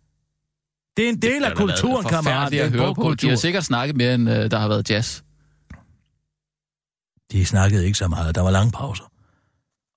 Det 0.97 1.05
er 1.05 1.09
en 1.09 1.21
del 1.21 1.41
Det 1.41 1.47
af 1.47 1.55
kulturen, 1.55 2.05
kammerat. 2.05 2.51
Det 2.51 2.59
at 2.59 2.73
er 2.73 2.77
høre 2.77 2.95
på. 2.95 3.15
De 3.15 3.29
har 3.29 3.35
sikkert 3.35 3.63
snakket 3.63 3.95
mere, 3.95 4.13
end 4.13 4.29
øh, 4.29 4.51
der 4.51 4.59
har 4.59 4.67
været 4.67 4.89
jazz. 4.89 5.21
De 7.31 7.45
snakkede 7.45 7.85
ikke 7.85 7.97
så 7.97 8.07
meget. 8.07 8.35
Der 8.35 8.41
var 8.41 8.51
lange 8.51 8.71
pauser. 8.71 9.11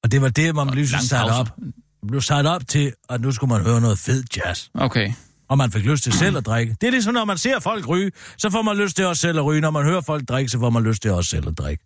Og 0.03 0.13
det 0.13 0.23
var 0.23 0.29
det, 0.29 0.55
man 0.55 0.71
blev 0.71 0.87
sat 0.87 1.31
op. 1.31 1.59
Man 2.03 2.09
blev 2.09 2.21
sat 2.21 2.47
op 2.47 2.69
til, 2.69 2.93
at 3.11 3.21
nu 3.21 3.33
skulle 3.33 3.53
man 3.53 3.63
høre 3.63 3.81
noget 3.81 3.99
fed 3.99 4.25
jazz. 4.37 4.69
Okay. 4.75 5.13
Og 5.49 5.59
man 5.59 5.71
fik 5.73 5.85
lyst 5.85 6.05
til 6.05 6.13
selv 6.13 6.37
at 6.37 6.47
drikke. 6.47 6.77
Det 6.81 6.87
er 6.87 6.91
ligesom, 6.91 7.15
når 7.15 7.25
man 7.25 7.39
ser 7.39 7.61
folk 7.61 7.89
ryge, 7.89 8.11
så 8.39 8.51
får 8.51 8.63
man 8.63 8.77
lyst 8.77 8.97
til 8.97 9.07
også 9.07 9.21
selv 9.21 9.39
at 9.39 9.45
ryge. 9.45 9.61
Når 9.61 9.71
man 9.71 9.85
hører 9.85 10.01
folk 10.01 10.29
drikke, 10.29 10.51
så 10.51 10.59
får 10.59 10.71
man 10.71 10.83
lyst 10.83 11.03
til 11.03 11.11
også 11.11 11.31
selv 11.31 11.49
at 11.49 11.59
drikke. 11.59 11.85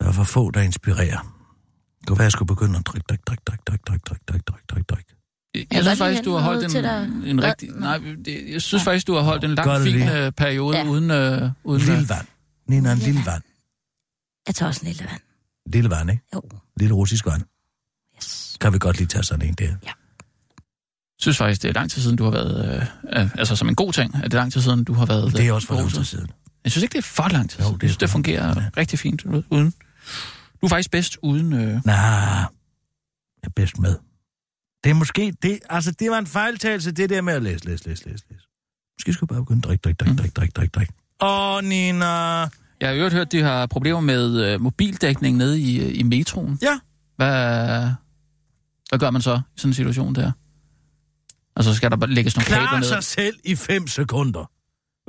Der 0.00 0.08
er 0.08 0.12
for 0.12 0.24
få, 0.24 0.50
der 0.50 0.60
inspirerer. 0.60 1.39
Det 2.00 2.06
kunne 2.08 2.18
være, 2.18 2.24
jeg 2.24 2.32
skulle 2.32 2.46
begynde 2.46 2.78
at 2.78 2.86
drikke, 2.86 3.04
drikke, 3.08 3.24
drikke, 3.26 3.42
drikke, 3.46 3.62
drikke, 3.66 3.82
drikke, 3.88 4.04
drikke, 4.08 4.24
drikke, 4.28 4.44
drikke, 4.44 4.66
drikke, 4.70 4.86
drikke. 4.88 5.14
Jeg, 5.54 5.66
jeg 5.72 5.82
synes 5.84 5.98
faktisk, 5.98 6.24
du 6.24 6.32
har 6.32 6.40
holdt 6.40 6.76
en, 6.76 6.84
en 7.24 7.38
Hvad? 7.38 7.48
rigtig... 7.48 7.68
Nej, 7.70 7.98
det, 8.24 8.52
jeg 8.52 8.62
synes 8.62 8.84
faktisk, 8.84 9.06
du 9.06 9.14
har 9.14 9.22
holdt 9.22 9.44
en 9.44 9.54
lang, 9.54 9.70
det 9.70 9.82
fin 9.82 10.00
det? 10.00 10.26
øh, 10.26 10.32
periode 10.32 10.76
Ja. 10.76 10.84
uden... 10.84 11.10
Øh, 11.10 11.50
uden 11.64 11.80
Lille 11.82 12.00
øh, 12.00 12.08
vand. 12.08 12.26
Nina, 12.68 12.92
en 12.92 12.98
lille 12.98 13.20
vand. 13.26 13.42
Jeg 14.46 14.54
tager 14.54 14.68
også 14.68 14.80
en 14.82 14.86
lille 14.88 15.04
vand. 15.10 15.20
Lille 15.72 15.90
vand, 15.90 16.10
ikke? 16.10 16.22
Jo. 16.34 16.42
Lille 16.76 16.94
russisk 16.94 17.26
vand. 17.26 17.42
Yes. 18.16 18.56
Kan 18.60 18.72
vi 18.72 18.78
godt 18.78 18.96
lige 18.98 19.06
tage 19.06 19.22
sådan 19.22 19.48
en 19.48 19.54
der. 19.54 19.76
synes 21.18 21.36
faktisk, 21.36 21.62
det 21.62 21.68
er 21.68 21.72
lang 21.72 21.90
tid 21.90 22.02
siden, 22.02 22.16
du 22.16 22.24
har 22.24 22.30
været... 22.30 22.74
Øh, 23.12 23.22
øh, 23.22 23.30
altså 23.38 23.56
som 23.56 23.68
en 23.68 23.74
god 23.74 23.92
ting, 23.92 24.14
at 24.14 24.24
det 24.24 24.34
er 24.34 24.38
lang 24.38 24.52
tid 24.52 24.60
siden, 24.60 24.84
du 24.84 24.92
har 24.92 25.06
været... 25.06 25.32
Det 25.36 25.48
er 25.48 25.52
også 25.52 25.66
for 25.66 25.74
øh, 25.74 25.80
lang 25.80 25.92
tid 25.92 26.04
siden. 26.04 26.28
Jeg 26.64 26.72
synes 26.72 26.82
ikke, 26.82 26.92
det 26.92 26.98
er 26.98 27.02
for 27.02 27.28
lang 27.28 27.50
tid 27.50 27.58
Jo, 27.60 27.64
siden. 27.64 27.74
det 27.74 27.82
er 27.82 27.86
Jeg 27.86 27.90
synes, 27.90 27.96
det 27.96 28.10
fungerer 28.10 28.48
ja. 28.48 28.70
rigtig 28.76 28.98
fint 28.98 29.24
uden... 29.50 29.74
Du 30.60 30.66
er 30.66 30.68
faktisk 30.68 30.90
bedst 30.90 31.18
uden... 31.22 31.52
Øh, 31.52 31.80
Nej, 31.84 31.94
jeg 31.96 32.46
er 33.42 33.50
bedst 33.56 33.78
med. 33.78 33.96
Det 34.84 34.90
er 34.90 34.94
måske, 34.94 35.34
det, 35.42 35.58
altså 35.70 35.90
det 35.90 36.10
var 36.10 36.18
en 36.18 36.26
fejltagelse, 36.26 36.92
det 36.92 37.10
der 37.10 37.20
med 37.20 37.32
at 37.34 37.42
læse, 37.42 37.64
læse, 37.64 37.88
læse, 37.88 38.04
læse, 38.08 38.24
læse. 38.30 38.44
Måske 38.98 39.12
skulle 39.12 39.28
jeg 39.30 39.36
bare 39.36 39.44
begynde 39.44 39.58
at 39.58 39.64
drikke, 39.64 39.82
drikke, 39.82 39.98
drikke, 40.04 40.14
drikke, 40.16 40.34
drikke, 40.34 40.52
drikke, 40.52 40.72
drikke. 40.72 40.92
Åh, 41.22 41.64
Nina. 41.64 42.06
Jeg 42.80 42.88
har 42.88 42.90
jo 42.90 43.02
hørt, 43.02 43.12
at 43.26 43.32
de 43.32 43.42
har 43.42 43.66
problemer 43.66 44.00
med 44.00 44.44
øh, 44.44 44.60
mobildækning 44.60 45.36
nede 45.36 45.60
i, 45.60 45.80
øh, 45.80 45.98
i 45.98 46.02
metroen. 46.02 46.58
Ja. 46.62 46.78
Hvad, 47.16 47.90
hvad 48.88 48.98
gør 48.98 49.10
man 49.10 49.22
så 49.22 49.40
i 49.56 49.60
sådan 49.60 49.70
en 49.70 49.74
situation 49.74 50.14
der? 50.14 50.32
Altså, 51.56 51.74
skal 51.74 51.90
der 51.90 51.96
bare 51.96 52.10
lægges 52.10 52.36
nogle 52.36 52.46
kabler 52.46 52.68
Klar 52.68 52.78
ned? 52.78 52.88
sig 52.88 53.04
selv 53.04 53.36
i 53.44 53.56
fem 53.56 53.86
sekunder. 53.86 54.50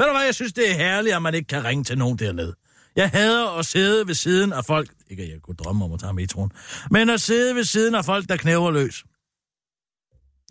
Ved 0.01 0.05
du 0.07 0.13
hvad, 0.13 0.25
jeg 0.25 0.35
synes, 0.35 0.53
det 0.53 0.71
er 0.71 0.75
herligt, 0.77 1.15
at 1.15 1.21
man 1.21 1.33
ikke 1.33 1.47
kan 1.47 1.63
ringe 1.63 1.83
til 1.83 1.97
nogen 1.97 2.19
dernede. 2.19 2.53
Jeg 2.95 3.09
hader 3.09 3.59
at 3.59 3.65
sidde 3.65 4.07
ved 4.07 4.13
siden 4.15 4.53
af 4.53 4.65
folk... 4.65 4.89
Ikke, 5.09 5.23
at 5.23 5.29
jeg 5.29 5.41
kunne 5.41 5.55
drømme 5.55 5.85
om 5.85 5.93
at 5.93 5.99
tage 5.99 6.13
metroen. 6.13 6.51
Men 6.91 7.09
at 7.09 7.21
sidde 7.21 7.55
ved 7.55 7.63
siden 7.63 7.95
af 7.95 8.05
folk, 8.05 8.29
der 8.29 8.37
knæver 8.37 8.71
løs. 8.71 9.03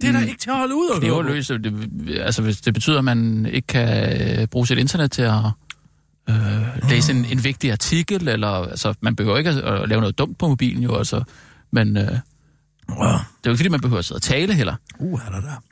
Det 0.00 0.08
er 0.08 0.12
da 0.12 0.18
Mm. 0.20 0.26
ikke 0.28 0.38
til 0.40 0.50
at 0.50 0.56
holde 0.56 0.74
ud 0.74 1.00
er 1.02 1.06
jo 1.06 1.14
på. 1.14 1.22
løst. 1.22 1.48
Det, 1.48 2.18
altså, 2.20 2.42
hvis 2.42 2.60
det 2.60 2.74
betyder, 2.74 2.98
at 2.98 3.04
man 3.04 3.46
ikke 3.46 3.66
kan 3.66 4.22
øh, 4.40 4.46
bruge 4.46 4.66
sit 4.66 4.78
internet 4.78 5.12
til 5.12 5.22
at 5.22 5.34
øh, 6.30 6.88
læse 6.90 7.12
en, 7.12 7.24
en 7.24 7.44
vigtig 7.44 7.72
artikel, 7.72 8.28
eller 8.28 8.48
altså, 8.48 8.94
man 9.00 9.16
behøver 9.16 9.38
ikke 9.38 9.50
at, 9.50 9.56
at 9.82 9.88
lave 9.88 10.00
noget 10.00 10.18
dumt 10.18 10.38
på 10.38 10.48
mobilen 10.48 10.82
jo, 10.82 10.96
altså. 10.96 11.22
Men 11.70 11.96
øh, 11.96 12.02
det 12.02 12.10
er 12.12 12.20
Wow. 13.00 13.08
jo 13.46 13.50
ikke, 13.50 13.56
fordi 13.56 13.68
man 13.68 13.80
behøver 13.80 13.98
at 13.98 14.04
sidde 14.04 14.18
og 14.18 14.22
tale 14.22 14.54
heller. 14.54 14.74
Uh, 14.98 15.20
er 15.26 15.30
der 15.30 15.40
der. 15.40 15.62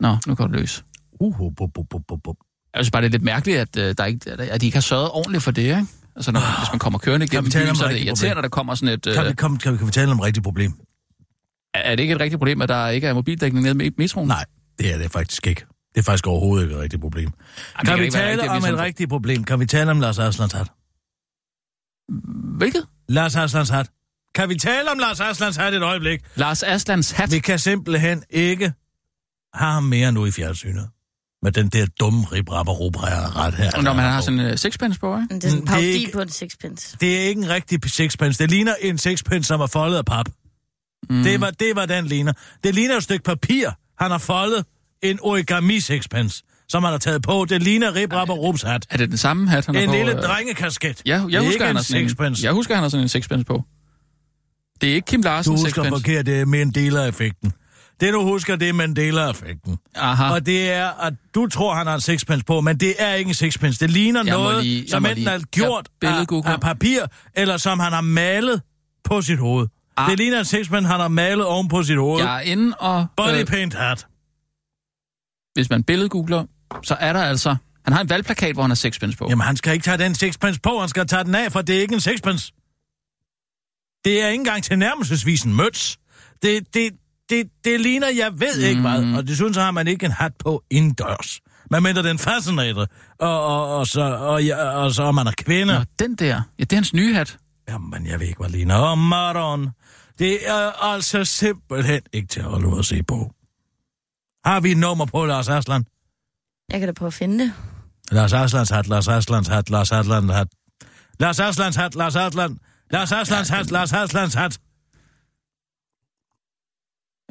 Nå, 0.00 0.16
nu 0.26 0.34
går 0.34 0.46
det 0.46 0.60
løs. 0.60 0.84
Uh, 1.20 1.40
uh, 1.40 1.52
uh, 1.60 1.68
uh, 1.94 2.18
uh. 2.28 2.34
Jeg 2.74 2.84
synes 2.84 2.90
bare, 2.90 3.02
det 3.02 3.08
er 3.08 3.10
lidt 3.12 3.22
mærkeligt, 3.22 3.58
at, 3.58 3.76
øh, 3.76 3.94
der 3.98 4.04
ikke, 4.04 4.30
at 4.30 4.60
de 4.60 4.66
ikke 4.66 4.76
har 4.76 4.80
sørget 4.82 5.10
ordentligt 5.10 5.42
for 5.44 5.50
det, 5.50 5.62
ikke? 5.62 5.86
Altså, 6.16 6.32
når, 6.32 6.40
hvis 6.60 6.68
man 6.72 6.78
kommer 6.78 6.98
kørende 6.98 7.26
igennem 7.26 7.44
vi 7.44 7.50
byen, 7.58 7.76
så 7.76 7.84
er 7.84 7.88
det 7.88 8.00
irriterende, 8.02 8.42
der 8.42 8.48
kommer 8.48 8.74
sådan 8.74 8.88
et... 8.94 9.02
Kan 9.02 9.24
vi, 9.24 9.28
Øh, 9.28 9.34
kom, 9.34 9.56
kan, 9.58 9.72
vi, 9.72 9.78
kan 9.78 9.86
vi 9.86 9.92
tale 9.92 10.10
om 10.10 10.18
et 10.18 10.24
rigtigt 10.24 10.44
problem? 10.44 10.72
er 11.74 11.96
det 11.96 12.02
ikke 12.02 12.14
et 12.14 12.20
rigtigt 12.20 12.38
problem, 12.38 12.62
at 12.62 12.68
der 12.68 12.88
ikke 12.88 13.06
er 13.06 13.14
mobildækning 13.14 13.62
nede 13.74 13.86
i 13.86 13.90
metroen? 13.98 14.28
Nej, 14.28 14.44
det 14.78 14.94
er 14.94 14.98
det 14.98 15.10
faktisk 15.10 15.46
ikke. 15.46 15.64
Det 15.94 16.00
er 16.00 16.04
faktisk 16.04 16.26
overhovedet 16.26 16.64
ikke 16.64 16.76
et 16.76 16.80
rigtigt 16.82 17.00
problem. 17.02 17.30
det 17.30 17.88
Kan 17.88 17.98
vi 17.98 18.02
ikke 18.04 18.14
være 18.14 18.22
tale 18.22 18.32
rigtigt, 18.32 18.50
om 18.50 18.56
ligesom- 18.56 18.74
et 18.74 18.80
rigtigt 18.80 19.10
problem? 19.10 19.44
Kan 19.44 19.60
vi 19.60 19.66
tale 19.66 19.90
om 19.90 20.00
Lars 20.00 20.18
Aslans 20.18 20.52
hat? 20.52 20.66
Hvilket? 22.58 22.86
Lars 23.08 23.36
Aslans 23.36 23.68
hat. 23.68 23.90
Kan 24.34 24.48
vi 24.48 24.54
tale 24.54 24.90
om 24.90 24.98
Lars 24.98 25.20
Aslans 25.20 25.56
hat 25.56 25.74
et 25.74 25.82
øjeblik? 25.82 26.20
Lars 26.34 26.62
Aslands 26.62 27.10
hat. 27.10 27.32
Vi 27.32 27.38
kan 27.38 27.58
simpelthen 27.58 28.22
ikke 28.30 28.72
have 29.54 29.72
ham 29.72 29.82
mere 29.82 30.12
nu 30.12 30.26
i 30.26 30.30
fjernsynet. 30.30 30.88
Med 31.44 31.52
den 31.52 31.68
der 31.68 31.86
dumme 32.00 32.24
ribrapper 32.24 32.72
ret 33.36 33.54
her. 33.54 33.82
Når 33.82 33.92
man 33.92 34.04
har 34.04 34.20
sådan 34.20 34.40
en 34.40 34.46
uh, 34.50 34.56
sixpence 34.56 35.00
på, 35.00 35.16
ikke? 35.16 35.34
Det 35.34 35.44
er 35.44 35.48
sådan 35.48 35.58
en 35.58 35.60
Mm, 35.62 35.66
parodi 35.66 35.86
ikke- 35.86 36.12
på 36.12 36.20
en 36.20 36.28
sixpence. 36.28 36.96
Det 37.00 37.16
er 37.18 37.20
ikke 37.28 37.38
en 37.42 37.48
rigtig 37.48 37.80
sixpence. 37.90 38.42
Det 38.42 38.50
ligner 38.50 38.74
en 38.80 38.98
sixpence, 38.98 39.48
som 39.48 39.60
er 39.60 39.66
foldet 39.66 39.96
af 39.96 40.04
pap. 40.04 40.26
Mm. 41.10 41.22
Det, 41.22 41.40
var, 41.40 41.50
det 41.50 41.76
var 41.76 41.86
den 41.86 42.06
ligner. 42.06 42.32
Det 42.64 42.74
ligner 42.74 42.96
et 42.96 43.02
stykke 43.02 43.24
papir. 43.24 43.70
Han 44.02 44.10
har 44.10 44.18
foldet 44.18 44.64
en 45.02 45.18
origami 45.22 45.80
sixpence, 45.80 46.42
som 46.68 46.82
han 46.84 46.90
har 46.92 46.98
taget 46.98 47.22
på. 47.22 47.46
Det 47.48 47.62
ligner 47.62 47.94
ribrapper 47.94 48.34
Rups 48.34 48.62
hat. 48.62 48.86
Er 48.90 48.96
det 48.96 49.08
den 49.08 49.18
samme 49.18 49.48
hat, 49.48 49.66
han 49.66 49.74
har 49.74 49.82
En 49.82 49.88
på? 49.88 49.94
lille 49.94 50.12
øh? 50.16 50.22
drengekasket. 50.22 51.02
Ja, 51.06 51.14
Det 51.18 51.32
jeg 51.32 51.38
er 51.38 51.42
husker, 51.42 51.52
ikke 51.52 51.64
han 51.64 51.70
en 51.72 51.76
har 51.76 51.82
sådan 51.82 52.02
en, 52.02 52.08
sixpence. 52.08 52.44
jeg 52.44 52.52
husker, 52.52 52.74
han 52.74 52.82
har 52.82 52.88
sådan 52.88 53.02
en 53.04 53.08
sixpence 53.08 53.44
på. 53.44 53.62
Det 54.80 54.90
er 54.90 54.94
ikke 54.94 55.06
Kim 55.06 55.22
Du 55.22 55.28
Larsen 55.28 55.52
husker 55.52 55.68
sixpence. 55.68 55.90
forkert, 55.90 56.26
det 56.26 56.40
er 56.40 56.44
Mandela-effekten. 56.44 57.52
Det 58.00 58.12
du 58.12 58.22
husker, 58.22 58.56
det 58.56 58.68
er 58.68 58.72
Mandela-effekten. 58.72 59.78
Aha. 59.94 60.32
Og 60.34 60.46
det 60.46 60.70
er, 60.70 60.88
at 60.90 61.14
du 61.34 61.46
tror, 61.46 61.74
han 61.74 61.86
har 61.86 61.94
en 61.94 62.00
sixpence 62.00 62.44
på, 62.44 62.60
men 62.60 62.76
det 62.80 62.94
er 62.98 63.14
ikke 63.14 63.28
en 63.28 63.34
sixpence. 63.34 63.80
Det 63.80 63.90
ligner 63.90 64.22
Jeg 64.24 64.34
noget, 64.34 64.64
lige- 64.64 64.90
som 64.90 65.06
enten 65.06 65.16
lige- 65.18 65.30
er 65.30 65.38
gjort 65.38 65.88
af, 66.02 66.26
af 66.52 66.60
papir, 66.60 67.00
eller 67.34 67.56
som 67.56 67.80
han 67.80 67.92
har 67.92 68.00
malet 68.00 68.62
på 69.04 69.22
sit 69.22 69.38
hoved. 69.38 69.68
Ah. 69.96 70.10
Det 70.10 70.18
ligner 70.18 70.38
en 70.38 70.44
sixpence, 70.44 70.88
han 70.90 71.00
har 71.00 71.08
malet 71.08 71.46
oven 71.46 71.68
på 71.68 71.82
sit 71.82 71.96
hoved. 71.96 72.22
Jeg 72.22 72.36
er 72.36 72.40
inde 72.40 72.76
og... 72.76 73.06
Body 73.16 73.40
Øh, 73.40 73.46
paint 73.46 73.74
hat. 73.74 74.06
hvis 75.54 75.70
man 75.70 75.82
billedgoogler, 75.84 76.44
så 76.82 76.94
er 77.00 77.12
der 77.12 77.22
altså... 77.22 77.56
Han 77.84 77.92
har 77.92 78.00
en 78.00 78.10
valgplakat, 78.10 78.54
hvor 78.54 78.62
han 78.62 78.70
har 78.70 78.74
sixpence 78.74 79.18
på. 79.18 79.26
Jamen, 79.30 79.44
han 79.46 79.56
skal 79.56 79.72
ikke 79.72 79.84
tage 79.84 79.98
den 79.98 80.14
sixpence 80.14 80.60
på, 80.60 80.80
han 80.80 80.88
skal 80.88 81.06
tage 81.06 81.24
den 81.24 81.34
af, 81.34 81.52
for 81.52 81.62
det 81.62 81.76
er 81.76 81.80
ikke 81.80 81.94
en 81.94 82.00
sixpence. 82.00 82.52
Det 84.04 84.22
er 84.22 84.28
ikke 84.28 84.40
engang 84.40 84.64
tilnærmelsesvis 84.64 85.42
en 85.42 85.54
møds. 85.54 85.98
Det, 86.42 86.74
det, 86.74 86.90
det, 87.30 87.50
det 87.64 87.80
ligner, 87.80 88.08
jeg 88.08 88.40
ved 88.40 88.58
ikke 88.58 88.80
Mm. 88.80 88.86
hvad, 88.86 89.18
og 89.18 89.28
desuden 89.28 89.54
så 89.54 89.60
har 89.60 89.70
man 89.70 89.88
ikke 89.88 90.06
en 90.06 90.12
hat 90.12 90.32
på 90.38 90.62
indendørs. 90.70 91.40
Man 91.70 91.82
mener 91.82 92.02
den 92.02 92.18
fascinator, 92.18 92.86
og, 93.20 93.44
og, 93.46 93.76
og, 93.78 93.86
så, 93.86 94.00
og, 94.02 94.44
ja, 94.44 94.56
og 94.68 94.92
så 94.92 95.02
er 95.02 95.12
man 95.12 95.26
er 95.26 95.32
kvinde. 95.38 95.74
Nå, 95.74 95.84
den 95.98 96.14
der. 96.14 96.26
Ja, 96.26 96.64
det 96.64 96.72
er 96.72 96.76
hans 96.76 96.94
nye 96.94 97.14
hat. 97.14 97.38
Jamen, 97.68 98.06
jeg 98.06 98.20
ved 98.20 98.26
ikke, 98.26 98.38
hvad 98.38 98.48
det 98.48 98.56
ligner. 98.56 98.80
Åh, 98.92 98.98
Maron. 98.98 99.70
Det 100.18 100.48
er 100.48 100.82
altså 100.84 101.24
simpelthen 101.24 102.00
ikke 102.12 102.28
til 102.28 102.40
at 102.40 102.46
holde 102.46 102.66
ud 102.68 102.78
at 102.78 102.84
se 102.84 103.02
på. 103.02 103.30
Har 104.44 104.60
vi 104.60 104.70
et 104.70 104.76
nummer 104.76 105.04
på 105.06 105.24
Lars 105.26 105.48
Aslan? 105.48 105.84
Jeg 106.72 106.78
kan 106.80 106.88
da 106.88 106.92
prøve 106.92 107.06
at 107.06 107.14
finde 107.14 107.44
det. 107.44 107.52
Lars 108.10 108.32
Aslans 108.32 108.70
hat, 108.70 108.86
Lars 108.88 109.08
Aslans 109.08 109.48
hat, 109.48 109.70
Lars 109.70 109.92
Aslans 109.92 110.32
hat. 110.32 110.48
Lars 111.20 111.40
Aslans 111.40 111.76
hat, 111.76 111.94
Lars 111.94 112.16
Aslan. 112.16 112.58
Lars 112.90 113.12
Aslans 113.12 113.48
hat, 113.48 113.70
Lars 113.70 113.92
Aslans 113.92 114.34
hat. 114.34 114.58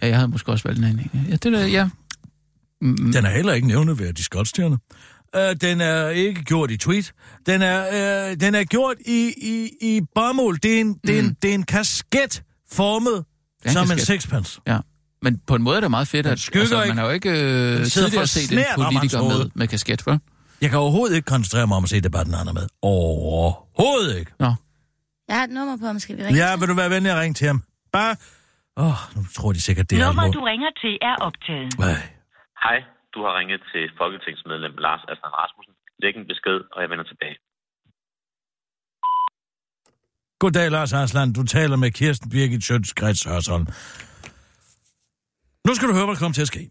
Ja, 0.01 0.07
jeg 0.07 0.15
havde 0.15 0.27
måske 0.27 0.51
også 0.51 0.63
valgt 0.67 0.77
den 0.81 0.89
anden. 0.89 1.25
Ja, 1.29 1.35
det 1.35 1.43
der, 1.53 1.65
ja. 1.65 1.89
Mm, 2.81 3.11
Den 3.13 3.25
er 3.25 3.29
heller 3.29 3.53
ikke 3.53 3.67
nævneværdig 3.67 4.25
skotstjerne. 4.25 4.77
Uh, 5.37 5.41
den 5.61 5.81
er 5.81 6.09
ikke 6.09 6.43
gjort 6.43 6.71
i 6.71 6.77
tweet. 6.77 7.13
Den 7.45 7.61
er, 7.61 8.29
uh, 8.31 8.37
den 8.39 8.55
er 8.55 8.63
gjort 8.63 8.95
i, 9.05 9.33
i, 9.41 9.69
i 9.95 10.01
bomuld. 10.15 10.59
Det 10.59 10.75
er 10.75 10.81
en, 10.81 10.93
det 11.07 11.15
er 11.15 11.19
en, 11.19 11.37
det 11.41 11.49
er 11.49 11.53
en 11.55 11.63
kasket 11.63 12.43
formet 12.71 13.25
er 13.63 13.69
en 13.69 13.73
som 13.73 13.83
en 13.83 13.89
kasket. 13.89 14.05
sixpence. 14.07 14.61
ja. 14.67 14.77
Men 15.21 15.41
på 15.47 15.55
en 15.55 15.63
måde 15.63 15.75
er 15.77 15.81
det 15.81 15.91
meget 15.91 16.07
fedt, 16.07 16.25
at 16.25 16.31
altså, 16.31 16.83
man 16.87 16.97
har 16.97 17.05
jo 17.05 17.11
ikke 17.11 17.29
øh, 17.29 17.85
tidligere 17.85 18.11
for 18.11 18.25
set 18.25 18.51
en 18.51 18.59
politiker 18.75 19.21
med, 19.23 19.49
med 19.55 19.67
kasket, 19.67 20.07
vel? 20.07 20.19
Jeg 20.61 20.69
kan 20.69 20.79
overhovedet 20.79 21.15
ikke 21.15 21.25
koncentrere 21.25 21.67
mig 21.67 21.77
om 21.77 21.83
at 21.83 21.89
se 21.89 22.01
debatten, 22.01 22.33
han 22.33 22.47
er 22.47 22.53
med. 22.53 22.67
Overhovedet 22.81 24.19
ikke. 24.19 24.31
Nå. 24.39 24.53
Jeg 25.27 25.35
har 25.35 25.43
et 25.43 25.49
nummer 25.49 25.77
på 25.77 25.85
ham, 25.85 25.99
skal 25.99 26.17
vi 26.17 26.23
ringe 26.23 26.45
Ja, 26.45 26.51
til? 26.51 26.59
vil 26.61 26.69
du 26.69 26.73
være 26.73 26.89
venlig 26.89 27.11
at 27.11 27.17
ringe 27.17 27.33
til 27.33 27.47
ham? 27.47 27.63
Bare... 27.93 28.15
Åh, 28.77 28.85
oh, 28.85 28.99
nu 29.15 29.21
tror 29.35 29.51
de 29.53 29.61
sikkert, 29.61 29.89
det 29.89 29.95
er 29.95 30.05
Nummer, 30.05 30.31
du 30.37 30.41
ringer 30.51 30.71
til, 30.81 30.93
er 31.09 31.15
optaget. 31.27 31.69
Ej. 31.79 32.01
Hej, 32.63 32.77
du 33.13 33.19
har 33.25 33.31
ringet 33.39 33.61
til 33.71 33.83
Folketingsmedlem 33.99 34.75
Lars 34.85 35.03
Aslan 35.11 35.33
Rasmussen. 35.39 35.73
Læg 36.03 36.13
en 36.21 36.27
besked, 36.31 36.59
og 36.73 36.81
jeg 36.81 36.89
vender 36.89 37.05
tilbage. 37.11 37.35
Goddag, 40.41 40.71
Lars 40.71 40.93
Aslan. 40.93 41.33
Du 41.33 41.43
taler 41.43 41.75
med 41.75 41.91
Kirsten 41.91 42.29
Birgit 42.29 42.63
Sjøtskreds 42.63 43.23
Hørsholm. 43.23 43.65
Nu 45.67 45.73
skal 45.75 45.87
du 45.89 45.93
høre, 45.93 46.05
hvad 46.05 46.15
der 46.15 46.19
kommer 46.19 46.33
til 46.33 46.41
at 46.41 46.47
ske. 46.47 46.69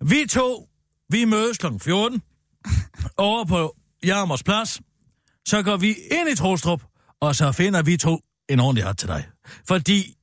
Vi 0.00 0.20
to, 0.38 0.68
vi 1.08 1.24
mødes 1.24 1.58
kl. 1.58 1.66
14 1.80 2.22
over 3.16 3.44
på 3.44 3.76
Jarmers 4.06 4.42
Plads. 4.42 4.80
Så 5.46 5.62
går 5.62 5.76
vi 5.76 5.90
ind 6.18 6.28
i 6.32 6.36
Trostrup, 6.36 6.82
og 7.20 7.34
så 7.34 7.52
finder 7.52 7.82
vi 7.82 7.96
to 7.96 8.14
en 8.48 8.60
ordentlig 8.60 8.84
hat 8.84 8.98
til 8.98 9.08
dig. 9.08 9.22
Fordi 9.68 10.16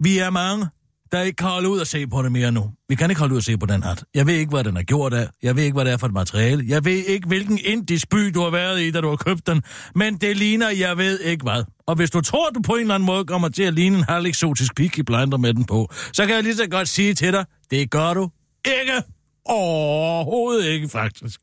vi 0.00 0.18
er 0.18 0.30
mange, 0.30 0.66
der 1.12 1.22
ikke 1.22 1.36
kan 1.36 1.48
holde 1.48 1.68
ud 1.68 1.78
og 1.78 1.86
se 1.86 2.06
på 2.06 2.22
det 2.22 2.32
mere 2.32 2.52
nu. 2.52 2.70
Vi 2.88 2.94
kan 2.94 3.10
ikke 3.10 3.18
holde 3.18 3.32
ud 3.32 3.38
og 3.38 3.44
se 3.44 3.58
på 3.58 3.66
den 3.66 3.82
hat. 3.82 4.04
Jeg 4.14 4.26
ved 4.26 4.34
ikke, 4.34 4.50
hvad 4.50 4.64
den 4.64 4.76
er 4.76 4.82
gjort 4.82 5.12
af. 5.12 5.28
Jeg 5.42 5.56
ved 5.56 5.62
ikke, 5.62 5.74
hvad 5.74 5.84
det 5.84 5.92
er 5.92 5.96
for 5.96 6.06
et 6.06 6.12
materiale. 6.12 6.64
Jeg 6.68 6.84
ved 6.84 7.04
ikke, 7.04 7.28
hvilken 7.28 7.58
indisk 7.64 8.08
by 8.08 8.18
du 8.34 8.40
har 8.40 8.50
været 8.50 8.80
i, 8.80 8.90
da 8.90 9.00
du 9.00 9.08
har 9.08 9.16
købt 9.16 9.46
den. 9.46 9.62
Men 9.94 10.16
det 10.16 10.36
ligner, 10.36 10.70
jeg 10.70 10.96
ved 10.96 11.20
ikke 11.20 11.42
hvad. 11.42 11.64
Og 11.86 11.94
hvis 11.96 12.10
du 12.10 12.20
tror, 12.20 12.50
du 12.50 12.60
på 12.62 12.74
en 12.74 12.80
eller 12.80 12.94
anden 12.94 13.06
måde 13.06 13.24
kommer 13.24 13.48
til 13.48 13.62
at 13.62 13.74
ligne 13.74 13.98
en 13.98 14.04
halv 14.04 14.26
eksotisk 14.26 14.74
pik 14.74 14.98
i 14.98 15.02
blinder 15.02 15.38
med 15.38 15.54
den 15.54 15.64
på, 15.64 15.88
så 16.12 16.26
kan 16.26 16.34
jeg 16.34 16.42
lige 16.42 16.56
så 16.56 16.66
godt 16.70 16.88
sige 16.88 17.14
til 17.14 17.32
dig, 17.32 17.44
det 17.70 17.90
gør 17.90 18.14
du 18.14 18.30
ikke. 18.66 19.02
Overhovedet 19.44 20.68
ikke, 20.68 20.88
faktisk. 20.88 21.40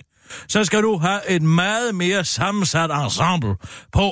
Så 0.47 0.63
skal 0.63 0.83
du 0.83 0.97
have 0.97 1.29
et 1.29 1.41
meget 1.41 1.95
mere 1.95 2.25
sammensat 2.25 2.91
ensemble 2.91 3.55
på, 3.93 4.11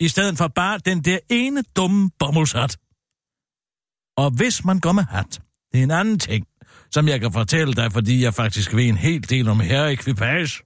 i 0.00 0.08
stedet 0.08 0.38
for 0.38 0.48
bare 0.48 0.78
den 0.78 1.00
der 1.00 1.18
ene 1.30 1.62
dumme 1.76 2.10
bommelsat. 2.18 2.76
Og 4.22 4.30
hvis 4.30 4.64
man 4.64 4.80
går 4.80 4.92
med 4.92 5.04
hat, 5.10 5.40
det 5.72 5.78
er 5.78 5.82
en 5.82 5.90
anden 5.90 6.18
ting, 6.18 6.46
som 6.90 7.08
jeg 7.08 7.20
kan 7.20 7.32
fortælle 7.32 7.74
dig, 7.74 7.92
fordi 7.92 8.24
jeg 8.24 8.34
faktisk 8.34 8.74
ved 8.74 8.84
en 8.84 8.96
hel 8.96 9.30
del 9.30 9.48
om 9.48 9.60
herreekvipage, 9.60 10.62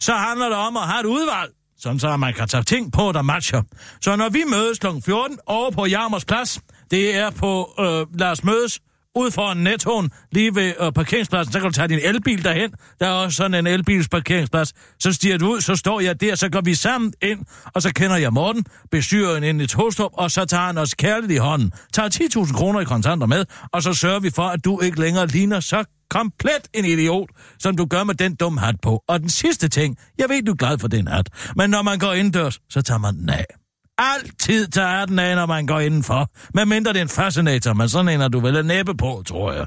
så 0.00 0.14
handler 0.14 0.48
det 0.48 0.58
om 0.58 0.76
at 0.76 0.82
have 0.82 1.00
et 1.00 1.06
udvalg, 1.06 1.50
sådan 1.78 1.98
så 1.98 2.16
man 2.16 2.34
kan 2.34 2.48
tage 2.48 2.62
ting 2.62 2.92
på, 2.92 3.12
der 3.12 3.22
matcher. 3.22 3.62
Så 4.00 4.16
når 4.16 4.28
vi 4.28 4.44
mødes 4.50 4.78
kl. 4.78 4.86
14 5.04 5.38
over 5.46 5.70
på 5.70 5.86
Jarmers 5.86 6.24
Plads, 6.24 6.60
det 6.90 7.16
er 7.16 7.30
på, 7.30 7.74
øh, 7.78 8.18
lad 8.20 8.30
os 8.30 8.44
mødes, 8.44 8.80
ud 9.14 9.30
foran 9.30 9.56
nettoen, 9.56 10.10
lige 10.32 10.54
ved 10.54 10.72
øh, 10.80 10.92
parkeringspladsen, 10.92 11.52
så 11.52 11.60
kan 11.60 11.68
du 11.68 11.72
tage 11.72 11.88
din 11.88 11.98
elbil 12.02 12.44
derhen. 12.44 12.72
Der 13.00 13.06
er 13.06 13.10
også 13.10 13.36
sådan 13.36 13.54
en 13.54 13.66
elbilsparkeringsplads. 13.66 14.72
Så 14.98 15.12
stiger 15.12 15.38
du 15.38 15.52
ud, 15.52 15.60
så 15.60 15.76
står 15.76 16.00
jeg 16.00 16.20
der, 16.20 16.34
så 16.34 16.48
går 16.48 16.60
vi 16.60 16.74
sammen 16.74 17.12
ind, 17.22 17.40
og 17.74 17.82
så 17.82 17.92
kender 17.94 18.16
jeg 18.16 18.32
Morten, 18.32 18.64
bestyrer 18.90 19.36
ind 19.36 19.62
i 19.62 19.66
togstop, 19.66 20.10
og 20.14 20.30
så 20.30 20.44
tager 20.44 20.66
han 20.66 20.78
os 20.78 20.94
kærligt 20.94 21.32
i 21.32 21.36
hånden. 21.36 21.72
Tager 21.92 22.08
10.000 22.44 22.56
kroner 22.56 22.80
i 22.80 22.84
kontanter 22.84 23.26
med, 23.26 23.44
og 23.72 23.82
så 23.82 23.94
sørger 23.94 24.20
vi 24.20 24.30
for, 24.30 24.42
at 24.42 24.64
du 24.64 24.80
ikke 24.80 25.00
længere 25.00 25.26
ligner 25.26 25.60
så 25.60 25.84
komplet 26.10 26.68
en 26.74 26.84
idiot, 26.84 27.30
som 27.58 27.76
du 27.76 27.84
gør 27.86 28.04
med 28.04 28.14
den 28.14 28.34
dumme 28.34 28.60
hat 28.60 28.74
på. 28.82 29.02
Og 29.08 29.20
den 29.20 29.28
sidste 29.28 29.68
ting, 29.68 29.96
jeg 30.18 30.28
ved, 30.28 30.42
du 30.42 30.52
er 30.52 30.56
glad 30.56 30.78
for 30.78 30.88
den 30.88 31.08
hat, 31.08 31.28
men 31.56 31.70
når 31.70 31.82
man 31.82 31.98
går 31.98 32.12
indendørs, 32.12 32.60
så 32.70 32.82
tager 32.82 32.98
man 32.98 33.14
den 33.14 33.30
af. 33.30 33.61
Altid 33.98 34.68
tage 34.68 35.06
den 35.06 35.18
af, 35.18 35.36
når 35.36 35.46
man 35.46 35.66
går 35.66 35.80
indenfor. 35.80 36.30
Med 36.54 36.66
mindre 36.66 36.92
det 36.92 36.98
er 36.98 37.02
en 37.02 37.08
fascinator, 37.08 37.72
men 37.72 37.88
sådan 37.88 38.08
en 38.08 38.20
er 38.20 38.28
du 38.28 38.40
vel 38.40 38.66
næppe 38.66 38.96
på, 38.96 39.22
tror 39.26 39.52
jeg. 39.52 39.66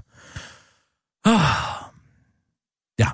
Ah. 1.25 1.41
Ja. 2.99 3.07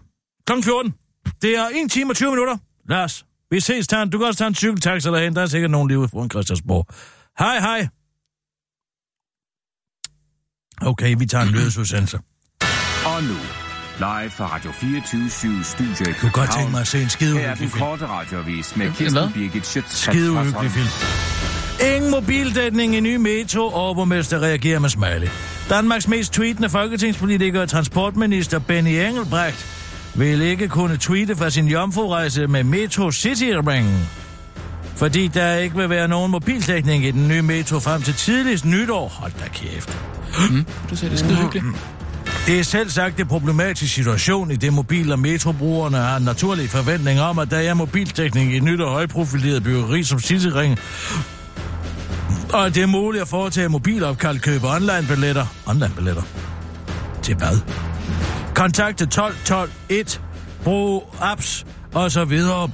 Klokken 0.45 0.64
14. 0.64 0.93
Det 1.41 1.57
er 1.57 1.68
1 1.86 1.91
time 1.91 2.12
og 2.12 2.16
20 2.16 2.30
minutter. 2.30 2.57
Lars, 2.89 3.26
vi 3.51 3.59
ses, 3.59 3.88
Tan. 3.88 4.09
Du 4.09 4.18
kan 4.18 4.28
også 4.28 4.38
tage 4.38 4.47
en 4.47 4.55
cykeltaxa 4.55 5.09
derhen. 5.12 5.36
Der 5.36 5.41
er 5.41 5.45
sikkert 5.45 5.72
nogen 5.72 5.88
lige 5.88 5.99
ude 5.99 6.07
foran 6.07 6.30
Christiansborg. 6.30 6.88
Hej, 7.39 7.59
hej. 7.59 7.88
Okay, 10.82 11.16
vi 11.18 11.26
tager 11.26 11.43
en 11.43 11.49
lydesudsendelse. 11.49 12.20
Og 13.05 13.24
nu, 13.24 13.36
live 14.02 14.32
fra 14.32 14.45
Radio 14.56 14.72
24 14.72 15.30
Studio 15.64 15.91
i 15.91 16.08
Jeg 16.08 16.16
kunne 16.16 16.32
godt 16.32 16.34
tænke 16.34 16.52
København. 16.52 16.72
mig 16.72 16.82
at 16.82 16.88
se 16.88 17.02
en 17.02 17.10
skide 17.10 17.38
Her 17.39 17.49
er 17.49 17.56
den 17.56 17.70
korte 17.70 18.08
radiovis 18.08 18.76
med? 18.76 18.91
Kirsten 18.93 19.32
Birgit 19.34 19.68
Schøtz. 19.68 19.95
Skide 19.95 20.32
uhyggelig 20.32 20.72
film. 20.72 20.88
Ingen 21.95 22.12
mobildækning 22.12 22.95
i 22.95 22.99
ny 22.99 23.16
metro, 23.16 23.70
overborgmester 23.74 24.39
reagerer 24.39 24.80
med 24.80 24.89
smiley. 24.89 25.28
Danmarks 25.70 26.08
mest 26.08 26.34
tweetende 26.34 26.70
folketingspolitiker 26.70 27.62
og 27.62 27.70
transportminister 27.70 28.60
Benny 28.60 28.89
Engelbrecht 28.89 29.66
vil 30.16 30.41
ikke 30.41 30.68
kunne 30.68 30.97
tweete 30.97 31.36
fra 31.36 31.49
sin 31.49 31.68
jomfrurejse 31.68 32.47
med 32.47 32.64
Metro 32.64 33.12
City 33.12 33.52
Ring. 33.68 34.10
Fordi 34.95 35.28
der 35.28 35.56
ikke 35.56 35.76
vil 35.76 35.89
være 35.89 36.08
nogen 36.08 36.32
mobildækning 36.32 37.06
i 37.06 37.12
den 37.12 37.28
nye 37.28 37.41
metro 37.41 37.80
frem 37.80 38.02
til 38.02 38.14
tidligst 38.14 38.66
nytår. 38.66 39.08
Hold 39.08 39.32
da 39.39 39.47
kæft. 39.54 39.97
Du 40.89 40.95
ser 40.95 41.10
det 41.10 41.20
skide 41.20 41.36
hyggeligt. 41.36 41.66
Det 42.46 42.60
er 42.60 42.64
selv 42.64 42.89
sagt 42.89 43.20
en 43.20 43.28
problematisk 43.28 43.94
situation, 43.94 44.52
i 44.52 44.56
det 44.56 44.74
mobil- 44.74 45.12
og 45.12 45.20
metrobrugerne 45.20 45.98
har 45.98 46.18
en 46.18 46.24
naturlig 46.24 46.70
forventning 46.70 47.20
om, 47.20 47.39
at 47.39 47.52
der 47.52 47.58
er 47.58 47.74
mobildækning 47.74 48.54
i 48.54 48.58
et 48.58 48.64
nyt 48.64 48.82
og 48.82 48.92
højprofileret 48.92 49.64
byggeri 49.64 50.04
som 50.04 50.20
Cityring, 50.20 50.80
og 52.54 52.66
at 52.66 52.76
det 52.76 52.84
er 52.84 52.88
muligt 52.88 53.22
at 53.22 53.28
foretage 53.28 53.70
mobilopkald, 53.70 54.39
købe 54.39 54.68
online-billetter. 54.68 55.46
Online-billetter? 55.66 56.24
Til 57.24 57.36
hvad? 57.36 57.60
Kontakte 58.56 59.06
12 59.06 59.36
12 59.46 59.72
1, 59.89 60.22
brug 60.64 61.16
apps 61.22 61.66
og 61.94 62.12
så 62.12 62.26
videre, 62.26 62.70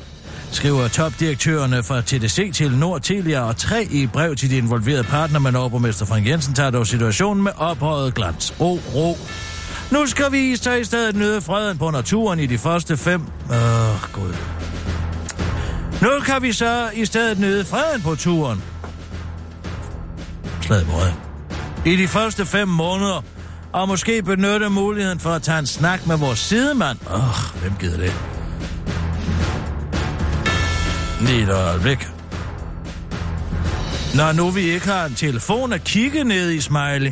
skriver 0.51 0.88
topdirektørerne 0.88 1.84
fra 1.84 2.01
TDC 2.01 2.53
til 2.53 2.72
Nord, 2.72 3.01
Telia 3.01 3.41
og 3.41 3.57
3 3.57 3.88
i 3.91 4.07
brev 4.07 4.36
til 4.36 4.49
de 4.49 4.57
involverede 4.57 5.03
partner, 5.03 5.39
men 5.39 5.55
overborgmester 5.55 6.05
Frank 6.05 6.28
Jensen 6.28 6.53
tager 6.53 6.70
dog 6.70 6.88
situationen 6.88 7.43
med 7.43 7.51
ophøjet 7.57 8.13
glans. 8.13 8.53
Ro, 8.59 8.80
ro. 8.95 9.18
Nu 9.91 10.05
skal 10.05 10.31
vi 10.31 10.55
så 10.55 10.71
i 10.71 10.83
stedet 10.83 11.15
nyde 11.15 11.41
freden 11.41 11.77
på 11.77 11.91
naturen 11.91 12.39
i 12.39 12.45
de 12.45 12.57
første 12.57 12.97
fem... 12.97 13.21
Åh, 13.49 13.55
oh, 13.55 14.11
gud. 14.13 14.35
Nu 16.01 16.09
kan 16.25 16.41
vi 16.41 16.53
så 16.53 16.89
i 16.93 17.05
stedet 17.05 17.39
nyde 17.39 17.65
freden 17.65 18.01
på 18.01 18.15
turen. 18.15 18.63
Slaget 20.61 20.85
på. 20.85 20.99
I 21.85 21.95
de 21.95 22.07
første 22.07 22.45
fem 22.45 22.67
måneder, 22.67 23.23
og 23.73 23.88
måske 23.88 24.23
benytte 24.23 24.69
muligheden 24.69 25.19
for 25.19 25.29
at 25.29 25.41
tage 25.41 25.59
en 25.59 25.65
snak 25.65 26.07
med 26.07 26.17
vores 26.17 26.39
sidemand. 26.39 26.97
Åh, 27.09 27.15
oh, 27.15 27.61
hvem 27.61 27.73
gider 27.79 27.97
det? 27.97 28.13
Lige 31.21 31.43
et 31.43 31.49
øjeblik. 31.49 32.07
Når 34.15 34.31
nu 34.31 34.49
vi 34.49 34.61
ikke 34.61 34.88
har 34.88 35.05
en 35.05 35.15
telefon 35.15 35.73
at 35.73 35.83
kigge 35.83 36.23
ned 36.23 36.51
i 36.51 36.61
smiley. 36.61 37.11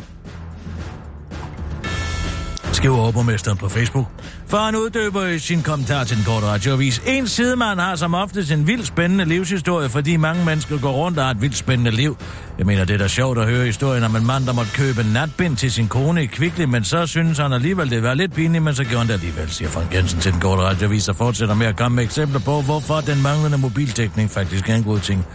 Skriver 2.85 2.99
overborgmesteren 2.99 3.57
på 3.57 3.69
Facebook. 3.69 4.05
For 4.47 4.57
han 4.57 4.75
uddøber 4.75 5.25
i 5.25 5.39
sin 5.39 5.61
kommentar 5.61 6.03
til 6.03 6.17
den 6.17 6.25
korte 6.25 6.45
radioavis. 6.45 7.01
En 7.05 7.27
sidemand 7.27 7.79
har 7.79 7.95
som 7.95 8.13
oftest 8.13 8.51
en 8.51 8.67
vild 8.67 8.85
spændende 8.85 9.25
livshistorie, 9.25 9.89
fordi 9.89 10.17
mange 10.17 10.45
mennesker 10.45 10.79
går 10.79 10.91
rundt 10.91 11.19
og 11.19 11.25
har 11.25 11.31
et 11.31 11.41
vildt 11.41 11.57
spændende 11.57 11.91
liv. 11.91 12.17
Jeg 12.57 12.65
mener, 12.65 12.85
det 12.85 12.93
er 12.93 12.97
da 12.97 13.07
sjovt 13.07 13.37
at 13.37 13.45
høre 13.45 13.65
historien 13.65 14.03
om 14.03 14.15
en 14.15 14.25
mand, 14.25 14.45
der 14.45 14.53
måtte 14.53 14.71
købe 14.71 15.01
en 15.01 15.07
natbind 15.07 15.57
til 15.57 15.71
sin 15.71 15.87
kone 15.87 16.23
i 16.23 16.25
Kvickly, 16.25 16.63
men 16.63 16.83
så 16.83 17.07
synes 17.07 17.37
han 17.37 17.53
alligevel, 17.53 17.89
det 17.89 18.03
var 18.03 18.13
lidt 18.13 18.33
pinligt, 18.33 18.63
men 18.63 18.75
så 18.75 18.83
gjorde 18.83 18.97
han 18.97 19.07
det 19.07 19.13
alligevel, 19.13 19.51
siger 19.51 19.69
Frank 19.69 19.93
Jensen 19.93 20.19
til 20.19 20.31
den 20.31 20.41
korte 20.41 20.61
radioavis, 20.61 21.09
og 21.09 21.15
fortsætter 21.15 21.55
med 21.55 21.67
at 21.67 21.77
komme 21.77 21.95
med 21.95 22.03
eksempler 22.03 22.39
på, 22.39 22.61
hvorfor 22.61 23.01
den 23.01 23.21
manglende 23.21 23.57
mobildækning 23.57 24.31
faktisk 24.31 24.69
er 24.69 24.75
en 24.75 24.83
god 24.83 24.99
ting. 24.99 25.25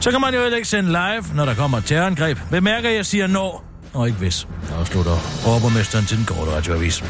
Så 0.00 0.10
kan 0.10 0.20
man 0.20 0.34
jo 0.34 0.40
heller 0.40 0.56
ikke 0.56 0.68
sende 0.68 0.88
live, 0.88 1.24
når 1.34 1.44
der 1.44 1.54
kommer 1.54 1.80
terrorangreb. 1.80 2.38
Bemærker, 2.50 2.90
jeg 2.90 3.06
siger 3.06 3.26
når, 3.26 3.73
og 3.94 4.06
ikke 4.06 4.18
hvis. 4.18 4.48
Afslutter 4.78 5.16
overborgmesteren 5.46 6.06
til 6.06 6.16
den 6.16 6.24
korte 6.24 6.50
radioavis. 6.50 7.04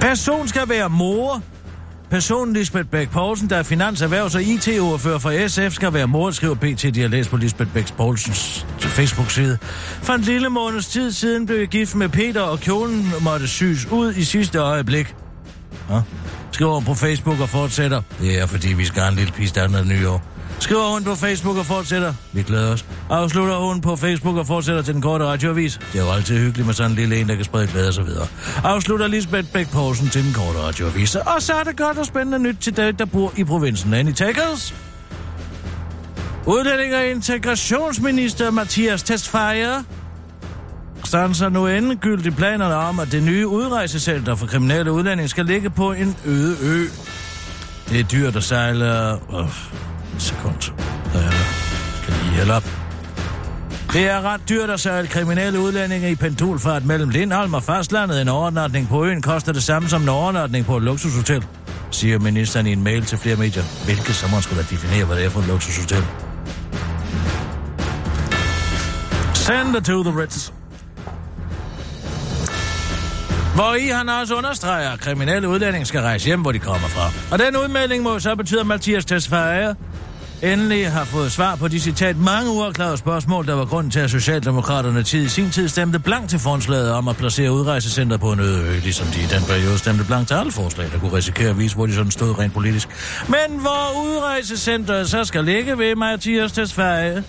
Person 0.00 0.48
skal 0.48 0.68
være 0.68 0.88
mor. 0.88 1.42
Personen 2.10 2.54
Lisbeth 2.54 2.88
Bæk 2.88 3.10
Poulsen, 3.10 3.50
der 3.50 3.56
er 3.56 3.62
finans-, 3.62 4.02
erhvervs- 4.02 4.34
og 4.34 4.42
IT-ordfører 4.42 5.18
for 5.18 5.48
SF, 5.48 5.74
skal 5.74 5.92
være 5.92 6.06
mor, 6.06 6.30
skriver 6.30 6.54
PT, 6.54 6.94
de 6.94 7.00
har 7.00 7.08
læst 7.08 7.30
på 7.30 7.36
Lisbeth 7.36 7.70
Bæk 7.70 7.96
Poulsens 7.96 8.66
Facebook-side. 8.78 9.58
For 10.02 10.12
en 10.12 10.20
lille 10.20 10.48
måneds 10.48 10.86
tid 10.86 11.12
siden 11.12 11.46
blev 11.46 11.58
jeg 11.58 11.68
gift 11.68 11.94
med 11.94 12.08
Peter, 12.08 12.40
og 12.40 12.60
kjolen 12.60 13.12
måtte 13.20 13.48
syes 13.48 13.86
ud 13.86 14.14
i 14.14 14.24
sidste 14.24 14.58
øjeblik. 14.58 15.14
Ja. 15.90 16.00
Skriver 16.52 16.80
på 16.80 16.94
Facebook 16.94 17.40
og 17.40 17.48
fortsætter. 17.48 18.02
Det 18.20 18.40
er, 18.40 18.46
fordi 18.46 18.72
vi 18.72 18.84
skal 18.84 19.02
have 19.02 19.10
en 19.12 19.18
lille 19.18 19.32
pige 19.32 19.82
i 19.82 19.88
nye 19.88 20.08
år. 20.08 20.31
Skriver 20.62 20.92
hun 20.92 21.04
på 21.04 21.14
Facebook 21.14 21.56
og 21.56 21.66
fortsætter. 21.66 22.14
Vi 22.32 22.42
glæder 22.42 22.72
os. 22.72 22.84
Afslutter 23.10 23.56
hun 23.56 23.80
på 23.80 23.96
Facebook 23.96 24.36
og 24.36 24.46
fortsætter 24.46 24.82
til 24.82 24.94
den 24.94 25.02
korte 25.02 25.24
radioavis. 25.24 25.80
Det 25.92 26.00
er 26.00 26.04
jo 26.04 26.10
altid 26.10 26.38
hyggeligt 26.38 26.66
med 26.66 26.74
sådan 26.74 26.90
en 26.90 26.96
lille 26.96 27.20
en, 27.20 27.28
der 27.28 27.34
kan 27.34 27.44
sprede 27.44 27.66
glæde 27.66 27.88
og 27.88 27.94
så 27.94 28.02
videre. 28.02 28.26
Afslutter 28.64 29.06
Lisbeth 29.06 29.48
Bæk 29.52 29.70
Poulsen 29.70 30.08
til 30.08 30.24
den 30.24 30.32
korte 30.32 30.58
radioavis. 30.58 31.14
Og 31.14 31.42
så 31.42 31.52
er 31.52 31.62
det 31.62 31.76
godt 31.76 31.98
og 31.98 32.06
spændende 32.06 32.38
nyt 32.38 32.56
til 32.60 32.76
dig, 32.76 32.98
der 32.98 33.04
bor 33.04 33.32
i 33.36 33.44
provinsen. 33.44 33.94
Any 33.94 34.12
takers? 34.12 34.74
Udlænding 36.46 36.94
og 36.94 37.06
integrationsminister 37.06 38.50
Mathias 38.50 39.02
Testfejer 39.02 39.82
stanser 41.04 41.48
nu 41.48 41.66
endegyldigt 41.66 42.36
planerne 42.36 42.74
om, 42.74 43.00
at 43.00 43.12
det 43.12 43.22
nye 43.22 43.46
udrejsecenter 43.46 44.34
for 44.34 44.46
kriminelle 44.46 44.92
udlændinge 44.92 45.28
skal 45.28 45.46
ligge 45.46 45.70
på 45.70 45.92
en 45.92 46.16
øde 46.24 46.56
ø. 46.62 46.84
Det 47.88 48.00
er 48.00 48.04
dyrt 48.04 48.36
at 48.36 48.44
sejle... 48.44 49.18
Uh, 49.28 49.91
et 50.16 50.22
sekund. 50.22 50.72
Ja, 51.14 51.30
skal 52.02 52.14
lige 52.14 52.32
hælde 52.34 52.54
op. 52.54 52.64
Det 53.92 54.08
er 54.10 54.22
ret 54.22 54.40
dyrt 54.48 54.70
at 54.70 54.80
sejle 54.80 55.08
kriminelle 55.08 55.60
udlændinge 55.60 56.10
i 56.10 56.14
pendulfart 56.14 56.84
mellem 56.84 57.08
Lindholm 57.08 57.54
og 57.54 57.62
fastlandet. 57.62 58.20
En 58.20 58.28
overnatning 58.28 58.88
på 58.88 59.04
øen 59.04 59.22
koster 59.22 59.52
det 59.52 59.62
samme 59.62 59.88
som 59.88 60.02
en 60.02 60.08
overnatning 60.08 60.66
på 60.66 60.76
et 60.76 60.82
luksushotel, 60.82 61.44
siger 61.90 62.18
ministeren 62.18 62.66
i 62.66 62.72
en 62.72 62.82
mail 62.84 63.04
til 63.04 63.18
flere 63.18 63.36
medier. 63.36 63.62
Hvilket 63.84 64.14
som 64.14 64.30
man 64.30 64.42
skulle 64.42 64.62
da 64.62 64.66
definere, 64.70 65.04
hvad 65.04 65.16
det 65.16 65.24
er 65.24 65.30
for 65.30 65.40
et 65.40 65.46
luksushotel. 65.46 66.04
Send 69.34 69.76
it 69.76 69.84
to 69.84 70.02
the 70.02 70.22
Ritz. 70.22 70.61
Hvor 73.54 73.74
i 73.74 73.86
han 73.88 74.08
også 74.08 74.34
understreger, 74.34 74.90
at 74.90 75.00
kriminelle 75.00 75.48
udlændinge 75.48 75.86
skal 75.86 76.00
rejse 76.00 76.26
hjem, 76.26 76.40
hvor 76.40 76.52
de 76.52 76.58
kommer 76.58 76.88
fra. 76.88 77.10
Og 77.30 77.38
den 77.38 77.56
udmelding 77.56 78.02
må 78.02 78.18
så 78.18 78.34
betyde, 78.36 78.60
at 78.60 78.66
Mathias 78.66 79.04
Tesfaye 79.04 79.74
endelig 80.42 80.92
har 80.92 81.04
fået 81.04 81.32
svar 81.32 81.56
på 81.56 81.68
de 81.68 81.80
citat 81.80 82.16
mange 82.16 82.50
uafklarede 82.50 82.96
spørgsmål, 82.96 83.46
der 83.46 83.54
var 83.54 83.64
grund 83.64 83.90
til, 83.90 84.00
at 84.00 84.10
Socialdemokraterne 84.10 85.02
tid 85.02 85.24
i 85.24 85.28
sin 85.28 85.50
tid 85.50 85.68
stemte 85.68 85.98
blank 85.98 86.28
til 86.28 86.38
forslaget 86.38 86.92
om 86.92 87.08
at 87.08 87.16
placere 87.16 87.52
udrejsecenter 87.52 88.16
på 88.16 88.32
en 88.32 88.40
øde 88.40 88.62
ø, 88.68 88.78
ligesom 88.78 89.06
de 89.06 89.20
i 89.20 89.26
den 89.26 89.44
periode 89.48 89.78
stemte 89.78 90.04
blank 90.04 90.28
til 90.28 90.34
alle 90.34 90.52
forslag, 90.52 90.90
der 90.92 90.98
kunne 90.98 91.12
risikere 91.12 91.50
at 91.50 91.58
vise, 91.58 91.76
hvor 91.76 91.86
de 91.86 91.94
sådan 91.94 92.10
stod 92.10 92.38
rent 92.38 92.54
politisk. 92.54 92.88
Men 93.28 93.60
hvor 93.60 94.02
udrejsecenteret 94.04 95.10
så 95.10 95.24
skal 95.24 95.44
ligge 95.44 95.78
ved 95.78 95.96
Mathias 95.96 96.52
Tesfaye, 96.52 97.22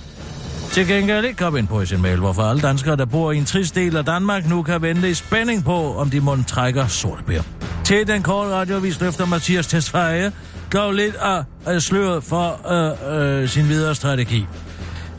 til 0.74 0.88
gengæld 0.88 1.26
ikke 1.26 1.38
kom 1.38 1.57
ind 1.57 1.67
på 1.67 1.82
i 1.82 1.86
sin 1.86 2.01
mail, 2.01 2.19
hvorfor 2.19 2.43
alle 2.43 2.61
danskere, 2.61 2.95
der 2.95 3.05
bor 3.05 3.32
i 3.32 3.38
en 3.38 3.45
trist 3.45 3.76
del 3.76 3.97
af 3.97 4.05
Danmark, 4.05 4.49
nu 4.49 4.63
kan 4.63 4.82
vente 4.82 5.09
i 5.09 5.13
spænding 5.13 5.63
på, 5.63 5.95
om 5.95 6.09
de 6.09 6.19
må 6.19 6.38
trækker 6.47 6.88
sorte 6.88 7.24
bær. 7.24 7.41
Til 7.84 8.07
den 8.07 8.24
korte 8.24 8.49
radiovis 8.49 8.99
løfter 9.01 9.26
Mathias 9.26 9.67
Tesfaye 9.67 10.32
gav 10.69 10.91
lidt 10.91 11.15
af, 11.15 11.43
af 11.65 11.82
sløret 11.82 12.24
for 12.24 12.71
øh, 12.71 13.41
øh, 13.41 13.49
sin 13.49 13.69
videre 13.69 13.95
strategi. 13.95 14.45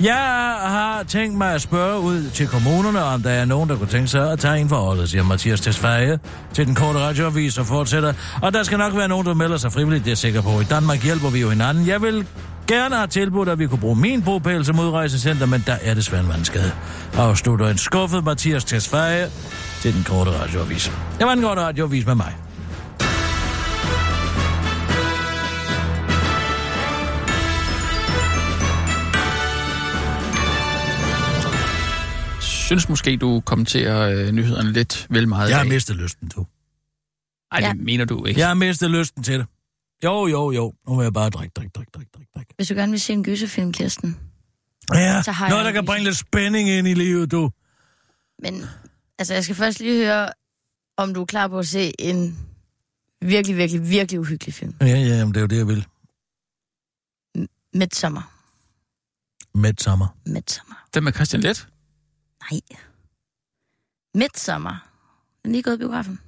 Jeg 0.00 0.14
har 0.60 1.04
tænkt 1.08 1.38
mig 1.38 1.54
at 1.54 1.62
spørge 1.62 2.00
ud 2.00 2.30
til 2.30 2.46
kommunerne, 2.48 3.02
om 3.02 3.22
der 3.22 3.30
er 3.30 3.44
nogen, 3.44 3.68
der 3.68 3.76
kunne 3.76 3.88
tænke 3.88 4.08
sig 4.08 4.32
at 4.32 4.38
tage 4.38 4.58
en 4.58 4.68
forholdet, 4.68 5.10
siger 5.10 5.24
Mathias 5.24 5.60
Tesfaye 5.60 6.18
til 6.52 6.66
den 6.66 6.74
korte 6.74 6.98
radioavis 6.98 7.58
og 7.58 7.66
fortsætter. 7.66 8.12
Og 8.42 8.54
der 8.54 8.62
skal 8.62 8.78
nok 8.78 8.96
være 8.96 9.08
nogen, 9.08 9.26
der 9.26 9.34
melder 9.34 9.56
sig 9.56 9.72
frivilligt, 9.72 10.04
det 10.04 10.08
er 10.08 10.10
jeg 10.10 10.18
sikker 10.18 10.42
på. 10.42 10.60
I 10.60 10.64
Danmark 10.64 11.04
hjælper 11.04 11.30
vi 11.30 11.40
jo 11.40 11.50
hinanden. 11.50 11.86
Jeg 11.86 12.02
vil 12.02 12.26
gerne 12.66 12.96
have 12.96 13.06
tilbudt, 13.06 13.48
at 13.48 13.58
vi 13.58 13.66
kunne 13.66 13.78
bruge 13.80 13.96
min 13.96 14.22
bopæl 14.22 14.64
som 14.64 14.78
udrejsecenter, 14.78 15.46
men 15.46 15.62
der 15.66 15.76
er 15.82 15.94
desværre 15.94 16.22
en 16.22 16.28
vandskade. 16.28 16.72
Afslutter 17.14 17.68
en 17.68 17.78
skuffet 17.78 18.24
Mathias 18.24 18.64
Tesfaye 18.64 19.26
til 19.80 19.94
den 19.94 20.04
korte 20.04 20.30
radioavis. 20.30 20.92
Det 21.18 21.26
var 21.26 21.34
den 21.34 21.44
korte 21.44 21.60
radioavis 21.60 22.06
med 22.06 22.14
mig. 22.14 22.34
Synes 32.40 32.88
måske, 32.88 33.16
du 33.16 33.40
kommenterer 33.46 34.10
øh, 34.26 34.32
nyhederne 34.32 34.72
lidt 34.72 35.06
vel 35.10 35.28
meget. 35.28 35.48
Jeg 35.48 35.56
har 35.56 35.64
dag. 35.64 35.72
mistet 35.72 35.96
lysten, 35.96 36.28
du. 36.36 36.46
Ej, 37.52 37.60
det 37.60 37.66
Ja. 37.66 37.72
mener 37.74 38.04
du 38.04 38.24
ikke. 38.24 38.40
Jeg 38.40 38.48
har 38.48 38.54
mistet 38.54 38.90
lysten 38.90 39.22
til 39.22 39.38
det. 39.38 39.46
Jo, 40.04 40.26
jo, 40.26 40.50
jo. 40.50 40.74
Nu 40.88 40.96
vil 40.96 41.02
jeg 41.04 41.12
bare 41.12 41.30
drikke, 41.30 41.52
drikke, 41.52 41.72
drikke, 41.72 41.90
drikke, 41.94 42.10
drikke, 42.14 42.30
drikke. 42.34 42.54
Hvis 42.56 42.68
du 42.68 42.74
gerne 42.74 42.90
vil 42.92 43.00
se 43.00 43.12
en 43.12 43.24
gyserfilm, 43.24 43.72
Kirsten. 43.72 44.18
Ja, 44.94 45.22
Så 45.22 45.32
har 45.32 45.48
noget, 45.48 45.64
jeg 45.64 45.74
der 45.74 45.80
kan 45.80 45.86
bringe 45.86 46.04
lidt 46.04 46.16
spænding 46.16 46.68
ind 46.68 46.88
i 46.88 46.94
livet, 46.94 47.30
du. 47.30 47.50
Men 48.42 48.64
altså, 49.18 49.34
jeg 49.34 49.44
skal 49.44 49.56
først 49.56 49.80
lige 49.80 50.04
høre, 50.06 50.28
om 50.96 51.14
du 51.14 51.20
er 51.20 51.24
klar 51.26 51.48
på 51.48 51.58
at 51.58 51.66
se 51.66 51.92
en 51.98 52.38
virkelig, 53.20 53.56
virkelig, 53.56 53.90
virkelig 53.90 54.20
uhyggelig 54.20 54.54
film. 54.54 54.74
Ja, 54.80 54.86
ja, 54.86 54.94
jamen, 54.96 55.34
det 55.34 55.36
er 55.36 55.40
jo 55.40 55.46
det, 55.46 55.56
jeg 55.56 55.68
vil. 55.68 55.86
Midsommer. 57.74 58.22
Midsommer. 59.58 60.16
Midsommer. 60.26 60.74
Den 60.94 61.04
med 61.04 61.12
Christian 61.12 61.42
Let? 61.42 61.68
Nej. 62.50 62.60
Midsommer. 64.14 64.88
Den 65.42 65.50
er 65.50 65.52
lige 65.52 65.62
gået 65.62 65.74
i 65.74 65.78
biografen. 65.78 66.20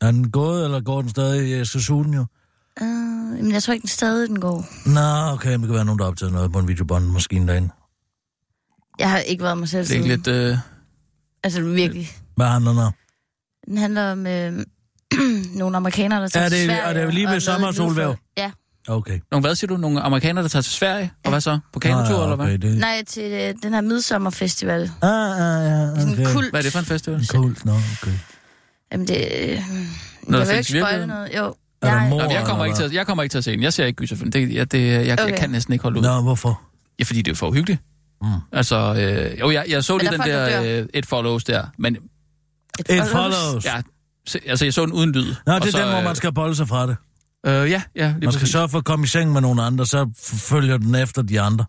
Er 0.00 0.10
den 0.10 0.30
gået, 0.30 0.64
eller 0.64 0.80
går 0.80 1.00
den 1.00 1.10
stadig? 1.10 1.50
Jeg 1.50 1.66
skal 1.66 1.80
suge 1.80 2.04
den 2.04 2.14
jo. 2.14 2.26
Uh, 2.80 2.86
men 2.86 3.52
jeg 3.52 3.62
tror 3.62 3.74
ikke, 3.74 3.82
den 3.82 3.88
stadig 3.88 4.28
den 4.28 4.40
går. 4.40 4.66
Nå, 4.86 5.32
okay, 5.34 5.50
men 5.50 5.60
det 5.60 5.68
kan 5.68 5.74
være 5.74 5.84
nogen, 5.84 5.98
der 5.98 6.04
har 6.04 6.10
optaget 6.10 6.32
noget 6.32 6.52
på 6.52 6.58
en 6.58 6.68
videobåndmaskine 6.68 7.48
derinde. 7.48 7.70
Jeg 8.98 9.10
har 9.10 9.18
ikke 9.18 9.42
været 9.44 9.58
mig 9.58 9.68
selv 9.68 9.82
Det 9.88 9.90
er 9.90 9.94
ikke 9.94 10.06
siden. 10.24 10.34
lidt... 10.34 10.52
Øh... 10.52 10.58
Altså 11.44 11.62
virkelig. 11.62 12.10
Hvad 12.36 12.46
handler 12.46 12.70
den 12.70 12.80
om? 12.80 12.92
Den 13.66 13.78
handler 13.78 14.12
om 14.12 14.26
øh, 14.26 14.64
nogle 15.60 15.76
amerikanere, 15.76 16.22
der 16.22 16.28
tager 16.28 16.44
Er 16.44 16.48
det- 16.48 16.58
til 16.58 16.70
er 16.70 16.74
Sverige. 16.92 17.06
det 17.06 17.14
lige 17.14 17.26
og 17.26 17.28
ved 17.28 17.32
lavet 17.32 17.42
sommersolvæv? 17.42 18.08
lydflod. 18.08 18.14
Ja. 18.38 18.50
Okay. 18.88 19.20
Nogle, 19.30 19.46
hvad 19.46 19.54
siger 19.54 19.68
du? 19.68 19.76
Nogle 19.76 20.00
amerikanere, 20.00 20.42
der 20.42 20.48
tager 20.48 20.62
til 20.62 20.72
Sverige? 20.72 21.12
Og 21.24 21.30
hvad 21.30 21.40
så? 21.40 21.58
På 21.72 21.78
kanotur, 21.80 22.16
ja, 22.16 22.22
eller 22.22 22.36
hvad? 22.36 22.46
okay, 22.46 22.58
det... 22.58 22.78
Nej, 22.78 23.04
til 23.04 23.32
øh, 23.32 23.54
den 23.62 23.74
her 23.74 23.80
midsommerfestival. 23.80 24.82
Ah, 25.02 25.10
ah, 25.10 25.36
ja, 25.38 25.70
er 25.70 25.94
sådan 26.00 26.12
okay. 26.12 26.26
en 26.26 26.32
kult. 26.34 26.50
Hvad 26.50 26.60
er 26.60 26.62
det 26.62 26.72
for 26.72 26.78
en 26.78 26.84
festival? 26.84 27.26
Kult, 27.34 27.64
nå, 27.64 27.72
okay. 27.72 28.12
Jamen 28.92 29.08
det... 29.08 29.16
Øh, 29.16 29.48
jeg 29.48 29.62
der 30.30 30.36
vil 30.38 30.46
findes 30.46 30.50
ikke 30.50 30.64
spoile 30.64 30.82
virkeligheden? 30.82 31.08
noget. 31.08 31.30
Jo. 31.36 31.54
Er 31.82 31.90
der 31.90 32.00
Jeg- 32.00 32.10
mor? 32.10 32.22
Nå, 32.22 32.30
jeg, 32.30 32.44
kommer 32.46 32.64
ikke 32.64 32.76
til, 32.76 32.82
at- 32.84 32.92
jeg 32.92 33.06
kommer 33.06 33.22
ikke 33.22 33.32
til 33.32 33.38
at 33.38 33.44
se 33.44 33.52
den. 33.52 33.62
Jeg 33.62 33.72
ser 33.72 33.84
ikke 33.86 33.96
gyserfilm. 33.96 34.30
Det, 34.30 34.54
jeg, 34.54 34.72
det, 34.72 35.06
jeg, 35.06 35.12
Okay. 35.20 35.30
jeg 35.30 35.38
kan 35.38 35.50
næsten 35.50 35.72
ikke 35.72 35.82
holde 35.82 35.98
ud. 35.98 36.04
Nå, 36.04 36.20
hvorfor? 36.22 36.62
Ja, 36.98 37.04
fordi 37.04 37.22
det 37.22 37.30
er 37.30 37.34
for 37.36 37.48
uhyggeligt. 37.48 37.80
Mm. 38.22 38.28
Altså, 38.52 38.76
øh, 38.94 39.40
jo, 39.40 39.50
jeg, 39.50 39.64
jeg 39.68 39.84
så 39.84 39.98
lige 39.98 40.10
der 40.10 40.16
den 40.16 40.30
er 40.30 40.50
folk, 40.50 40.64
der 40.66 40.80
øh, 40.82 40.86
et 40.94 41.06
follows 41.06 41.44
der, 41.44 41.64
men 41.78 41.96
Et 42.88 43.02
follows. 43.12 43.64
ja, 43.64 43.80
se- 44.26 44.40
altså, 44.46 44.64
jeg 44.64 44.74
så 44.74 44.84
den 44.86 44.92
uden 44.92 45.12
lyd. 45.12 45.34
Nå, 45.46 45.54
det 45.54 45.64
er 45.66 45.70
så, 45.70 45.78
den, 45.78 45.88
hvor 45.88 45.98
øh, 45.98 46.04
man 46.04 46.16
skal 46.16 46.32
bolde 46.32 46.54
sig 46.56 46.68
fra 46.68 46.86
det. 46.86 46.96
Øh, 47.46 47.70
ja, 47.70 47.82
ja, 47.96 48.08
Man 48.12 48.20
skal 48.22 48.32
præcis. 48.32 48.48
sørge 48.52 48.68
for 48.68 48.78
at 48.78 48.84
komme 48.84 49.04
i 49.04 49.08
seng 49.08 49.32
med 49.32 49.40
nogle 49.40 49.62
andre, 49.62 49.86
så 49.86 50.10
følger 50.48 50.76
den 50.78 50.94
efter 50.94 51.22
de 51.22 51.40
andre. 51.40 51.64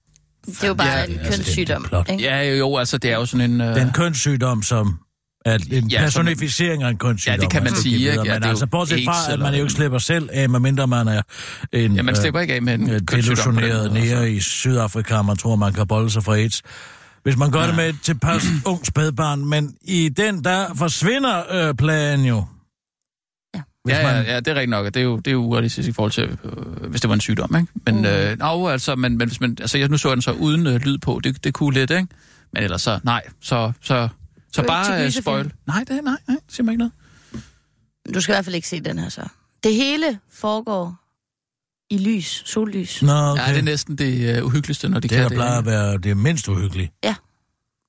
Det 0.45 0.64
er 0.64 0.68
jo 0.68 0.74
bare 0.74 0.88
Ja, 0.88 1.05
en 1.05 1.20
altså- 1.20 1.32
kønssygdom. 1.43 1.84
plot. 1.84 2.10
ikke? 2.12 2.24
Ja, 2.24 2.41
jo, 2.49 2.55
jo, 2.55 2.78
altså, 2.78 2.97
det 2.97 3.12
er 3.12 3.16
jo 3.16 3.26
sådan 3.26 3.51
en... 3.51 3.62
Øh, 3.62 3.68
Det 3.68 3.78
er 3.78 3.86
en 3.86 3.93
kønssygdom, 3.93 4.64
som 4.64 4.99
er 5.47 5.55
en 5.71 5.87
Ja, 5.87 5.97
ja, 5.97 6.01
personificering 6.03 6.83
af 6.83 6.89
en 6.89 6.97
kønssygdom. 6.97 7.35
Ja, 7.35 7.41
det 7.41 7.49
kan 7.51 7.63
man 7.63 7.67
altså, 7.67 7.83
sige, 7.83 7.97
videre. 7.97 8.13
ikke? 8.13 8.27
Ja, 8.27 8.33
Men 8.33 8.41
det 8.41 8.45
er 8.45 8.49
altså, 8.49 8.67
bortset 8.67 8.95
AIDS 8.95 9.05
fra, 9.05 9.27
at 9.27 9.33
eller- 9.33 9.45
man 9.45 9.53
jo 9.55 9.61
ikke 9.61 9.73
slipper 9.73 9.97
selv 9.99 10.29
af, 10.33 10.49
medmindre 10.49 10.87
man 10.87 11.07
er 11.07 11.21
en 11.73 11.95
ja, 11.95 12.01
man 12.01 12.15
slipper 12.15 12.39
ikke 12.39 12.53
af 12.53 12.61
med 12.61 12.73
en 12.73 12.89
øh, 12.89 12.99
delusioneret 13.11 13.83
altså. 13.83 13.93
nære 14.15 14.31
i 14.31 14.39
Sydafrika, 14.39 15.21
man 15.21 15.37
tror, 15.37 15.55
man 15.55 15.73
kan 15.73 15.87
bolde 15.87 16.09
sig 16.09 16.23
fra 16.23 16.35
AIDS. 16.35 16.61
Hvis 17.23 17.37
man 17.37 17.51
gør 17.51 17.65
det 17.65 17.75
med 17.75 17.89
et 17.89 17.95
tilpas 18.03 18.43
ung 18.65 18.85
spædbarn, 18.85 19.45
men 19.45 19.75
i 19.81 20.09
den, 20.09 20.43
der 20.43 20.65
forsvinder 20.75 21.41
øh, 21.69 21.75
plagen 21.75 22.25
jo. 22.25 22.45
Ja. 23.55 23.61
Hvis 23.85 23.95
Ja, 23.95 24.07
ja, 24.07 24.13
man, 24.15 24.25
ja, 24.25 24.35
det 24.39 24.47
er 24.47 24.55
rigtigt 24.55 24.69
nok, 24.69 24.85
og 24.85 24.93
det 24.93 24.99
er 24.99 25.03
jo, 25.03 25.17
det 25.17 25.27
er 25.27 25.31
jo 25.31 25.39
urealistisk 25.39 25.89
i 25.89 25.91
forhold 25.91 26.11
til, 26.11 26.23
øh, 26.43 26.89
hvis 26.89 27.01
det 27.01 27.07
var 27.09 27.13
en 27.13 27.21
sygdom, 27.21 27.55
ikke? 27.55 27.67
Men, 27.85 27.97
Mm. 27.97 28.05
øh, 28.05 28.39
no, 28.39 28.67
altså, 28.67 28.95
men, 28.95 29.17
men 29.17 29.27
hvis 29.27 29.41
man, 29.41 29.57
altså, 29.61 29.77
jeg, 29.77 29.87
nu 29.89 29.97
så 29.97 30.07
jeg 30.09 30.15
den 30.15 30.21
så 30.21 30.31
uden 30.31 30.67
øh, 30.67 30.75
lyd 30.81 30.97
på, 30.97 31.19
det, 31.23 31.43
det 31.43 31.53
kunne 31.53 31.73
lidt, 31.73 31.91
ikke? 31.91 32.07
Men 32.53 32.63
ellers 32.63 32.81
så, 32.81 32.99
nej, 33.03 33.21
så, 33.41 33.71
så, 33.81 34.07
så 34.58 34.62
Du 34.62 34.68
bare 34.68 35.05
gyserfilm? 35.05 35.24
spoil. 35.24 35.51
Nej, 35.68 35.84
det, 35.88 36.03
nej, 36.03 36.18
nej, 36.28 36.38
siger 36.49 36.64
mig 36.64 36.72
ikke 36.72 36.78
noget. 36.78 36.93
Du 38.14 38.22
skal 38.22 38.34
i 38.34 38.36
hvert 38.36 38.45
fald 38.45 38.55
ikke 38.55 38.68
se 38.68 38.80
den 38.80 38.99
her 38.99 39.10
så. 39.10 39.28
Det 39.64 39.74
hele 39.76 40.20
foregår 40.32 40.95
i 41.89 41.97
lys, 41.97 42.43
sollys. 42.45 43.01
Nå, 43.01 43.12
Okay. 43.14 43.41
Ja, 43.47 43.51
det 43.51 43.58
er 43.60 43.62
næsten 43.64 43.97
det 43.97 44.39
uh, 44.41 44.45
uhyggeligste, 44.47 44.89
når 44.89 44.99
de 44.99 45.01
det, 45.01 45.10
kan 45.10 45.20
der 45.20 45.28
det. 45.30 45.36
plejer 45.36 45.58
at 45.60 45.66
være 45.66 45.97
det 45.97 46.18
mindst 46.18 46.47
uhyggelige. 46.47 46.91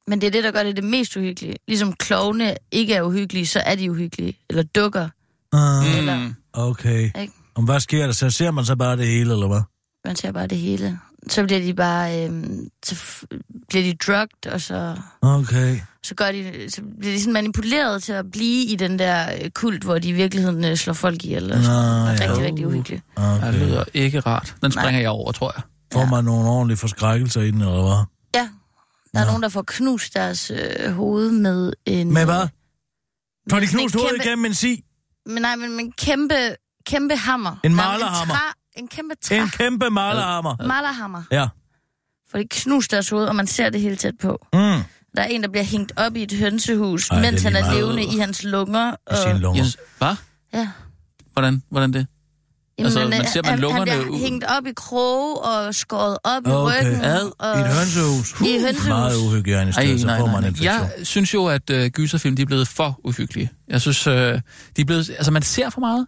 Men 0.06 0.20
det 0.20 0.26
er 0.26 0.30
det, 0.30 0.44
der 0.44 0.50
gør 0.50 0.62
det 0.62 0.76
det 0.76 0.84
mest 0.84 1.16
uhyggelige. 1.16 1.56
Ligesom 1.68 1.92
klovne 1.92 2.56
ikke 2.70 2.94
er 2.94 3.02
uhyggelige, 3.02 3.46
så 3.46 3.60
er 3.60 3.74
de 3.74 3.90
uhyggelige. 3.90 4.38
Eller 4.50 4.62
dukker. 4.62 5.08
Ah, 5.52 5.98
Eller- 5.98 6.18
Mm. 6.18 6.34
okay. 6.52 7.10
Ikke? 7.20 7.32
Om 7.54 7.64
hvad 7.64 7.80
sker 7.80 8.06
der? 8.06 8.12
Så 8.12 8.30
ser 8.30 8.50
man 8.50 8.64
så 8.64 8.76
bare 8.76 8.96
det 8.96 9.06
hele, 9.06 9.32
eller 9.32 9.46
hvad? 9.48 9.60
Man 10.04 10.16
ser 10.16 10.32
bare 10.32 10.46
det 10.46 10.58
hele. 10.58 10.98
Så 11.28 11.44
bliver 11.44 11.60
de 11.60 11.74
bare... 11.74 12.24
Øhm, 12.24 12.68
så 12.84 13.26
bliver 13.68 13.82
de 13.84 13.94
drugged, 14.06 14.52
og 14.52 14.60
så, 14.60 14.96
Okay. 15.20 15.80
så, 16.02 16.14
gør 16.14 16.32
de, 16.32 16.70
så 16.70 16.82
bliver 17.00 17.14
de 17.14 17.20
sådan 17.20 17.32
manipuleret 17.32 18.02
til 18.02 18.12
at 18.12 18.30
blive 18.30 18.64
i 18.66 18.76
den 18.76 18.98
der 18.98 19.32
øh, 19.42 19.50
kult, 19.50 19.84
hvor 19.84 19.98
de 19.98 20.08
i 20.08 20.12
virkeligheden 20.12 20.64
øh, 20.64 20.76
slår 20.76 20.94
folk 20.94 21.24
ihjel. 21.24 21.52
Og 21.52 21.58
Nå, 21.58 21.64
sådan. 21.64 22.14
Det 22.14 22.20
er 22.20 22.24
ja. 22.24 22.30
rigtig, 22.30 22.46
rigtig 22.46 22.66
uhyggeligt. 22.66 23.02
Ja, 23.18 23.22
det 23.24 23.38
okay. 23.48 23.58
lyder 23.58 23.84
ikke 23.94 24.20
rart. 24.20 24.54
Den 24.62 24.72
springer 24.72 25.00
jeg 25.00 25.10
over, 25.10 25.32
tror 25.32 25.52
jeg. 25.56 25.62
Får 25.92 26.04
man 26.04 26.24
nogle 26.24 26.48
ordentlige 26.48 26.76
forskrækkelser 26.78 27.40
i 27.40 27.50
den, 27.50 27.60
eller 27.60 27.82
hvad? 27.82 28.04
Ja. 28.40 28.48
Der 29.14 29.20
er 29.20 29.24
Nå. 29.24 29.26
nogen, 29.30 29.42
der 29.42 29.48
får 29.48 29.62
knust 29.66 30.14
deres 30.14 30.50
øh, 30.54 30.92
hoved 30.92 31.30
med 31.30 31.72
en... 31.86 32.12
Med 32.12 32.24
hvad? 32.24 32.42
øh, 32.42 32.48
Får 33.50 33.56
de 33.56 33.62
en 33.62 33.68
knust 33.68 33.94
hovedet 33.94 34.12
kæmpe- 34.14 34.24
igennem 34.26 34.44
en 34.44 34.54
si? 34.54 34.84
Men 35.26 35.42
nej, 35.42 35.56
men, 35.56 35.76
men 35.76 35.92
kæmpe, 35.92 36.34
kæmpe 36.86 37.16
hammer. 37.16 37.56
En 37.64 37.70
Nej, 37.70 37.86
malerhammer. 37.92 38.34
En 38.78 38.88
kæmpe 38.88 39.14
træ. 39.22 39.36
En 39.38 39.48
kæmpe 39.50 39.90
malerhammer. 39.90 40.56
Malerhammer. 40.66 41.22
Ja. 41.32 41.46
For 42.30 42.38
de 42.38 42.44
knuser 42.50 42.88
deres 42.90 43.08
hoved, 43.08 43.26
og 43.26 43.36
man 43.36 43.46
ser 43.46 43.70
det 43.70 43.80
helt 43.80 44.00
tæt 44.00 44.14
på. 44.20 44.46
Mm. 44.52 44.58
Der 45.16 45.22
er 45.22 45.24
en, 45.24 45.42
der 45.42 45.48
bliver 45.48 45.64
hængt 45.64 45.92
op 45.96 46.16
i 46.16 46.22
et 46.22 46.32
hønsehus, 46.32 47.08
Ej, 47.10 47.16
det 47.18 47.26
er 47.26 47.30
mens 47.30 47.42
han 47.42 47.56
er 47.56 47.60
meget. 47.60 47.76
levende 47.76 48.04
i 48.04 48.18
hans 48.18 48.44
lunger. 48.44 48.90
I 49.12 49.14
sine 49.26 49.38
lunger. 49.38 49.64
Yes. 49.64 49.76
Hvad? 49.98 50.14
Ja. 50.54 50.68
Hvordan, 51.32 51.62
hvordan 51.70 51.92
det? 51.92 52.06
Altså, 52.78 52.98
Jamen, 53.00 53.10
man 53.10 53.20
øh, 53.20 53.26
ser, 53.28 53.42
man 53.42 53.50
han, 53.50 53.58
lungerne 53.58 53.90
han 53.90 54.00
bliver 54.00 54.14
ud. 54.14 54.20
hængt 54.20 54.44
op 54.58 54.66
i 54.66 54.72
kroge 54.76 55.38
og 55.38 55.74
skåret 55.74 56.18
op 56.24 56.42
i 56.46 56.50
Okay. 56.50 56.78
ryggen. 56.86 57.04
Ad. 57.04 57.30
Og, 57.38 57.58
I 57.58 57.60
et 57.60 57.66
hønsehus. 57.66 58.40
I 58.40 58.54
et 58.54 58.60
hønsehus. 58.60 58.88
Meget 58.88 59.16
uhygienisk, 59.16 59.78
Ej, 59.78 59.96
så 59.98 60.06
nej, 60.06 60.18
får 60.18 60.26
nej, 60.26 60.34
man 60.34 60.42
nej. 60.42 60.48
infektion. 60.48 60.90
Jeg 60.98 61.06
synes 61.06 61.34
jo, 61.34 61.46
at 61.46 61.70
uh, 61.70 61.86
gyserfilm 61.86 62.36
de 62.36 62.42
er 62.42 62.46
blevet 62.46 62.68
for 62.68 63.00
uhyggelige. 63.04 63.50
Jeg 63.68 63.80
synes, 63.80 64.06
uh, 64.06 64.12
de 64.14 64.40
er 64.78 64.84
blevet... 64.86 65.10
Altså, 65.10 65.30
man 65.30 65.42
ser 65.42 65.70
for 65.70 65.80
meget. 65.80 66.06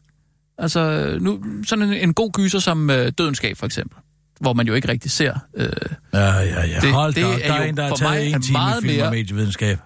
Altså, 0.61 1.17
nu, 1.21 1.43
sådan 1.67 1.85
en, 1.85 1.93
en 1.95 2.15
god 2.15 2.33
gyser 2.33 2.59
som 2.59 2.91
uh, 2.91 2.97
Dødenskab, 3.19 3.57
for 3.57 3.67
eksempel. 3.67 3.99
Hvor 4.41 4.53
man 4.53 4.67
jo 4.67 4.75
ikke 4.75 4.89
rigtig 4.89 5.11
ser... 5.11 5.35
Uh, 5.59 5.65
Ja, 6.15 6.21
ja, 6.39 6.67
ja. 6.67 6.81
Det- 6.81 6.93
Hold 6.93 7.15
det 7.15 7.23
er 7.23 7.29
der 7.29 7.55
er 7.55 7.63
jo 7.63 7.69
en, 7.69 7.77
der 7.77 7.83
har 7.83 7.89
for 7.89 7.97
taget 7.97 8.15
mig 8.27 8.35
en 8.35 8.43
time 8.43 8.53
meget 8.53 8.85
i 8.85 8.89
film 8.89 9.01
og 9.03 9.05
mere- 9.05 9.11
medievidenskab. 9.11 9.79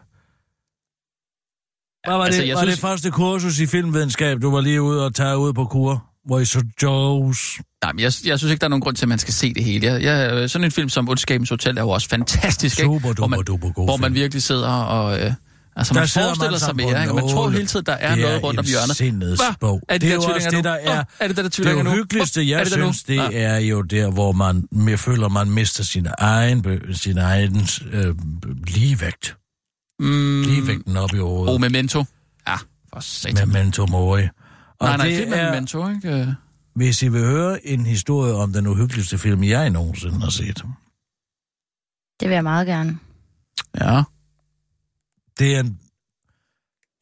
Hvad 2.08 2.16
var, 2.16 2.24
Altså, 2.24 2.40
det, 2.40 2.48
jeg 2.48 2.56
var 2.56 2.62
synes- 2.62 2.74
det 2.74 2.80
første 2.80 3.10
kursus 3.10 3.60
i 3.60 3.66
filmvidenskab, 3.66 4.42
du 4.42 4.50
var 4.50 4.60
lige 4.60 4.82
ude 4.82 5.04
og 5.04 5.14
tage 5.14 5.38
ud 5.38 5.52
på 5.52 5.64
kur? 5.64 6.04
Tracer 6.30 6.60
Joe's. 6.60 7.62
Nej, 7.82 7.92
men 7.92 8.00
jeg, 8.00 8.12
jeg 8.24 8.38
synes 8.38 8.44
ikke, 8.52 8.60
der 8.60 8.64
er 8.66 8.68
nogen 8.68 8.82
grund 8.82 8.96
til, 8.96 9.04
at 9.04 9.08
man 9.08 9.18
skal 9.18 9.34
se 9.34 9.54
det 9.54 9.64
hele. 9.64 9.86
Jeg, 9.86 10.02
jeg, 10.02 10.50
sådan 10.50 10.64
en 10.64 10.70
film 10.70 10.88
som 10.88 11.08
Ondskabens 11.08 11.48
Hotel 11.50 11.76
er 11.78 11.82
jo 11.82 11.88
også 11.88 12.08
fantastisk, 12.08 12.78
ikke? 12.78 12.86
Super 12.86 13.14
hvor, 13.14 13.26
man, 13.26 13.36
duper 13.38 13.42
duper 13.42 13.72
god 13.72 13.86
hvor 13.86 13.96
man 13.96 14.08
film. 14.10 14.14
virkelig 14.14 14.42
sidder 14.42 14.68
og... 14.68 15.20
Øh, 15.20 15.32
altså, 15.76 15.94
Der 15.94 16.00
man 16.00 16.08
sidder 16.08 16.26
forestiller 16.28 16.50
man 16.50 16.60
sig 16.60 16.76
mere, 16.76 17.00
ikke? 17.02 17.10
Og 17.12 17.14
man 17.14 17.28
tror 17.28 17.50
hele 17.50 17.66
tiden, 17.66 17.86
der 17.86 17.92
er 17.92 18.10
Det 18.14 18.18
noget 18.20 18.36
er 18.36 18.40
rundt 18.40 18.58
om 18.60 18.64
en 18.64 18.68
hjørnet. 18.68 18.96
sindets 18.96 19.42
Hva? 19.42 19.54
bog. 19.60 19.80
Er 19.88 19.94
det, 19.94 20.00
Det 20.02 20.12
er 20.12 20.16
der 20.16 20.22
tvillinger 20.26 20.50
det, 20.50 20.58
nu? 20.64 20.68
der 20.70 20.74
er- 20.74 20.94
Hva? 20.94 21.04
Er 21.20 21.28
det 21.28 21.36
der, 21.36 21.42
der 21.42 21.42
Det 21.42 21.52
tvillinger 21.52 21.82
nu? 21.84 21.90
hyggeligste, 21.90 22.40
Hva? 22.40 22.48
jeg 22.50 22.60
er 22.60 22.64
det 22.64 22.72
der 22.72 22.78
nu? 22.78 22.92
synes, 22.92 23.02
det 23.02 23.14
Ja. 23.16 23.28
er 23.54 23.58
jo 23.58 23.82
der, 23.82 24.10
hvor 24.10 24.32
man 24.32 24.68
mere 24.72 24.98
føler, 24.98 25.28
man 25.28 25.50
mister 25.50 25.84
sin 25.84 26.06
egen, 26.18 26.64
sin 26.94 27.18
egen 27.18 27.68
øh, 27.92 28.14
ligevægt. 28.66 29.36
Mm, 30.00 30.42
Ligevægten 30.42 30.96
op 30.96 31.14
i 31.14 31.18
oh, 31.18 31.28
hovedet. 31.28 31.60
Memento. 31.60 32.04
Ja, 32.48 32.56
for 32.92 33.00
satan. 33.00 33.48
Memento 33.48 33.86
Mori. 33.86 34.22
Og 34.22 34.28
Nej, 34.88 34.96
nej, 34.96 35.06
det 35.06 35.16
film 35.18 35.32
er 35.32 35.36
er, 35.36 35.50
Memento, 35.50 35.88
ikke? 35.88 36.34
Hvis 36.74 37.02
I 37.02 37.08
vil 37.08 37.20
høre 37.24 37.66
en 37.66 37.86
historie 37.86 38.34
om 38.34 38.52
den 38.52 38.66
uhyggeligste 38.66 39.18
film, 39.18 39.44
jeg 39.44 39.70
nogensinde 39.70 40.20
har 40.20 40.30
set. 40.30 40.56
Det 42.20 42.28
vil 42.28 42.34
jeg 42.34 42.42
meget 42.42 42.66
gerne. 42.66 42.98
Ja. 43.80 44.02
Det 45.38 45.56
er 45.56 45.60
en, 45.60 45.80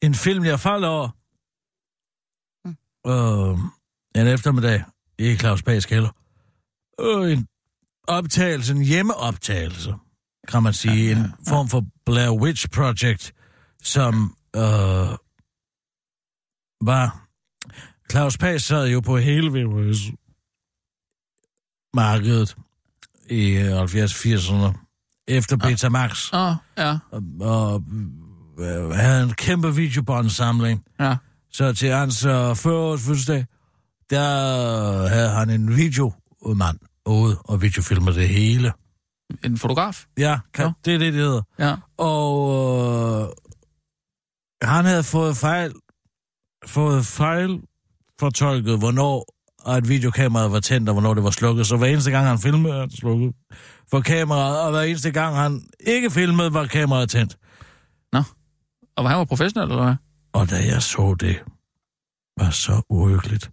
en 0.01 0.15
film, 0.15 0.45
jeg 0.45 0.59
faldt 0.59 0.85
over. 0.85 1.09
Mm. 2.65 2.75
Øh, 3.11 3.57
en 4.15 4.27
eftermiddag 4.27 4.83
i 5.17 5.35
Claus 5.35 5.63
Bags 5.63 5.85
kælder. 5.85 6.09
Øh, 6.99 7.31
en 7.31 7.47
optagelse, 8.07 8.73
en 8.73 8.83
hjemmeoptagelse, 8.83 9.95
kan 10.47 10.63
man 10.63 10.73
sige. 10.73 11.11
En 11.11 11.33
form 11.47 11.69
for 11.69 11.85
Blair 12.05 12.29
Witch 12.29 12.69
Project, 12.69 13.33
som 13.83 14.37
øh, 14.55 15.09
var... 16.81 17.19
Claus 18.11 18.37
Pag 18.37 18.61
sad 18.61 18.87
jo 18.87 18.99
på 18.99 19.17
hele 19.17 19.49
VHS 19.51 20.11
markedet 21.93 22.55
i 23.29 23.57
70-80'erne 23.57 24.83
efter 25.27 25.57
Betamax 25.57 26.33
oh, 26.33 26.55
ja, 26.77 26.97
og, 27.11 27.23
og 27.39 27.83
øh, 28.59 28.89
havde 28.89 29.23
en 29.23 29.33
kæmpe 29.33 29.75
videobåndsamling. 29.75 30.83
ja. 30.99 31.15
Så 31.51 31.73
til 31.73 31.89
hans 31.91 32.25
øh, 32.25 32.51
40-års 32.51 33.01
fødselsdag, 33.01 33.45
der 34.09 35.07
havde 35.07 35.29
han 35.29 35.49
en 35.49 35.75
videomand 35.75 36.79
ude 37.05 37.37
og 37.43 37.61
videofilmer 37.61 38.11
det 38.11 38.29
hele. 38.29 38.73
En 39.43 39.57
fotograf. 39.57 40.05
Ja, 40.17 40.39
kan, 40.53 40.65
Nå. 40.65 40.71
det 40.85 40.93
er 40.93 40.97
det, 40.97 41.13
det 41.13 41.21
hedder. 41.21 41.41
Ja. 41.59 41.75
Og 41.97 43.21
øh, 43.21 43.27
han 44.69 44.85
havde 44.85 45.03
fået 45.03 45.37
fejl, 45.37 45.73
fået 46.65 47.05
fejl 47.05 47.61
fortolket, 48.19 48.79
hvornår 48.79 49.33
at 49.67 49.89
videokameraet 49.89 50.51
var 50.51 50.59
tændt, 50.59 50.89
og 50.89 50.93
hvornår 50.93 51.13
det 51.13 51.23
var 51.23 51.29
slukket. 51.29 51.67
Så 51.67 51.77
hver 51.77 51.87
eneste 51.87 52.11
gang, 52.11 52.27
han 52.27 52.39
filmede, 52.39 52.79
han 52.79 52.91
slukket 52.91 53.33
for 53.91 54.01
kameraet, 54.01 54.61
og 54.61 54.71
hver 54.71 54.81
eneste 54.81 55.11
gang, 55.11 55.35
han 55.35 55.63
ikke 55.79 56.11
filmede, 56.11 56.53
var 56.53 56.65
kameraet 56.65 57.09
tændt. 57.09 57.37
Og 58.95 59.09
han 59.09 59.17
var 59.17 59.25
professionel, 59.25 59.69
eller 59.71 59.83
hvad? 59.83 59.95
Og 60.33 60.49
da 60.49 60.55
jeg 60.55 60.83
så 60.83 61.15
det, 61.19 61.43
var 62.37 62.49
så 62.49 62.81
uhyggeligt. 62.89 63.51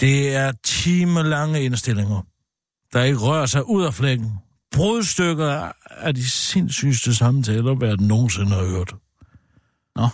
Det 0.00 0.34
er 0.36 0.52
timelange 0.64 1.62
indstillinger, 1.62 2.22
der 2.92 3.02
ikke 3.02 3.18
rører 3.18 3.46
sig 3.46 3.68
ud 3.68 3.84
af 3.84 3.94
flækken. 3.94 4.32
Brudstykker 4.72 5.72
af 5.90 6.14
de 6.14 6.30
sindssygeste 6.30 7.14
samtaler, 7.14 7.74
verden 7.74 8.06
nogensinde 8.06 8.50
har 8.50 8.64
hørt. 8.64 8.94
Nå. 9.96 10.08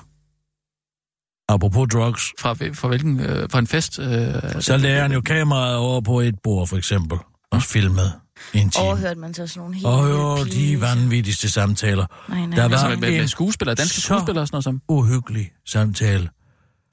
Apropos 1.48 1.88
drugs, 1.92 2.32
Fra, 2.38 2.52
fra 2.52 2.88
hvilken... 2.88 3.20
Øh, 3.20 3.50
fra 3.50 3.58
en 3.58 3.66
fest? 3.66 3.98
Øh, 3.98 4.62
så 4.62 4.76
lærer 4.76 5.02
han 5.02 5.12
jo 5.12 5.20
kameraet 5.20 5.76
over 5.76 6.00
på 6.00 6.20
et 6.20 6.34
bord, 6.42 6.66
for 6.66 6.76
eksempel, 6.76 7.18
og 7.50 7.62
filmet 7.62 8.12
en 8.54 8.70
time. 8.70 8.84
Overhørte 8.84 9.20
man 9.20 9.34
så 9.34 9.46
sådan 9.46 9.60
nogle 9.60 9.74
helt 9.74 9.86
Og 9.86 10.10
jo, 10.10 10.34
vilde 10.34 10.50
de 10.56 10.80
vanvittigste 10.80 11.50
samtaler. 11.50 12.06
Nej, 12.28 12.46
nej. 12.46 12.56
Der 12.56 12.62
altså, 12.64 12.78
var 12.80 12.88
med, 12.88 12.96
med, 12.96 13.10
med 13.10 13.20
en 13.20 13.28
skuespillere, 13.28 13.74
danske 13.74 13.94
så- 13.94 14.00
skuespillere 14.00 14.42
og 14.42 14.46
sådan 14.48 14.54
noget 14.54 14.64
som... 14.64 14.82
uhyggelig 14.88 15.52
samtale 15.66 16.30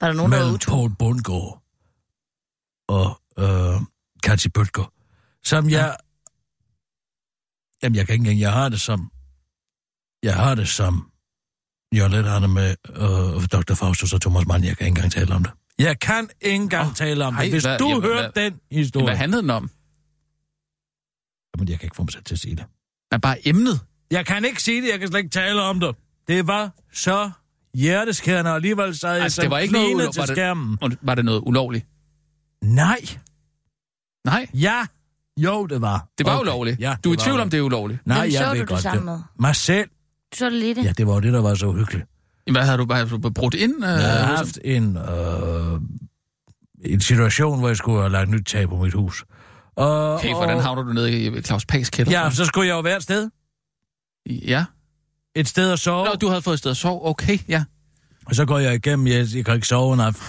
Var 0.00 0.06
der 0.06 0.14
nogen, 0.14 0.32
der 0.32 0.38
var 0.38 0.44
mellem 0.44 0.54
utro? 0.54 0.70
Paul 0.76 0.94
Bundgaard 0.98 1.62
og 2.88 3.20
øh, 3.38 3.80
Katja 4.22 4.50
Bøtger, 4.54 4.92
som 5.44 5.70
jeg... 5.70 5.96
Jamen, 7.82 7.96
jeg 7.96 8.06
kan 8.06 8.12
ikke 8.14 8.22
engang... 8.22 8.40
Jeg 8.40 8.52
har 8.52 8.68
det 8.68 8.80
som... 8.80 9.10
Jeg 10.22 10.34
har 10.34 10.54
det 10.54 10.68
som... 10.68 11.10
Jørgen 11.96 12.12
Let 12.12 12.24
har 12.24 12.38
det 12.40 12.50
med 12.50 12.74
øh, 12.88 13.46
Dr. 13.52 13.74
Faustus 13.74 14.12
og 14.12 14.20
Thomas 14.20 14.46
Mann. 14.46 14.64
Jeg 14.64 14.76
kan 14.76 14.86
ikke 14.86 14.96
engang 14.98 15.12
tale 15.12 15.34
om 15.34 15.42
det. 15.44 15.52
Jeg 15.78 16.00
kan 16.00 16.28
ikke 16.40 16.54
engang 16.62 16.82
Åh, 16.82 16.88
oh, 16.88 16.94
tale 16.94 17.24
om 17.24 17.34
ej, 17.36 17.42
det. 17.42 17.52
Hvis 17.52 17.64
hvad- 17.64 17.78
du 17.78 17.88
jamen, 17.88 18.02
hørte 18.02 18.30
hvad- 18.34 18.44
den 18.50 18.60
historie... 18.70 19.06
Hvad 19.06 19.16
handlede 19.16 19.42
den 19.42 19.50
om? 19.50 19.70
Jamen, 21.56 21.68
jeg 21.68 21.78
kan 21.80 21.86
ikke 21.86 21.96
få 21.96 22.02
mig 22.02 22.12
selv 22.12 22.24
til 22.24 22.34
at 22.34 22.38
sige 22.38 22.56
det. 22.56 22.64
Men 23.12 23.20
bare 23.20 23.48
emnet. 23.48 23.80
Jeg 24.10 24.26
kan 24.26 24.44
ikke 24.44 24.62
sige 24.62 24.82
det. 24.82 24.88
Jeg 24.88 24.98
kan 24.98 25.08
slet 25.08 25.18
ikke 25.18 25.30
tale 25.30 25.62
om 25.62 25.80
det. 25.80 25.96
Det 26.28 26.46
var 26.46 26.70
så 26.92 27.30
hjerteskærende, 27.74 28.50
og 28.50 28.54
alligevel 28.56 28.96
sad 28.96 29.12
jeg 29.14 29.22
Altså, 29.22 29.36
så 29.36 29.42
det 29.42 29.50
var 29.50 29.58
ikke 29.58 29.74
noget 29.74 29.94
ulo- 29.94 30.10
til 30.12 30.20
var 30.20 30.26
det- 30.26 30.34
skærmen. 30.36 30.78
Og 30.80 30.90
Var 31.02 31.14
det 31.14 31.24
noget 31.24 31.42
ulovligt? 31.46 31.86
Nej. 32.64 32.98
Nej, 34.24 34.46
Ja. 34.54 34.86
Jo, 35.40 35.66
det 35.66 35.80
var. 35.80 36.06
det 36.18 36.26
var 36.26 36.40
ulovligt. 36.40 36.80
Ja, 36.80 36.96
du 37.04 37.10
er 37.10 37.14
i 37.14 37.16
tvivl 37.16 37.40
om, 37.40 37.50
det 37.50 37.58
er 37.58 37.62
ulovligt. 37.62 38.06
Nej, 38.06 38.18
Hvem 38.20 38.32
jeg 38.32 38.38
så 38.38 38.44
ved 38.48 38.54
du 38.54 38.60
det 38.60 38.68
godt 38.68 38.82
sammen 38.82 39.04
med? 39.04 39.18
Mig 39.38 39.56
selv. 39.56 39.88
Du 40.32 40.36
så 40.36 40.44
det 40.44 40.52
lidt? 40.52 40.78
Ja, 40.78 40.92
det 40.92 41.06
var 41.06 41.14
jo 41.14 41.20
det, 41.20 41.32
der 41.32 41.40
var 41.42 41.54
så 41.54 41.66
uhyggeligt. 41.66 42.06
Hvad 42.52 42.62
har 42.66 42.76
du 42.76 42.86
bare 42.86 43.30
brudt 43.32 43.54
ind? 43.54 43.74
Øh, 43.84 43.90
Jeg 43.90 43.98
har 44.26 44.36
haft 44.36 44.58
en, 44.64 44.96
øh, 44.96 45.80
en 46.84 47.00
situation, 47.00 47.58
hvor 47.58 47.68
jeg 47.68 47.76
skulle 47.76 47.98
have 48.00 48.12
lagt 48.12 48.30
nyt 48.30 48.44
tag 48.46 48.68
på 48.68 48.76
mit 48.82 48.94
hus. 48.94 49.24
Og, 49.78 50.14
Okay, 50.14 50.34
hvordan 50.34 50.60
havner 50.60 50.82
du 50.82 50.92
nede 50.92 51.12
i 51.12 51.42
Claus 51.42 51.66
Pags 51.66 51.90
kælder? 51.90 52.12
Ja, 52.12 52.30
så 52.30 52.44
skulle 52.44 52.68
jeg 52.68 52.74
jo 52.74 52.80
være 52.80 52.96
et 52.96 53.02
sted. 53.02 53.30
Ja. 54.26 54.64
Et 55.36 55.48
sted 55.48 55.72
at 55.72 55.78
sove. 55.78 56.04
Nå, 56.04 56.14
du 56.20 56.28
havde 56.28 56.42
fået 56.42 56.54
et 56.54 56.58
sted 56.58 56.70
at 56.70 56.76
sove. 56.76 57.06
Okay, 57.08 57.38
ja. 57.48 57.64
Og 58.26 58.34
så 58.34 58.44
går 58.44 58.58
jeg 58.58 58.74
igennem, 58.74 59.06
jeg, 59.06 59.26
jeg 59.34 59.44
kan 59.44 59.54
ikke 59.54 59.66
sove 59.66 59.94
en 59.94 60.00
aften. 60.00 60.22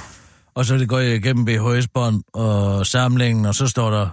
Og 0.56 0.66
så 0.66 0.86
går 0.86 1.00
jeg 1.00 1.16
igennem 1.16 1.46
BHS-bånd 1.46 2.24
og 2.34 2.86
samlingen, 2.86 3.46
og 3.46 3.56
så 3.56 3.68
står 3.68 3.90
der 3.92 4.08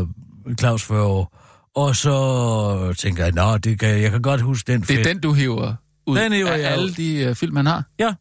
øh, 0.00 0.56
Claus 0.58 0.82
40 0.84 1.02
år. 1.02 1.40
Og 1.74 1.96
så 1.96 2.94
tænker 2.98 3.24
jeg, 3.24 3.32
nå, 3.32 3.58
det 3.58 3.78
kan, 3.80 4.02
jeg 4.02 4.10
kan 4.10 4.22
godt 4.22 4.40
huske 4.40 4.72
den 4.72 4.80
Det 4.80 5.00
er 5.00 5.04
den, 5.04 5.20
du 5.20 5.32
hiver 5.32 5.74
ud 6.06 6.18
Den 6.18 6.32
hiver 6.32 6.50
af 6.50 6.58
jeg 6.58 6.70
alle 6.70 6.84
ud. 6.84 6.90
de 6.90 7.30
uh, 7.30 7.36
film, 7.36 7.56
han 7.56 7.66
har. 7.66 7.84
Ja, 7.98 8.14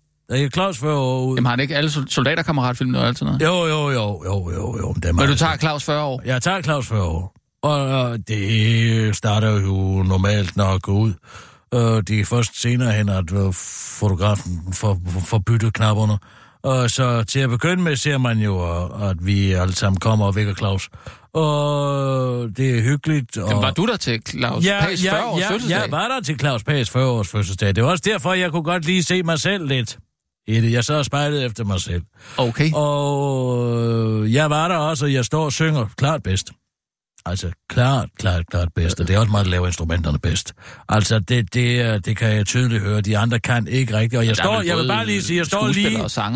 Claus 0.54 0.78
40 0.78 0.98
år 0.98 1.26
ud. 1.26 1.36
Jamen, 1.36 1.46
har 1.46 1.52
han 1.52 1.60
ikke 1.60 1.76
alle 1.76 1.90
sol- 1.92 2.10
soldaterkammeratfilm 2.10 2.96
og 2.96 3.08
alt 3.08 3.20
sådan 3.20 3.34
noget? 3.40 3.42
Jo, 3.42 3.68
jo, 3.76 3.92
jo, 3.92 4.24
jo, 4.26 4.52
jo, 4.52 4.78
jo. 4.78 4.94
Det 4.94 5.06
er 5.06 5.14
Men 5.14 5.28
du 5.28 5.36
tager 5.36 5.58
Claus 5.58 5.84
40 5.84 6.04
år. 6.04 6.22
Jeg 6.26 6.42
tager 6.42 6.62
Claus 6.62 6.88
40 6.88 7.04
år. 7.04 7.36
Og 7.64 8.18
det 8.28 9.16
starter 9.16 9.52
jo 9.62 10.04
normalt 10.04 10.58
nok 10.58 10.88
ud. 10.88 11.14
Øh, 11.74 11.80
det 12.08 12.20
er 12.20 12.26
først 12.26 12.62
senere 12.62 12.92
hen, 12.92 13.10
at 13.10 13.32
øh, 13.34 13.54
fotografen 14.00 14.74
får, 14.74 15.00
får 15.26 15.38
byttet 15.40 15.74
knapperne. 15.74 16.18
Og 16.64 16.90
så 16.90 17.24
til 17.24 17.40
at 17.40 17.50
begynde 17.50 17.84
med 17.84 17.96
ser 17.96 18.18
man 18.18 18.40
jo, 18.40 18.64
øh, 18.64 19.10
at 19.10 19.26
vi 19.26 19.52
alle 19.52 19.76
sammen 19.76 20.00
kommer 20.00 20.26
og 20.26 20.36
vækker 20.36 20.54
Claus. 20.56 20.90
Og 21.34 22.50
det 22.58 22.78
er 22.78 22.82
hyggeligt. 22.82 23.38
Og... 23.38 23.50
Jamen, 23.50 23.64
var 23.64 23.72
du 23.72 23.86
der 23.86 23.98
til 23.98 24.22
Claus 24.30 24.66
ja, 24.66 24.80
Pags 24.82 25.02
40 25.02 25.16
ja, 25.16 25.30
års 25.32 25.42
ja, 25.42 25.50
fødselsdag? 25.50 25.82
Jeg 25.82 25.92
var 25.92 26.08
der 26.08 26.22
til 26.22 26.40
Claus 26.40 26.64
Pags 26.64 26.90
40 26.90 27.06
års 27.08 27.28
fødselsdag. 27.28 27.76
Det 27.76 27.84
var 27.84 27.90
også 27.90 28.04
derfor, 28.06 28.34
jeg 28.34 28.52
kunne 28.52 28.64
godt 28.64 28.86
lige 28.86 29.04
se 29.04 29.24
mig 29.24 29.40
selv 29.40 29.68
lidt 29.68 29.98
i 30.48 30.62
det. 30.62 30.72
Jeg 30.72 30.84
så 30.84 30.94
og 30.94 31.06
spejlede 31.06 31.46
efter 31.46 31.64
mig 31.64 31.82
selv. 31.82 32.02
Okay. 32.38 32.72
Og 32.74 34.24
øh, 34.24 34.34
jeg 34.34 34.50
var 34.50 34.68
der 34.68 34.76
også, 34.76 35.06
og 35.06 35.14
jeg 35.14 35.26
står 35.26 35.46
og 35.46 35.52
synger 35.52 35.86
klart 35.98 36.24
bedst. 36.24 36.52
Altså, 37.26 37.52
klart, 37.70 38.10
klart, 38.20 38.48
klart 38.48 38.68
bedst. 38.76 39.00
Og 39.00 39.08
det 39.08 39.16
er 39.16 39.20
også 39.20 39.32
meget, 39.32 39.46
der 39.46 39.52
laver 39.52 39.68
instrumenterne 39.68 40.20
bedst. 40.20 40.54
Altså, 40.90 41.20
det, 41.20 41.54
det, 41.54 42.06
det 42.06 42.18
kan 42.18 42.36
jeg 42.36 42.46
tydeligt 42.46 42.84
høre. 42.84 43.02
De 43.02 43.18
andre 43.18 43.40
kan 43.40 43.68
ikke 43.68 43.98
rigtigt. 43.98 44.20
Og 44.20 44.26
jeg, 44.26 44.36
står, 44.36 44.62
jeg 44.62 44.78
vil 44.78 44.88
bare 44.88 45.06
lige 45.06 45.22
sige, 45.22 45.38
jeg 45.38 45.46
står 45.46 45.68
lige, 45.68 45.90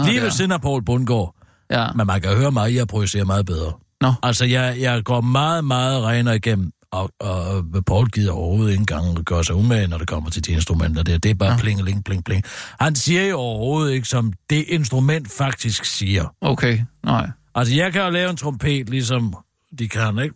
lige 0.06 0.22
ved 0.22 0.32
siden 0.32 0.52
af 0.52 0.62
Poul 0.62 0.86
Bundgaard. 0.86 1.36
Ja. 1.72 1.88
Men 1.96 2.08
man 2.08 2.22
kan 2.22 2.38
høre 2.38 2.52
mig, 2.52 2.76
jeg 2.76 2.88
projicerer 2.88 3.26
meget 3.26 3.46
bedre. 3.46 3.74
Nå. 4.02 4.14
Altså, 4.24 4.46
jeg, 4.46 4.78
jeg 4.80 5.04
går 5.04 5.22
meget, 5.22 5.66
meget 5.66 6.04
renere 6.04 6.36
igennem, 6.36 6.72
og, 6.92 7.12
og 7.20 7.66
Paul 7.86 8.08
gider 8.10 8.32
overhovedet 8.32 8.72
ikke 8.72 8.82
engang 8.82 9.26
gøre 9.26 9.44
sig 9.44 9.56
umage, 9.56 9.88
når 9.88 9.98
det 9.98 10.08
kommer 10.08 10.30
til 10.30 10.46
de 10.46 10.52
instrumenter 10.52 11.04
der. 11.04 11.18
Det 11.18 11.32
er 11.32 11.36
bare 11.36 11.52
Nå. 11.52 11.58
plingeling, 11.58 12.04
pling, 12.04 12.26
pling. 12.26 12.44
Han 12.80 12.96
siger 12.96 13.28
jo 13.28 13.38
overhovedet 13.38 13.94
ikke, 13.94 14.08
som 14.08 14.34
det 14.50 14.66
instrument 14.68 15.32
faktisk 15.32 15.86
siger. 15.86 16.36
Okay, 16.42 16.80
nej. 17.04 17.30
Altså, 17.56 17.76
jeg 17.76 17.94
kan 17.94 18.02
jo 18.02 18.10
lave 18.10 18.30
en 18.30 18.38
trompet, 18.38 18.90
ligesom 18.90 19.36
de 19.80 19.88
kan, 19.90 20.20
ikke? 20.20 20.36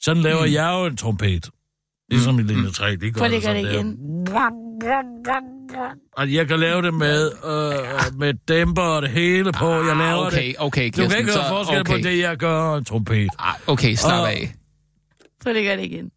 Sådan 0.00 0.22
laver 0.22 0.46
mm. 0.46 0.52
jeg 0.52 0.78
jo 0.80 0.86
en 0.86 0.96
trompet. 0.96 1.50
Ligesom 2.10 2.38
i 2.38 2.42
linje 2.42 2.70
3, 2.70 2.96
de 2.96 3.10
gør 3.10 3.26
lige 3.26 3.36
det 3.36 3.42
sådan 3.44 3.64
det 3.64 3.72
der. 5.24 5.55
Igen. 5.70 5.98
Og 6.12 6.32
jeg 6.32 6.48
kan 6.48 6.60
lave 6.60 6.82
det 6.82 6.94
med, 6.94 7.30
øh, 7.44 8.18
med 8.18 8.34
dæmper 8.48 8.82
og 8.82 9.02
det 9.02 9.10
hele 9.10 9.52
på. 9.52 9.72
Jeg 9.74 9.96
laver 9.96 10.02
Ah, 10.20 10.26
okay, 10.26 10.46
det. 10.46 10.54
okay, 10.58 10.86
Du 10.86 10.90
kan 10.90 11.02
Kirsten, 11.02 11.18
ikke 11.18 11.32
høre 11.32 11.42
så- 11.42 11.48
forskel 11.48 11.80
okay. 11.80 11.92
på 11.92 11.98
det, 11.98 12.18
jeg 12.18 12.36
gør 12.36 12.60
og 12.60 12.78
en 12.78 12.84
trompet. 12.84 13.28
Ah, 13.38 13.54
Okay, 13.66 13.94
slap 13.94 14.20
Og- 14.20 14.32
af. 14.32 14.54
Prøv 15.42 15.52
lige 15.52 15.70
at 15.70 15.78
gøre 15.78 15.84
det 15.86 15.92
igen. 15.92 16.10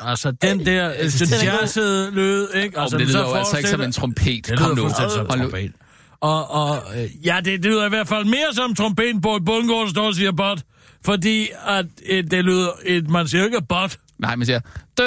Altså, 0.00 0.30
den 0.30 0.66
der 0.66 0.90
øh, 0.90 1.44
jazzede 1.44 2.10
lyd, 2.10 2.48
ikke? 2.54 2.80
Altså, 2.80 2.80
Altså, 2.80 2.98
det 2.98 3.08
så 3.08 3.18
lyder 3.18 3.28
jo 3.28 3.34
altså 3.34 3.56
ikke 3.56 3.68
som 3.68 3.80
en 3.80 3.92
trompet. 3.92 4.46
Det 4.48 4.50
lyder 4.60 4.76
fuldstændig 4.76 5.12
som 5.12 5.24
nu. 5.26 5.36
trompet. 5.42 5.72
Og, 6.20 6.50
og 6.50 6.76
øh, 6.96 7.26
ja, 7.26 7.36
det, 7.36 7.62
det 7.62 7.64
lyder 7.64 7.86
i 7.86 7.88
hvert 7.88 8.08
fald 8.08 8.24
mere 8.24 8.52
som 8.54 8.74
trompeten 8.74 9.20
på 9.20 9.36
et 9.36 9.44
bundgård, 9.44 9.88
står 9.88 10.06
og 10.06 10.14
siger 10.14 10.32
bot. 10.32 10.62
Fordi 11.04 11.48
at, 11.66 11.86
øh, 12.08 12.24
det 12.30 12.44
lyder, 12.44 12.68
et, 12.84 13.08
man 13.10 13.28
siger 13.28 13.44
ikke 13.44 13.62
bot. 13.68 13.96
Nej, 14.18 14.36
man 14.36 14.46
siger... 14.46 14.60
Det 14.96 15.04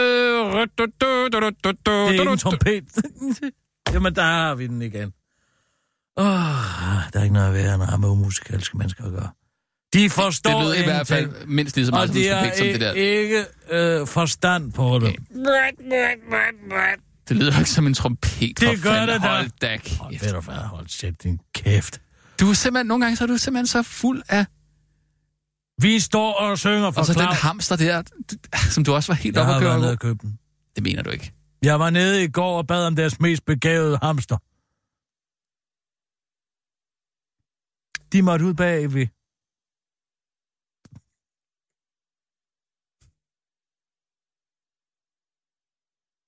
er 2.07 2.09
ikke 2.11 2.31
en 2.31 2.37
trompet. 2.37 2.83
Jamen, 3.93 4.15
der 4.15 4.21
har 4.23 4.55
vi 4.55 4.67
den 4.67 4.81
igen. 4.81 5.13
Åh, 6.17 6.25
der 7.13 7.19
er 7.19 7.23
ikke 7.23 7.33
noget 7.33 7.53
værre, 7.53 7.73
end 7.73 7.83
at 7.83 7.89
have 7.89 7.99
med 7.99 8.09
umusikalske 8.09 8.77
mennesker 8.77 9.03
at 9.05 9.11
gøre. 9.11 9.29
De 9.93 10.09
forstår 10.09 10.51
Det 10.51 10.63
lyder 10.63 10.73
i 10.81 10.83
hvert 10.83 11.07
fald 11.07 11.45
mindst 11.45 11.75
lige 11.75 11.85
så 11.85 11.91
meget 11.91 12.09
som 12.09 12.15
trompet 12.31 12.57
som 12.57 12.67
det 12.67 12.81
der. 12.81 12.93
ikke 12.93 13.45
øh, 13.71 14.07
forstand 14.07 14.73
på 14.73 14.99
det. 14.99 15.15
Det 17.29 17.37
lyder 17.37 17.57
ikke 17.59 17.69
som 17.69 17.87
en 17.87 17.93
trompet. 17.93 18.31
Det 18.39 18.59
for 18.59 18.83
gør 18.83 18.91
fanden. 18.91 19.09
det 19.15 19.21
da. 19.21 19.27
Hold 19.27 19.49
da 19.61 19.77
Hold, 19.99 20.11
kæft. 20.19 20.33
hvad, 20.45 20.55
hold 20.55 20.87
sæt 20.87 21.23
din 21.23 21.39
kæft. 21.55 22.01
Du 22.39 22.49
er 22.49 22.53
simpelthen, 22.53 22.85
nogle 22.87 23.05
gange 23.05 23.17
så 23.17 23.23
er 23.23 23.27
du 23.27 23.37
simpelthen 23.37 23.67
så 23.67 23.83
fuld 23.83 24.21
af... 24.29 24.45
Vi 25.81 25.99
står 25.99 26.33
og 26.33 26.57
synger 26.57 26.91
for 26.91 26.99
Og 27.01 27.05
så 27.05 27.13
den 27.13 27.21
Claus. 27.21 27.35
hamster 27.41 27.75
der, 27.75 28.03
som 28.73 28.83
du 28.83 28.93
også 28.93 29.11
var 29.11 29.15
helt 29.17 29.35
Jeg 29.35 29.41
oppe 29.41 29.51
har 29.51 29.55
at 29.57 29.61
køre 29.61 29.69
været 29.69 29.79
nede 29.79 29.87
over. 29.89 29.95
og 29.95 29.99
købt 29.99 30.21
den. 30.21 30.39
Det 30.75 30.83
mener 30.83 31.03
du 31.03 31.09
ikke. 31.09 31.33
Jeg 31.61 31.79
var 31.79 31.89
nede 31.89 32.23
i 32.23 32.27
går 32.27 32.57
og 32.57 32.67
bad 32.67 32.87
om 32.87 32.95
deres 32.95 33.19
mest 33.19 33.45
begavede 33.45 33.97
hamster. 34.01 34.37
De 38.13 38.21
måtte 38.21 38.45
ud 38.45 38.53
bagved. 38.53 39.07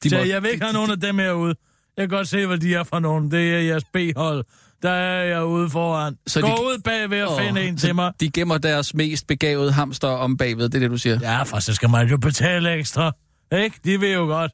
De 0.04 0.10
Så 0.10 0.16
må- 0.18 0.24
jeg 0.24 0.44
vil 0.44 0.52
ikke 0.52 0.64
have 0.66 0.74
nogen 0.74 0.92
af 0.92 1.00
dem 1.00 1.18
herude. 1.20 1.56
Jeg 1.98 2.10
kan 2.10 2.18
godt 2.18 2.28
se, 2.28 2.46
hvad 2.46 2.58
de 2.58 2.74
er 2.76 2.84
for 2.84 3.00
nogen. 3.00 3.32
Det 3.32 3.56
er 3.56 3.60
jeres 3.60 3.84
B-hold. 3.94 4.46
Der 4.82 4.90
er 4.92 5.24
jeg 5.24 5.46
ude 5.46 5.70
foran. 5.70 6.18
Så 6.28 6.34
Så 6.34 6.40
de- 6.40 6.46
Gå 6.58 6.64
ud 6.64 6.82
bagved 6.84 7.24
og 7.24 7.34
Åh, 7.34 7.40
find 7.42 7.58
en 7.58 7.78
til 7.78 7.96
mig. 7.96 8.14
De 8.20 8.32
gemmer 8.32 8.58
deres 8.58 8.94
mest 8.94 9.28
begavede 9.28 9.72
hamster 9.72 10.08
om 10.08 10.38
bagved, 10.38 10.64
det 10.70 10.76
er 10.76 10.80
det, 10.80 10.90
du 10.92 10.98
siger? 10.98 11.20
Ja, 11.22 11.44
for 11.44 11.60
så 11.60 11.74
skal 11.74 11.90
man 11.90 12.08
jo 12.10 12.18
betale 12.18 12.74
ekstra. 12.74 13.12
Ikke? 13.52 13.80
De 13.84 14.02
ved 14.02 14.14
jo 14.14 14.20
godt. 14.26 14.52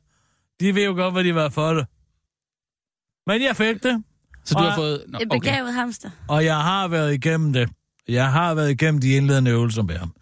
De 0.59 0.75
ved 0.75 0.85
jo 0.85 0.93
godt, 0.93 1.13
hvad 1.13 1.23
de 1.23 1.35
var 1.35 1.49
for 1.49 1.73
det. 1.73 1.85
Men 3.27 3.41
jeg 3.47 3.55
fik 3.55 3.83
det, 3.83 4.03
Så 4.45 4.53
du 4.55 4.63
har 4.63 4.75
fået... 4.75 5.03
Nå, 5.07 5.19
Et 5.19 5.27
okay. 5.31 5.39
begavet 5.39 5.73
hamster. 5.73 6.09
og 6.27 6.45
jeg 6.45 6.57
har 6.57 6.87
været 6.87 7.13
igennem 7.13 7.53
det. 7.53 7.69
Jeg 8.07 8.31
har 8.31 8.53
været 8.53 8.71
igennem 8.71 9.01
de 9.01 9.09
indledende 9.09 9.51
øvelser 9.51 9.83
med 9.83 9.97
ham. 9.97 10.13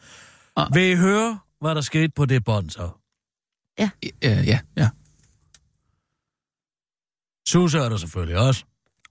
Ah. 0.55 0.67
Vil 0.75 0.83
I 0.91 0.95
høre, 0.95 1.39
hvad 1.61 1.75
der 1.75 1.81
skete 1.81 2.09
på 2.15 2.25
det 2.25 2.43
bånd 2.45 2.69
så? 2.69 2.89
Ja, 3.79 3.89
ja, 4.23 4.59
ja. 4.77 4.89
Susse 7.47 7.79
er 7.79 7.89
der 7.89 7.97
selvfølgelig 7.97 8.37
også. 8.37 8.63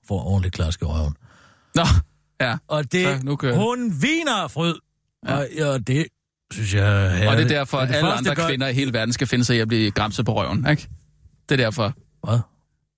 For 0.09 0.15
ordentligt 0.27 0.55
klask 0.55 0.83
i 0.83 0.85
røven. 0.85 1.15
Nå, 1.75 1.83
ja. 2.41 2.57
Og 2.69 2.93
det, 2.93 3.05
Så 3.07 3.21
nu 3.25 3.37
kører 3.37 3.57
hun 3.57 3.93
viner 4.03 4.49
fryd. 4.49 4.75
Ja. 5.29 5.33
Ja. 5.35 5.39
Og, 5.41 5.47
ja, 5.59 5.79
det 5.79 6.07
synes 6.53 6.75
jeg 6.75 7.23
er 7.25 7.31
Og 7.31 7.37
det 7.37 7.45
er 7.45 7.49
derfor, 7.49 7.77
Og 7.79 7.83
at 7.83 7.95
alle 7.95 8.13
andre 8.13 8.35
gør- 8.35 8.47
kvinder 8.49 8.69
i 8.69 8.73
hele 8.75 8.93
verden 8.93 9.13
skal 9.13 9.27
finde 9.27 9.45
sig 9.45 9.57
i 9.57 9.59
at 9.61 9.69
blive 9.69 9.91
græmset 9.91 10.27
på 10.27 10.35
røven, 10.37 10.67
ikke? 10.71 10.89
Det 11.49 11.61
er 11.61 11.65
derfor. 11.65 11.93
Hvad? 12.27 12.39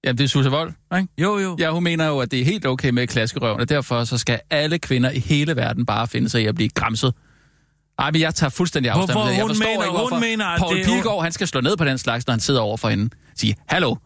Jamen, 0.05 0.19
det 0.19 0.25
er 0.25 0.29
Susse 0.29 0.51
Vold, 0.51 0.73
ikke? 0.97 1.09
Jo, 1.19 1.39
jo. 1.39 1.57
Ja, 1.59 1.71
hun 1.71 1.85
mener 1.85 2.07
jo, 2.07 2.19
at 2.19 2.31
det 2.31 2.41
er 2.41 2.45
helt 2.45 2.67
okay 2.67 2.91
med 2.91 3.07
klaske 3.07 3.41
røven, 3.41 3.61
og 3.61 3.69
derfor 3.69 4.05
så 4.05 4.19
skal 4.19 4.41
alle 4.51 4.79
kvinder 4.79 5.11
i 5.11 5.19
hele 5.19 5.57
verden 5.57 5.87
bare 5.87 6.07
finde 6.09 6.29
sig 6.29 6.43
i 6.43 6.47
at 6.47 6.55
blive 6.55 6.69
græmset. 6.69 7.15
Ej, 7.99 8.11
men 8.11 8.21
jeg 8.21 8.35
tager 8.35 8.51
fuldstændig 8.51 8.91
afstand 8.93 9.07
Hvorfor 9.13 9.29
det. 9.29 9.35
Jeg 9.37 9.43
hun 9.43 9.51
forstår 9.51 9.65
mener- 9.67 9.83
ikke, 9.85 9.91
hun 9.91 10.01
hvorfor 10.01 10.19
mener, 10.19 10.47
at 10.47 10.59
Paul 10.61 10.77
det- 10.77 10.85
Pilgaard, 10.87 11.23
han 11.23 11.33
skal 11.33 11.47
slå 11.49 11.61
ned 11.61 11.77
på 11.77 11.85
den 11.85 11.99
slags, 11.99 12.27
når 12.27 12.33
han 12.33 12.41
sidder 12.41 12.61
over 12.61 12.77
for 12.77 12.89
hende. 12.89 13.11
Sige, 13.37 13.57
hallo, 13.69 13.97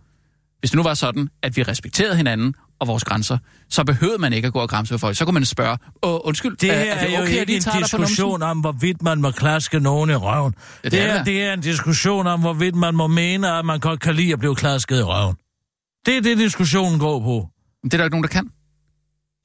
hvis 0.61 0.71
det 0.71 0.77
nu 0.77 0.83
var 0.83 0.95
sådan, 0.95 1.29
at 1.43 1.57
vi 1.57 1.63
respekterede 1.63 2.17
hinanden 2.17 2.55
og 2.81 2.87
vores 2.87 3.05
grænser, 3.05 3.39
så 3.71 3.85
behøvede 3.85 4.19
man 4.19 4.33
ikke 4.33 4.47
at 4.47 4.53
gå 4.53 4.59
og 4.59 4.69
græmse 4.69 4.95
for 4.95 4.99
folk. 4.99 5.17
Så 5.17 5.25
kunne 5.25 5.35
man 5.35 5.45
spørge, 5.45 5.79
Åh, 6.03 6.19
undskyld, 6.25 6.57
Det 6.57 6.71
er, 6.71 6.75
er, 6.75 7.07
det 7.07 7.17
jo 7.17 7.23
okay, 7.23 7.33
at 7.33 7.49
ikke 7.49 7.61
de 7.61 7.77
en 7.77 7.83
diskussion 7.83 8.43
om, 8.43 8.59
hvorvidt 8.61 9.03
man 9.03 9.21
må 9.21 9.31
klaske 9.31 9.81
nogen 9.81 10.11
i 10.11 10.15
røven. 10.15 10.55
Ja, 10.85 10.89
det, 10.89 10.93
det 10.93 11.03
er 11.03 11.17
det, 11.17 11.27
det 11.27 11.43
er, 11.43 11.47
det 11.47 11.55
en 11.55 11.61
diskussion 11.61 12.27
om, 12.27 12.41
hvorvidt 12.41 12.75
man 12.75 12.95
må 12.95 13.07
mene, 13.07 13.53
at 13.53 13.65
man 13.65 13.81
godt 13.81 14.01
kan 14.01 14.15
lide 14.15 14.33
at 14.33 14.39
blive 14.39 14.55
klasket 14.55 14.99
i 14.99 15.03
røven. 15.03 15.37
Det 16.07 16.17
er 16.17 16.21
det, 16.21 16.39
diskussionen 16.39 17.01
går 17.01 17.21
på. 17.21 17.49
Det 17.85 17.95
er 17.95 17.97
der 17.97 17.99
jo 17.99 18.05
ikke 18.05 18.15
nogen, 18.15 18.23
der 18.23 18.29
kan. 18.29 18.51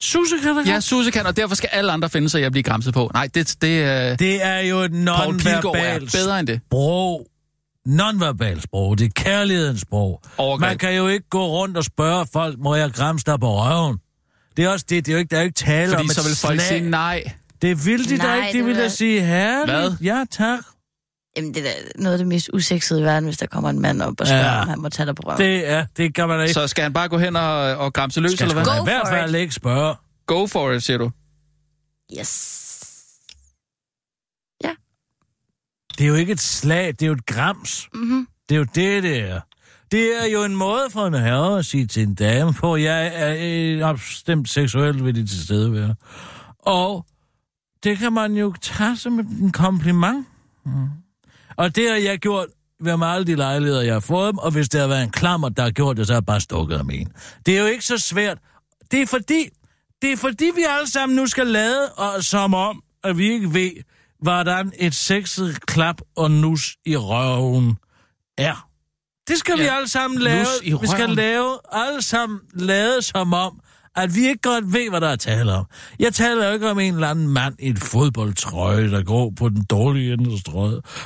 Susse 0.02 0.34
kan 0.42 0.56
da 0.56 0.62
Ja, 0.66 0.80
Susse 0.80 1.10
kan, 1.10 1.26
og 1.26 1.36
derfor 1.36 1.54
skal 1.54 1.68
alle 1.72 1.92
andre 1.92 2.08
finde 2.08 2.28
sig 2.28 2.40
i 2.40 2.44
at 2.44 2.52
blive 2.52 2.62
græmset 2.62 2.94
på. 2.94 3.10
Nej, 3.14 3.28
det, 3.34 3.56
det, 3.62 3.68
øh, 3.68 4.18
Det 4.18 4.44
er 4.46 4.58
jo 4.58 4.78
et 4.78 4.92
er 4.92 5.04
non-verbalt 5.04 6.12
bedre 6.12 6.40
end 6.40 6.46
det. 6.46 6.60
sprog. 6.66 7.26
Non-verbalt 7.86 8.62
sprog. 8.62 8.98
Det 8.98 9.04
er 9.04 9.10
kærlighedens 9.14 9.80
sprog. 9.80 10.22
Overgreb. 10.38 10.68
Man 10.68 10.78
kan 10.78 10.94
jo 10.96 11.08
ikke 11.08 11.28
gå 11.28 11.46
rundt 11.46 11.76
og 11.76 11.84
spørge 11.84 12.26
folk, 12.32 12.58
må 12.58 12.74
jeg 12.74 12.92
græmse 12.92 13.24
dig 13.26 13.40
på 13.40 13.46
røven? 13.62 13.98
Det 14.56 14.64
er 14.64 14.68
også 14.68 14.86
det, 14.88 15.06
det 15.06 15.12
er 15.12 15.16
jo 15.16 15.18
ikke, 15.18 15.30
der 15.30 15.36
er 15.36 15.40
jo 15.40 15.46
ikke 15.46 15.56
tale 15.56 15.88
Fordi 15.90 16.02
om 16.02 16.08
så 16.08 16.28
vil 16.28 16.36
folk 16.36 16.60
slag. 16.60 16.68
sige 16.78 16.90
nej. 16.90 17.24
Det 17.62 17.86
vil 17.86 18.08
de 18.08 18.18
da 18.18 18.22
Nej, 18.22 18.36
ikke, 18.46 18.52
de 18.52 18.58
det 18.58 18.66
vil 18.66 18.76
da 18.76 18.88
sige 18.88 19.20
herligt. 19.20 19.78
Hvad? 19.78 19.92
Ja, 20.02 20.24
tak. 20.30 20.58
Jamen, 21.36 21.54
det 21.54 21.60
er 21.60 21.64
da 21.64 22.02
noget 22.02 22.12
af 22.14 22.18
det 22.18 22.26
mest 22.26 22.50
usexede 22.52 23.00
i 23.00 23.02
verden, 23.02 23.24
hvis 23.24 23.36
der 23.38 23.46
kommer 23.46 23.70
en 23.70 23.80
mand 23.80 24.02
op 24.02 24.20
og 24.20 24.26
spørger, 24.26 24.44
Ja. 24.44 24.54
ja. 24.54 24.62
om 24.62 24.68
han 24.68 24.80
må 24.80 24.88
tage 24.88 25.06
dig 25.06 25.14
på 25.14 25.22
røven. 25.26 25.38
Det 25.38 25.68
er, 25.68 25.86
det 25.96 26.14
kan 26.14 26.28
man 26.28 26.38
da 26.38 26.42
ikke. 26.44 26.54
Så 26.54 26.66
skal 26.66 26.82
han 26.82 26.92
bare 26.92 27.08
gå 27.08 27.18
hen 27.18 27.36
og, 27.36 27.60
og 27.76 27.92
græmse 27.92 28.20
løs, 28.20 28.32
skal 28.32 28.44
eller 28.44 28.54
hvad? 28.54 28.64
da 28.64 28.70
Go 28.78 28.82
i 28.82 28.84
hvert 28.84 29.08
fald 29.08 29.34
ikke 29.34 29.54
spørge. 29.54 29.94
Go 30.26 30.46
for 30.46 30.72
it, 30.72 30.82
siger 30.82 30.98
du. 30.98 31.10
Yes. 32.20 32.60
Det 35.98 36.04
er 36.04 36.08
jo 36.08 36.14
ikke 36.14 36.32
et 36.32 36.40
slag, 36.40 36.86
det 36.86 37.02
er 37.02 37.06
jo 37.06 37.12
et 37.12 37.26
grams. 37.26 37.88
Mm-hmm. 37.94 38.28
Det 38.48 38.54
er 38.54 38.58
jo 38.58 38.66
det, 38.74 39.02
det 39.02 39.20
er. 39.20 39.40
Det 39.90 40.22
er 40.22 40.26
jo 40.26 40.44
en 40.44 40.56
måde 40.56 40.90
for 40.90 41.06
en 41.06 41.14
herre 41.14 41.58
at 41.58 41.64
sige 41.64 41.86
til 41.86 42.02
en 42.02 42.14
dame 42.14 42.52
på, 42.52 42.76
jeg 42.76 43.12
er 43.14 43.36
øh, 43.40 43.88
opstemt 43.88 44.48
seksuelt 44.48 45.04
ved 45.04 45.12
dit 45.12 45.28
tilstedeværelse. 45.28 45.96
Og 46.58 47.06
det 47.84 47.98
kan 47.98 48.12
man 48.12 48.32
jo 48.32 48.54
tage 48.60 48.96
som 48.96 49.18
en 49.18 49.52
kompliment. 49.52 50.26
Mm. 50.66 50.88
Og 51.56 51.76
det 51.76 51.90
har 51.90 51.96
jeg 51.96 52.18
gjort 52.18 52.46
ved 52.80 52.96
med 52.96 53.06
alle 53.06 53.26
de 53.26 53.34
lejligheder, 53.34 53.82
jeg 53.82 53.92
har 53.92 54.00
fået 54.00 54.32
dem, 54.32 54.38
og 54.38 54.50
hvis 54.50 54.68
det 54.68 54.80
har 54.80 54.88
været 54.88 55.02
en 55.02 55.10
klammer, 55.10 55.48
der 55.48 55.62
har 55.62 55.70
gjort 55.70 55.96
det, 55.96 56.06
så 56.06 56.12
har 56.12 56.20
jeg 56.20 56.26
bare 56.26 56.40
stukket 56.40 56.76
af 56.76 56.80
en. 56.80 57.12
Det 57.46 57.56
er 57.56 57.60
jo 57.60 57.66
ikke 57.66 57.84
så 57.84 57.98
svært. 57.98 58.38
Det 58.90 59.02
er 59.02 59.06
fordi, 59.06 59.48
det 60.02 60.12
er 60.12 60.16
fordi 60.16 60.44
vi 60.54 60.64
alle 60.68 60.90
sammen 60.90 61.16
nu 61.16 61.26
skal 61.26 61.46
lade 61.46 61.88
og 61.96 62.24
som 62.24 62.54
om, 62.54 62.82
at 63.04 63.18
vi 63.18 63.32
ikke 63.32 63.54
ved, 63.54 63.70
hvordan 64.24 64.72
et 64.78 64.94
sexet 64.94 65.66
klap 65.66 66.00
og 66.16 66.30
nus 66.30 66.76
i 66.86 66.96
røven 66.96 67.76
er. 68.38 68.68
Det 69.28 69.38
skal 69.38 69.54
ja, 69.58 69.62
vi 69.62 69.68
alle 69.68 69.88
sammen 69.88 70.18
lave. 70.18 70.46
Vi 70.80 70.86
skal 70.86 71.10
lave 71.10 71.58
alle 71.72 72.02
sammen 72.02 72.40
lade 72.54 73.02
som 73.02 73.34
om, 73.34 73.60
at 73.96 74.14
vi 74.16 74.20
ikke 74.28 74.40
godt 74.42 74.72
ved, 74.72 74.90
hvad 74.90 75.00
der 75.00 75.08
er 75.08 75.16
tale 75.16 75.52
om. 75.52 75.64
Jeg 75.98 76.14
taler 76.14 76.46
jo 76.48 76.52
ikke 76.54 76.70
om 76.70 76.78
en 76.78 76.94
eller 76.94 77.08
anden 77.08 77.28
mand 77.28 77.54
i 77.58 77.68
et 77.68 77.78
fodboldtrøje, 77.78 78.90
der 78.90 79.02
går 79.02 79.32
på 79.38 79.48
den 79.48 79.64
dårlige 79.70 80.12
ende 80.12 80.30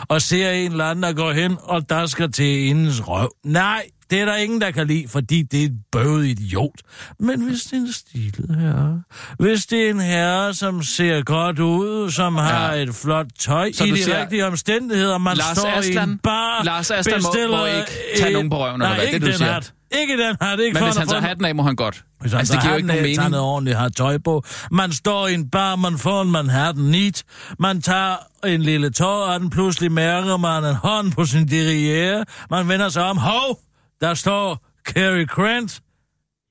og 0.08 0.22
ser 0.22 0.50
en 0.50 0.70
eller 0.70 0.84
anden, 0.84 1.02
der 1.02 1.12
går 1.12 1.32
hen 1.32 1.56
og 1.62 1.88
der 1.88 2.06
skal 2.06 2.32
til 2.32 2.66
indens 2.66 3.08
røv. 3.08 3.30
Nej, 3.44 3.82
det 4.10 4.20
er 4.20 4.24
der 4.24 4.36
ingen, 4.36 4.60
der 4.60 4.70
kan 4.70 4.86
lide, 4.86 5.08
fordi 5.08 5.42
det 5.42 5.60
er 5.60 5.64
et 5.64 5.76
bøvet 5.92 6.26
idiot. 6.26 6.80
Men 7.20 7.40
hvis 7.48 7.62
det 7.62 7.72
er 7.72 7.76
en 7.80 7.92
stilet 7.92 8.56
herre, 8.60 9.02
hvis 9.38 9.66
det 9.66 9.86
er 9.86 9.90
en 9.90 10.00
herre, 10.00 10.54
som 10.54 10.82
ser 10.82 11.22
godt 11.22 11.58
ud, 11.58 12.10
som 12.10 12.36
ja. 12.36 12.42
har 12.42 12.72
et 12.72 12.94
flot 12.94 13.26
tøj 13.38 13.72
Så 13.72 13.84
i 13.84 13.90
de 13.90 14.02
siger, 14.02 14.20
rigtige 14.20 14.46
omstændigheder, 14.46 15.18
man 15.18 15.36
Lars 15.36 15.56
står 15.58 15.68
i 15.68 15.72
Aslan- 15.72 16.02
en 16.08 16.18
bar, 16.18 16.62
Lars 16.64 16.90
Aslan 16.90 17.22
må- 17.22 17.28
bestiller 17.28 17.58
må 17.58 17.66
ikke 17.66 17.90
tage 18.16 18.28
et- 18.28 18.32
nogen 18.32 18.50
på 18.50 18.56
røven, 18.64 18.74
eller 18.74 18.86
Nej, 18.88 18.96
hvad? 18.96 19.06
ikke 19.06 19.18
Det, 19.26 19.32
du 19.32 19.38
siger. 19.38 19.52
hat. 19.52 19.72
Ikke 20.00 20.18
den 20.18 20.36
hat, 20.40 20.60
ikke 20.60 20.74
Men 20.74 20.84
hvis 20.84 20.96
han 20.96 21.08
tager 21.08 21.20
hatten 21.20 21.44
af, 21.44 21.54
må 21.54 21.62
han 21.62 21.76
godt. 21.76 22.04
hvis 22.20 22.32
han 22.32 22.38
Altså, 22.38 22.54
det 22.54 22.62
giver 22.62 22.72
jo 22.72 22.76
ikke 22.76 22.86
nogen 22.88 23.02
tager 23.04 23.16
mening. 23.16 23.30
noget 23.30 23.46
ordentligt 23.46 23.76
har 23.76 23.88
tøj 23.88 24.18
på. 24.18 24.44
Man 24.70 24.92
står 24.92 25.26
i 25.26 25.34
en 25.34 25.50
bar, 25.50 25.76
man 25.76 25.98
får 25.98 26.22
en 26.22 26.30
Manhattan 26.30 26.84
neat. 26.84 27.24
Man 27.58 27.82
tager 27.82 28.16
en 28.46 28.62
lille 28.62 28.90
tår, 28.90 29.24
og 29.26 29.40
den 29.40 29.50
pludselig 29.50 29.92
mærker 29.92 30.36
man 30.36 30.64
en 30.64 30.74
hånd 30.74 31.12
på 31.12 31.24
sin 31.24 31.48
derriere. 31.48 32.24
Man 32.50 32.68
vender 32.68 32.88
sig 32.88 33.04
om. 33.04 33.16
Hov! 33.16 33.58
Der 34.00 34.14
står 34.14 34.66
Cary 34.88 35.26
Grant. 35.26 35.80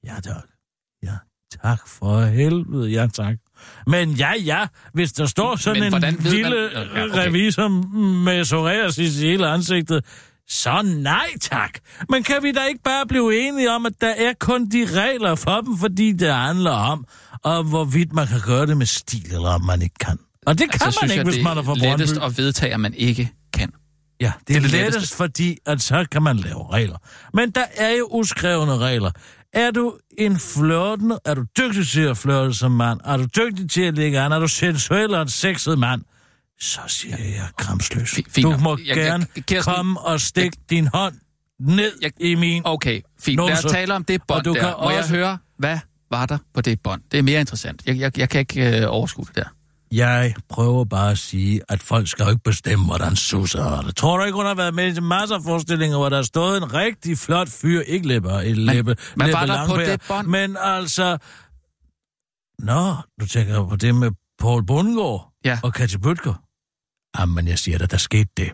Ja, 0.06 0.14
tak. 0.24 0.44
Ja, 1.04 1.14
tak 1.64 1.88
for 1.88 2.22
helvede. 2.22 2.90
Ja, 2.90 3.08
tak. 3.14 3.36
Men 3.88 4.12
ja, 4.12 4.32
ja, 4.46 4.68
hvis 4.94 5.14
der 5.14 5.26
står 5.26 5.56
sådan 5.56 5.80
Men 5.84 5.94
en 5.94 6.02
ved 6.02 6.12
man- 6.12 6.18
lille 6.32 6.70
Ja, 6.74 7.04
okay. 7.06 7.28
revisor 7.28 7.68
med 8.24 8.44
psoriasis 8.44 9.20
i 9.20 9.28
hele 9.28 9.48
ansigtet, 9.48 10.06
så 10.50 10.82
nej 10.82 11.28
tak. 11.42 11.80
Men 12.10 12.24
kan 12.24 12.44
vi 12.44 12.52
da 12.52 12.64
ikke 12.64 12.82
bare 12.84 13.06
blive 13.08 13.48
enige 13.48 13.72
om, 13.72 13.86
at 13.86 13.94
der 14.02 14.14
er 14.18 14.34
kun 14.40 14.70
de 14.70 14.86
regler 14.92 15.36
for 15.36 15.62
dem, 15.62 15.78
fordi 15.78 16.12
det 16.12 16.34
handler 16.34 16.72
om, 16.72 17.06
og 17.44 17.64
hvorvidt 17.64 18.14
man 18.14 18.28
kan 18.28 18.40
gøre 18.46 18.66
det 18.66 18.78
med 18.78 18.86
stil, 18.86 19.26
eller 19.34 19.50
om 19.50 19.62
man 19.66 19.82
ikke 19.82 19.96
kan. 20.00 20.18
Og 20.46 20.60
det 20.60 20.72
kan 20.72 20.82
Altså, 20.84 21.00
man 21.02 21.12
ikke, 21.12 21.26
jeg, 21.26 21.34
hvis 21.34 21.44
man 21.44 21.58
er 21.58 21.62
fra 21.64 21.72
er 21.72 21.76
lettest 21.76 22.14
Brøndby. 22.20 22.32
at 22.32 22.38
vedtage, 22.38 22.74
at 22.74 22.80
man 22.80 22.94
ikke 22.94 23.32
kan. 23.54 23.72
Ja, 24.22 24.26
det 24.26 24.32
er, 24.32 24.34
det 24.48 24.56
er 24.56 24.62
det 24.62 24.72
lettest, 24.72 24.94
letteste. 24.96 25.18
fordi 25.18 25.58
at 25.66 25.82
så 25.82 26.06
kan 26.12 26.24
man 26.24 26.38
lave 26.38 26.72
regler. 26.74 26.98
Men 27.34 27.52
der 27.52 27.66
er 27.76 27.90
jo 27.92 28.08
uskrevne 28.12 28.78
regler. 28.78 29.12
Er 29.54 29.72
du 29.72 29.94
en 30.18 30.40
flirtende, 30.40 31.20
er 31.26 31.34
du 31.34 31.44
dygtig 31.58 31.88
til 31.88 32.02
at 32.02 32.18
flirte 32.18 32.54
som 32.54 32.72
mand, 32.72 33.00
er 33.06 33.18
du 33.18 33.24
dygtig 33.38 33.70
til 33.70 33.82
at 33.82 33.96
ligge 33.96 34.20
an, 34.20 34.32
er 34.32 34.40
du 34.40 34.48
sensuel 34.48 35.14
og 35.14 35.22
en 35.22 35.30
sexet 35.30 35.80
mand, 35.80 36.02
Så 36.62 36.80
siger 36.88 37.18
jeg 37.18 37.48
kramsløs. 37.58 38.10
Fint 38.30 38.44
Du 38.44 38.58
må 38.58 38.78
Jeg- 38.78 38.88
jeg- 38.88 38.96
gerne 38.96 39.26
Kirsten- 39.48 39.74
komme 39.74 40.00
og 40.02 40.22
stikke 40.22 40.58
din 40.70 40.88
hånd 40.88 41.16
ned 41.60 41.92
Jeg- 42.02 42.12
i 42.20 42.36
min... 42.36 42.62
Okay, 42.66 43.02
fint. 43.20 43.42
Lad 43.46 43.66
os 43.66 43.72
tale 43.72 43.96
om 43.96 44.04
det 44.04 44.22
bånd 44.28 44.38
og 44.40 44.46
du 44.46 44.54
der. 44.54 44.60
kan 44.60 44.74
Må 44.84 44.90
jeg 44.90 45.00
også- 45.00 45.16
høre, 45.16 45.38
hvad 45.58 45.80
var 46.12 46.26
der 46.26 46.38
på 46.54 46.62
det 46.62 46.82
bånd? 46.82 47.02
Det 47.12 47.18
er 47.18 47.22
mere 47.24 47.40
interessant. 47.40 47.82
Jeg, 47.86 47.98
jeg, 48.00 48.18
jeg 48.18 48.30
kan 48.30 48.40
ikke 48.40 48.78
øh, 48.82 48.86
overskue 48.88 49.26
det 49.26 49.36
der. 49.36 49.44
Jeg 49.92 50.36
prøver 50.50 50.86
bare 50.86 51.12
at 51.12 51.18
sige, 51.18 51.62
at 51.70 51.84
folk 51.84 52.08
skal 52.08 52.24
jo 52.24 52.30
ikke 52.30 52.44
bestemme, 52.44 52.86
hvordan 52.86 53.16
Susa 53.16 53.62
har 53.62 53.82
det. 53.82 53.96
Tror 53.96 54.18
du 54.18 54.24
ikke, 54.24 54.36
hun 54.36 54.46
har 54.46 54.56
været 54.56 54.74
med 54.74 54.98
i 54.98 55.00
masser 55.00 55.36
af 55.36 55.44
forestillinger, 55.44 55.98
hvor 55.98 56.10
der 56.10 56.18
er 56.18 56.22
stået 56.22 56.58
en 56.58 56.74
rigtig 56.74 57.18
flot 57.18 57.50
fyr, 57.50 57.82
ikke 57.82 58.08
læber, 58.08 58.40
en 58.40 58.56
læbe, 58.56 58.96
hvad 59.16 59.26
læbe 59.28 59.34
var 59.34 59.46
der 59.46 59.68
på 59.68 59.78
det 59.78 60.02
bånd? 60.08 60.28
Men 60.28 60.58
altså... 60.62 61.18
Nå, 62.60 62.96
du 63.22 63.28
tænker 63.28 63.68
på 63.70 63.76
det 63.76 63.96
med 63.96 64.12
Paul 64.40 64.66
Bundgaard 64.66 65.32
Ja. 65.46 65.60
og 65.64 65.74
Katja 65.74 65.98
Bøtger. 65.98 66.44
Jamen, 67.20 67.48
jeg 67.48 67.60
siger 67.60 67.78
dig, 67.78 67.92
der 67.92 67.98
skete 67.98 68.30
det. 68.38 68.52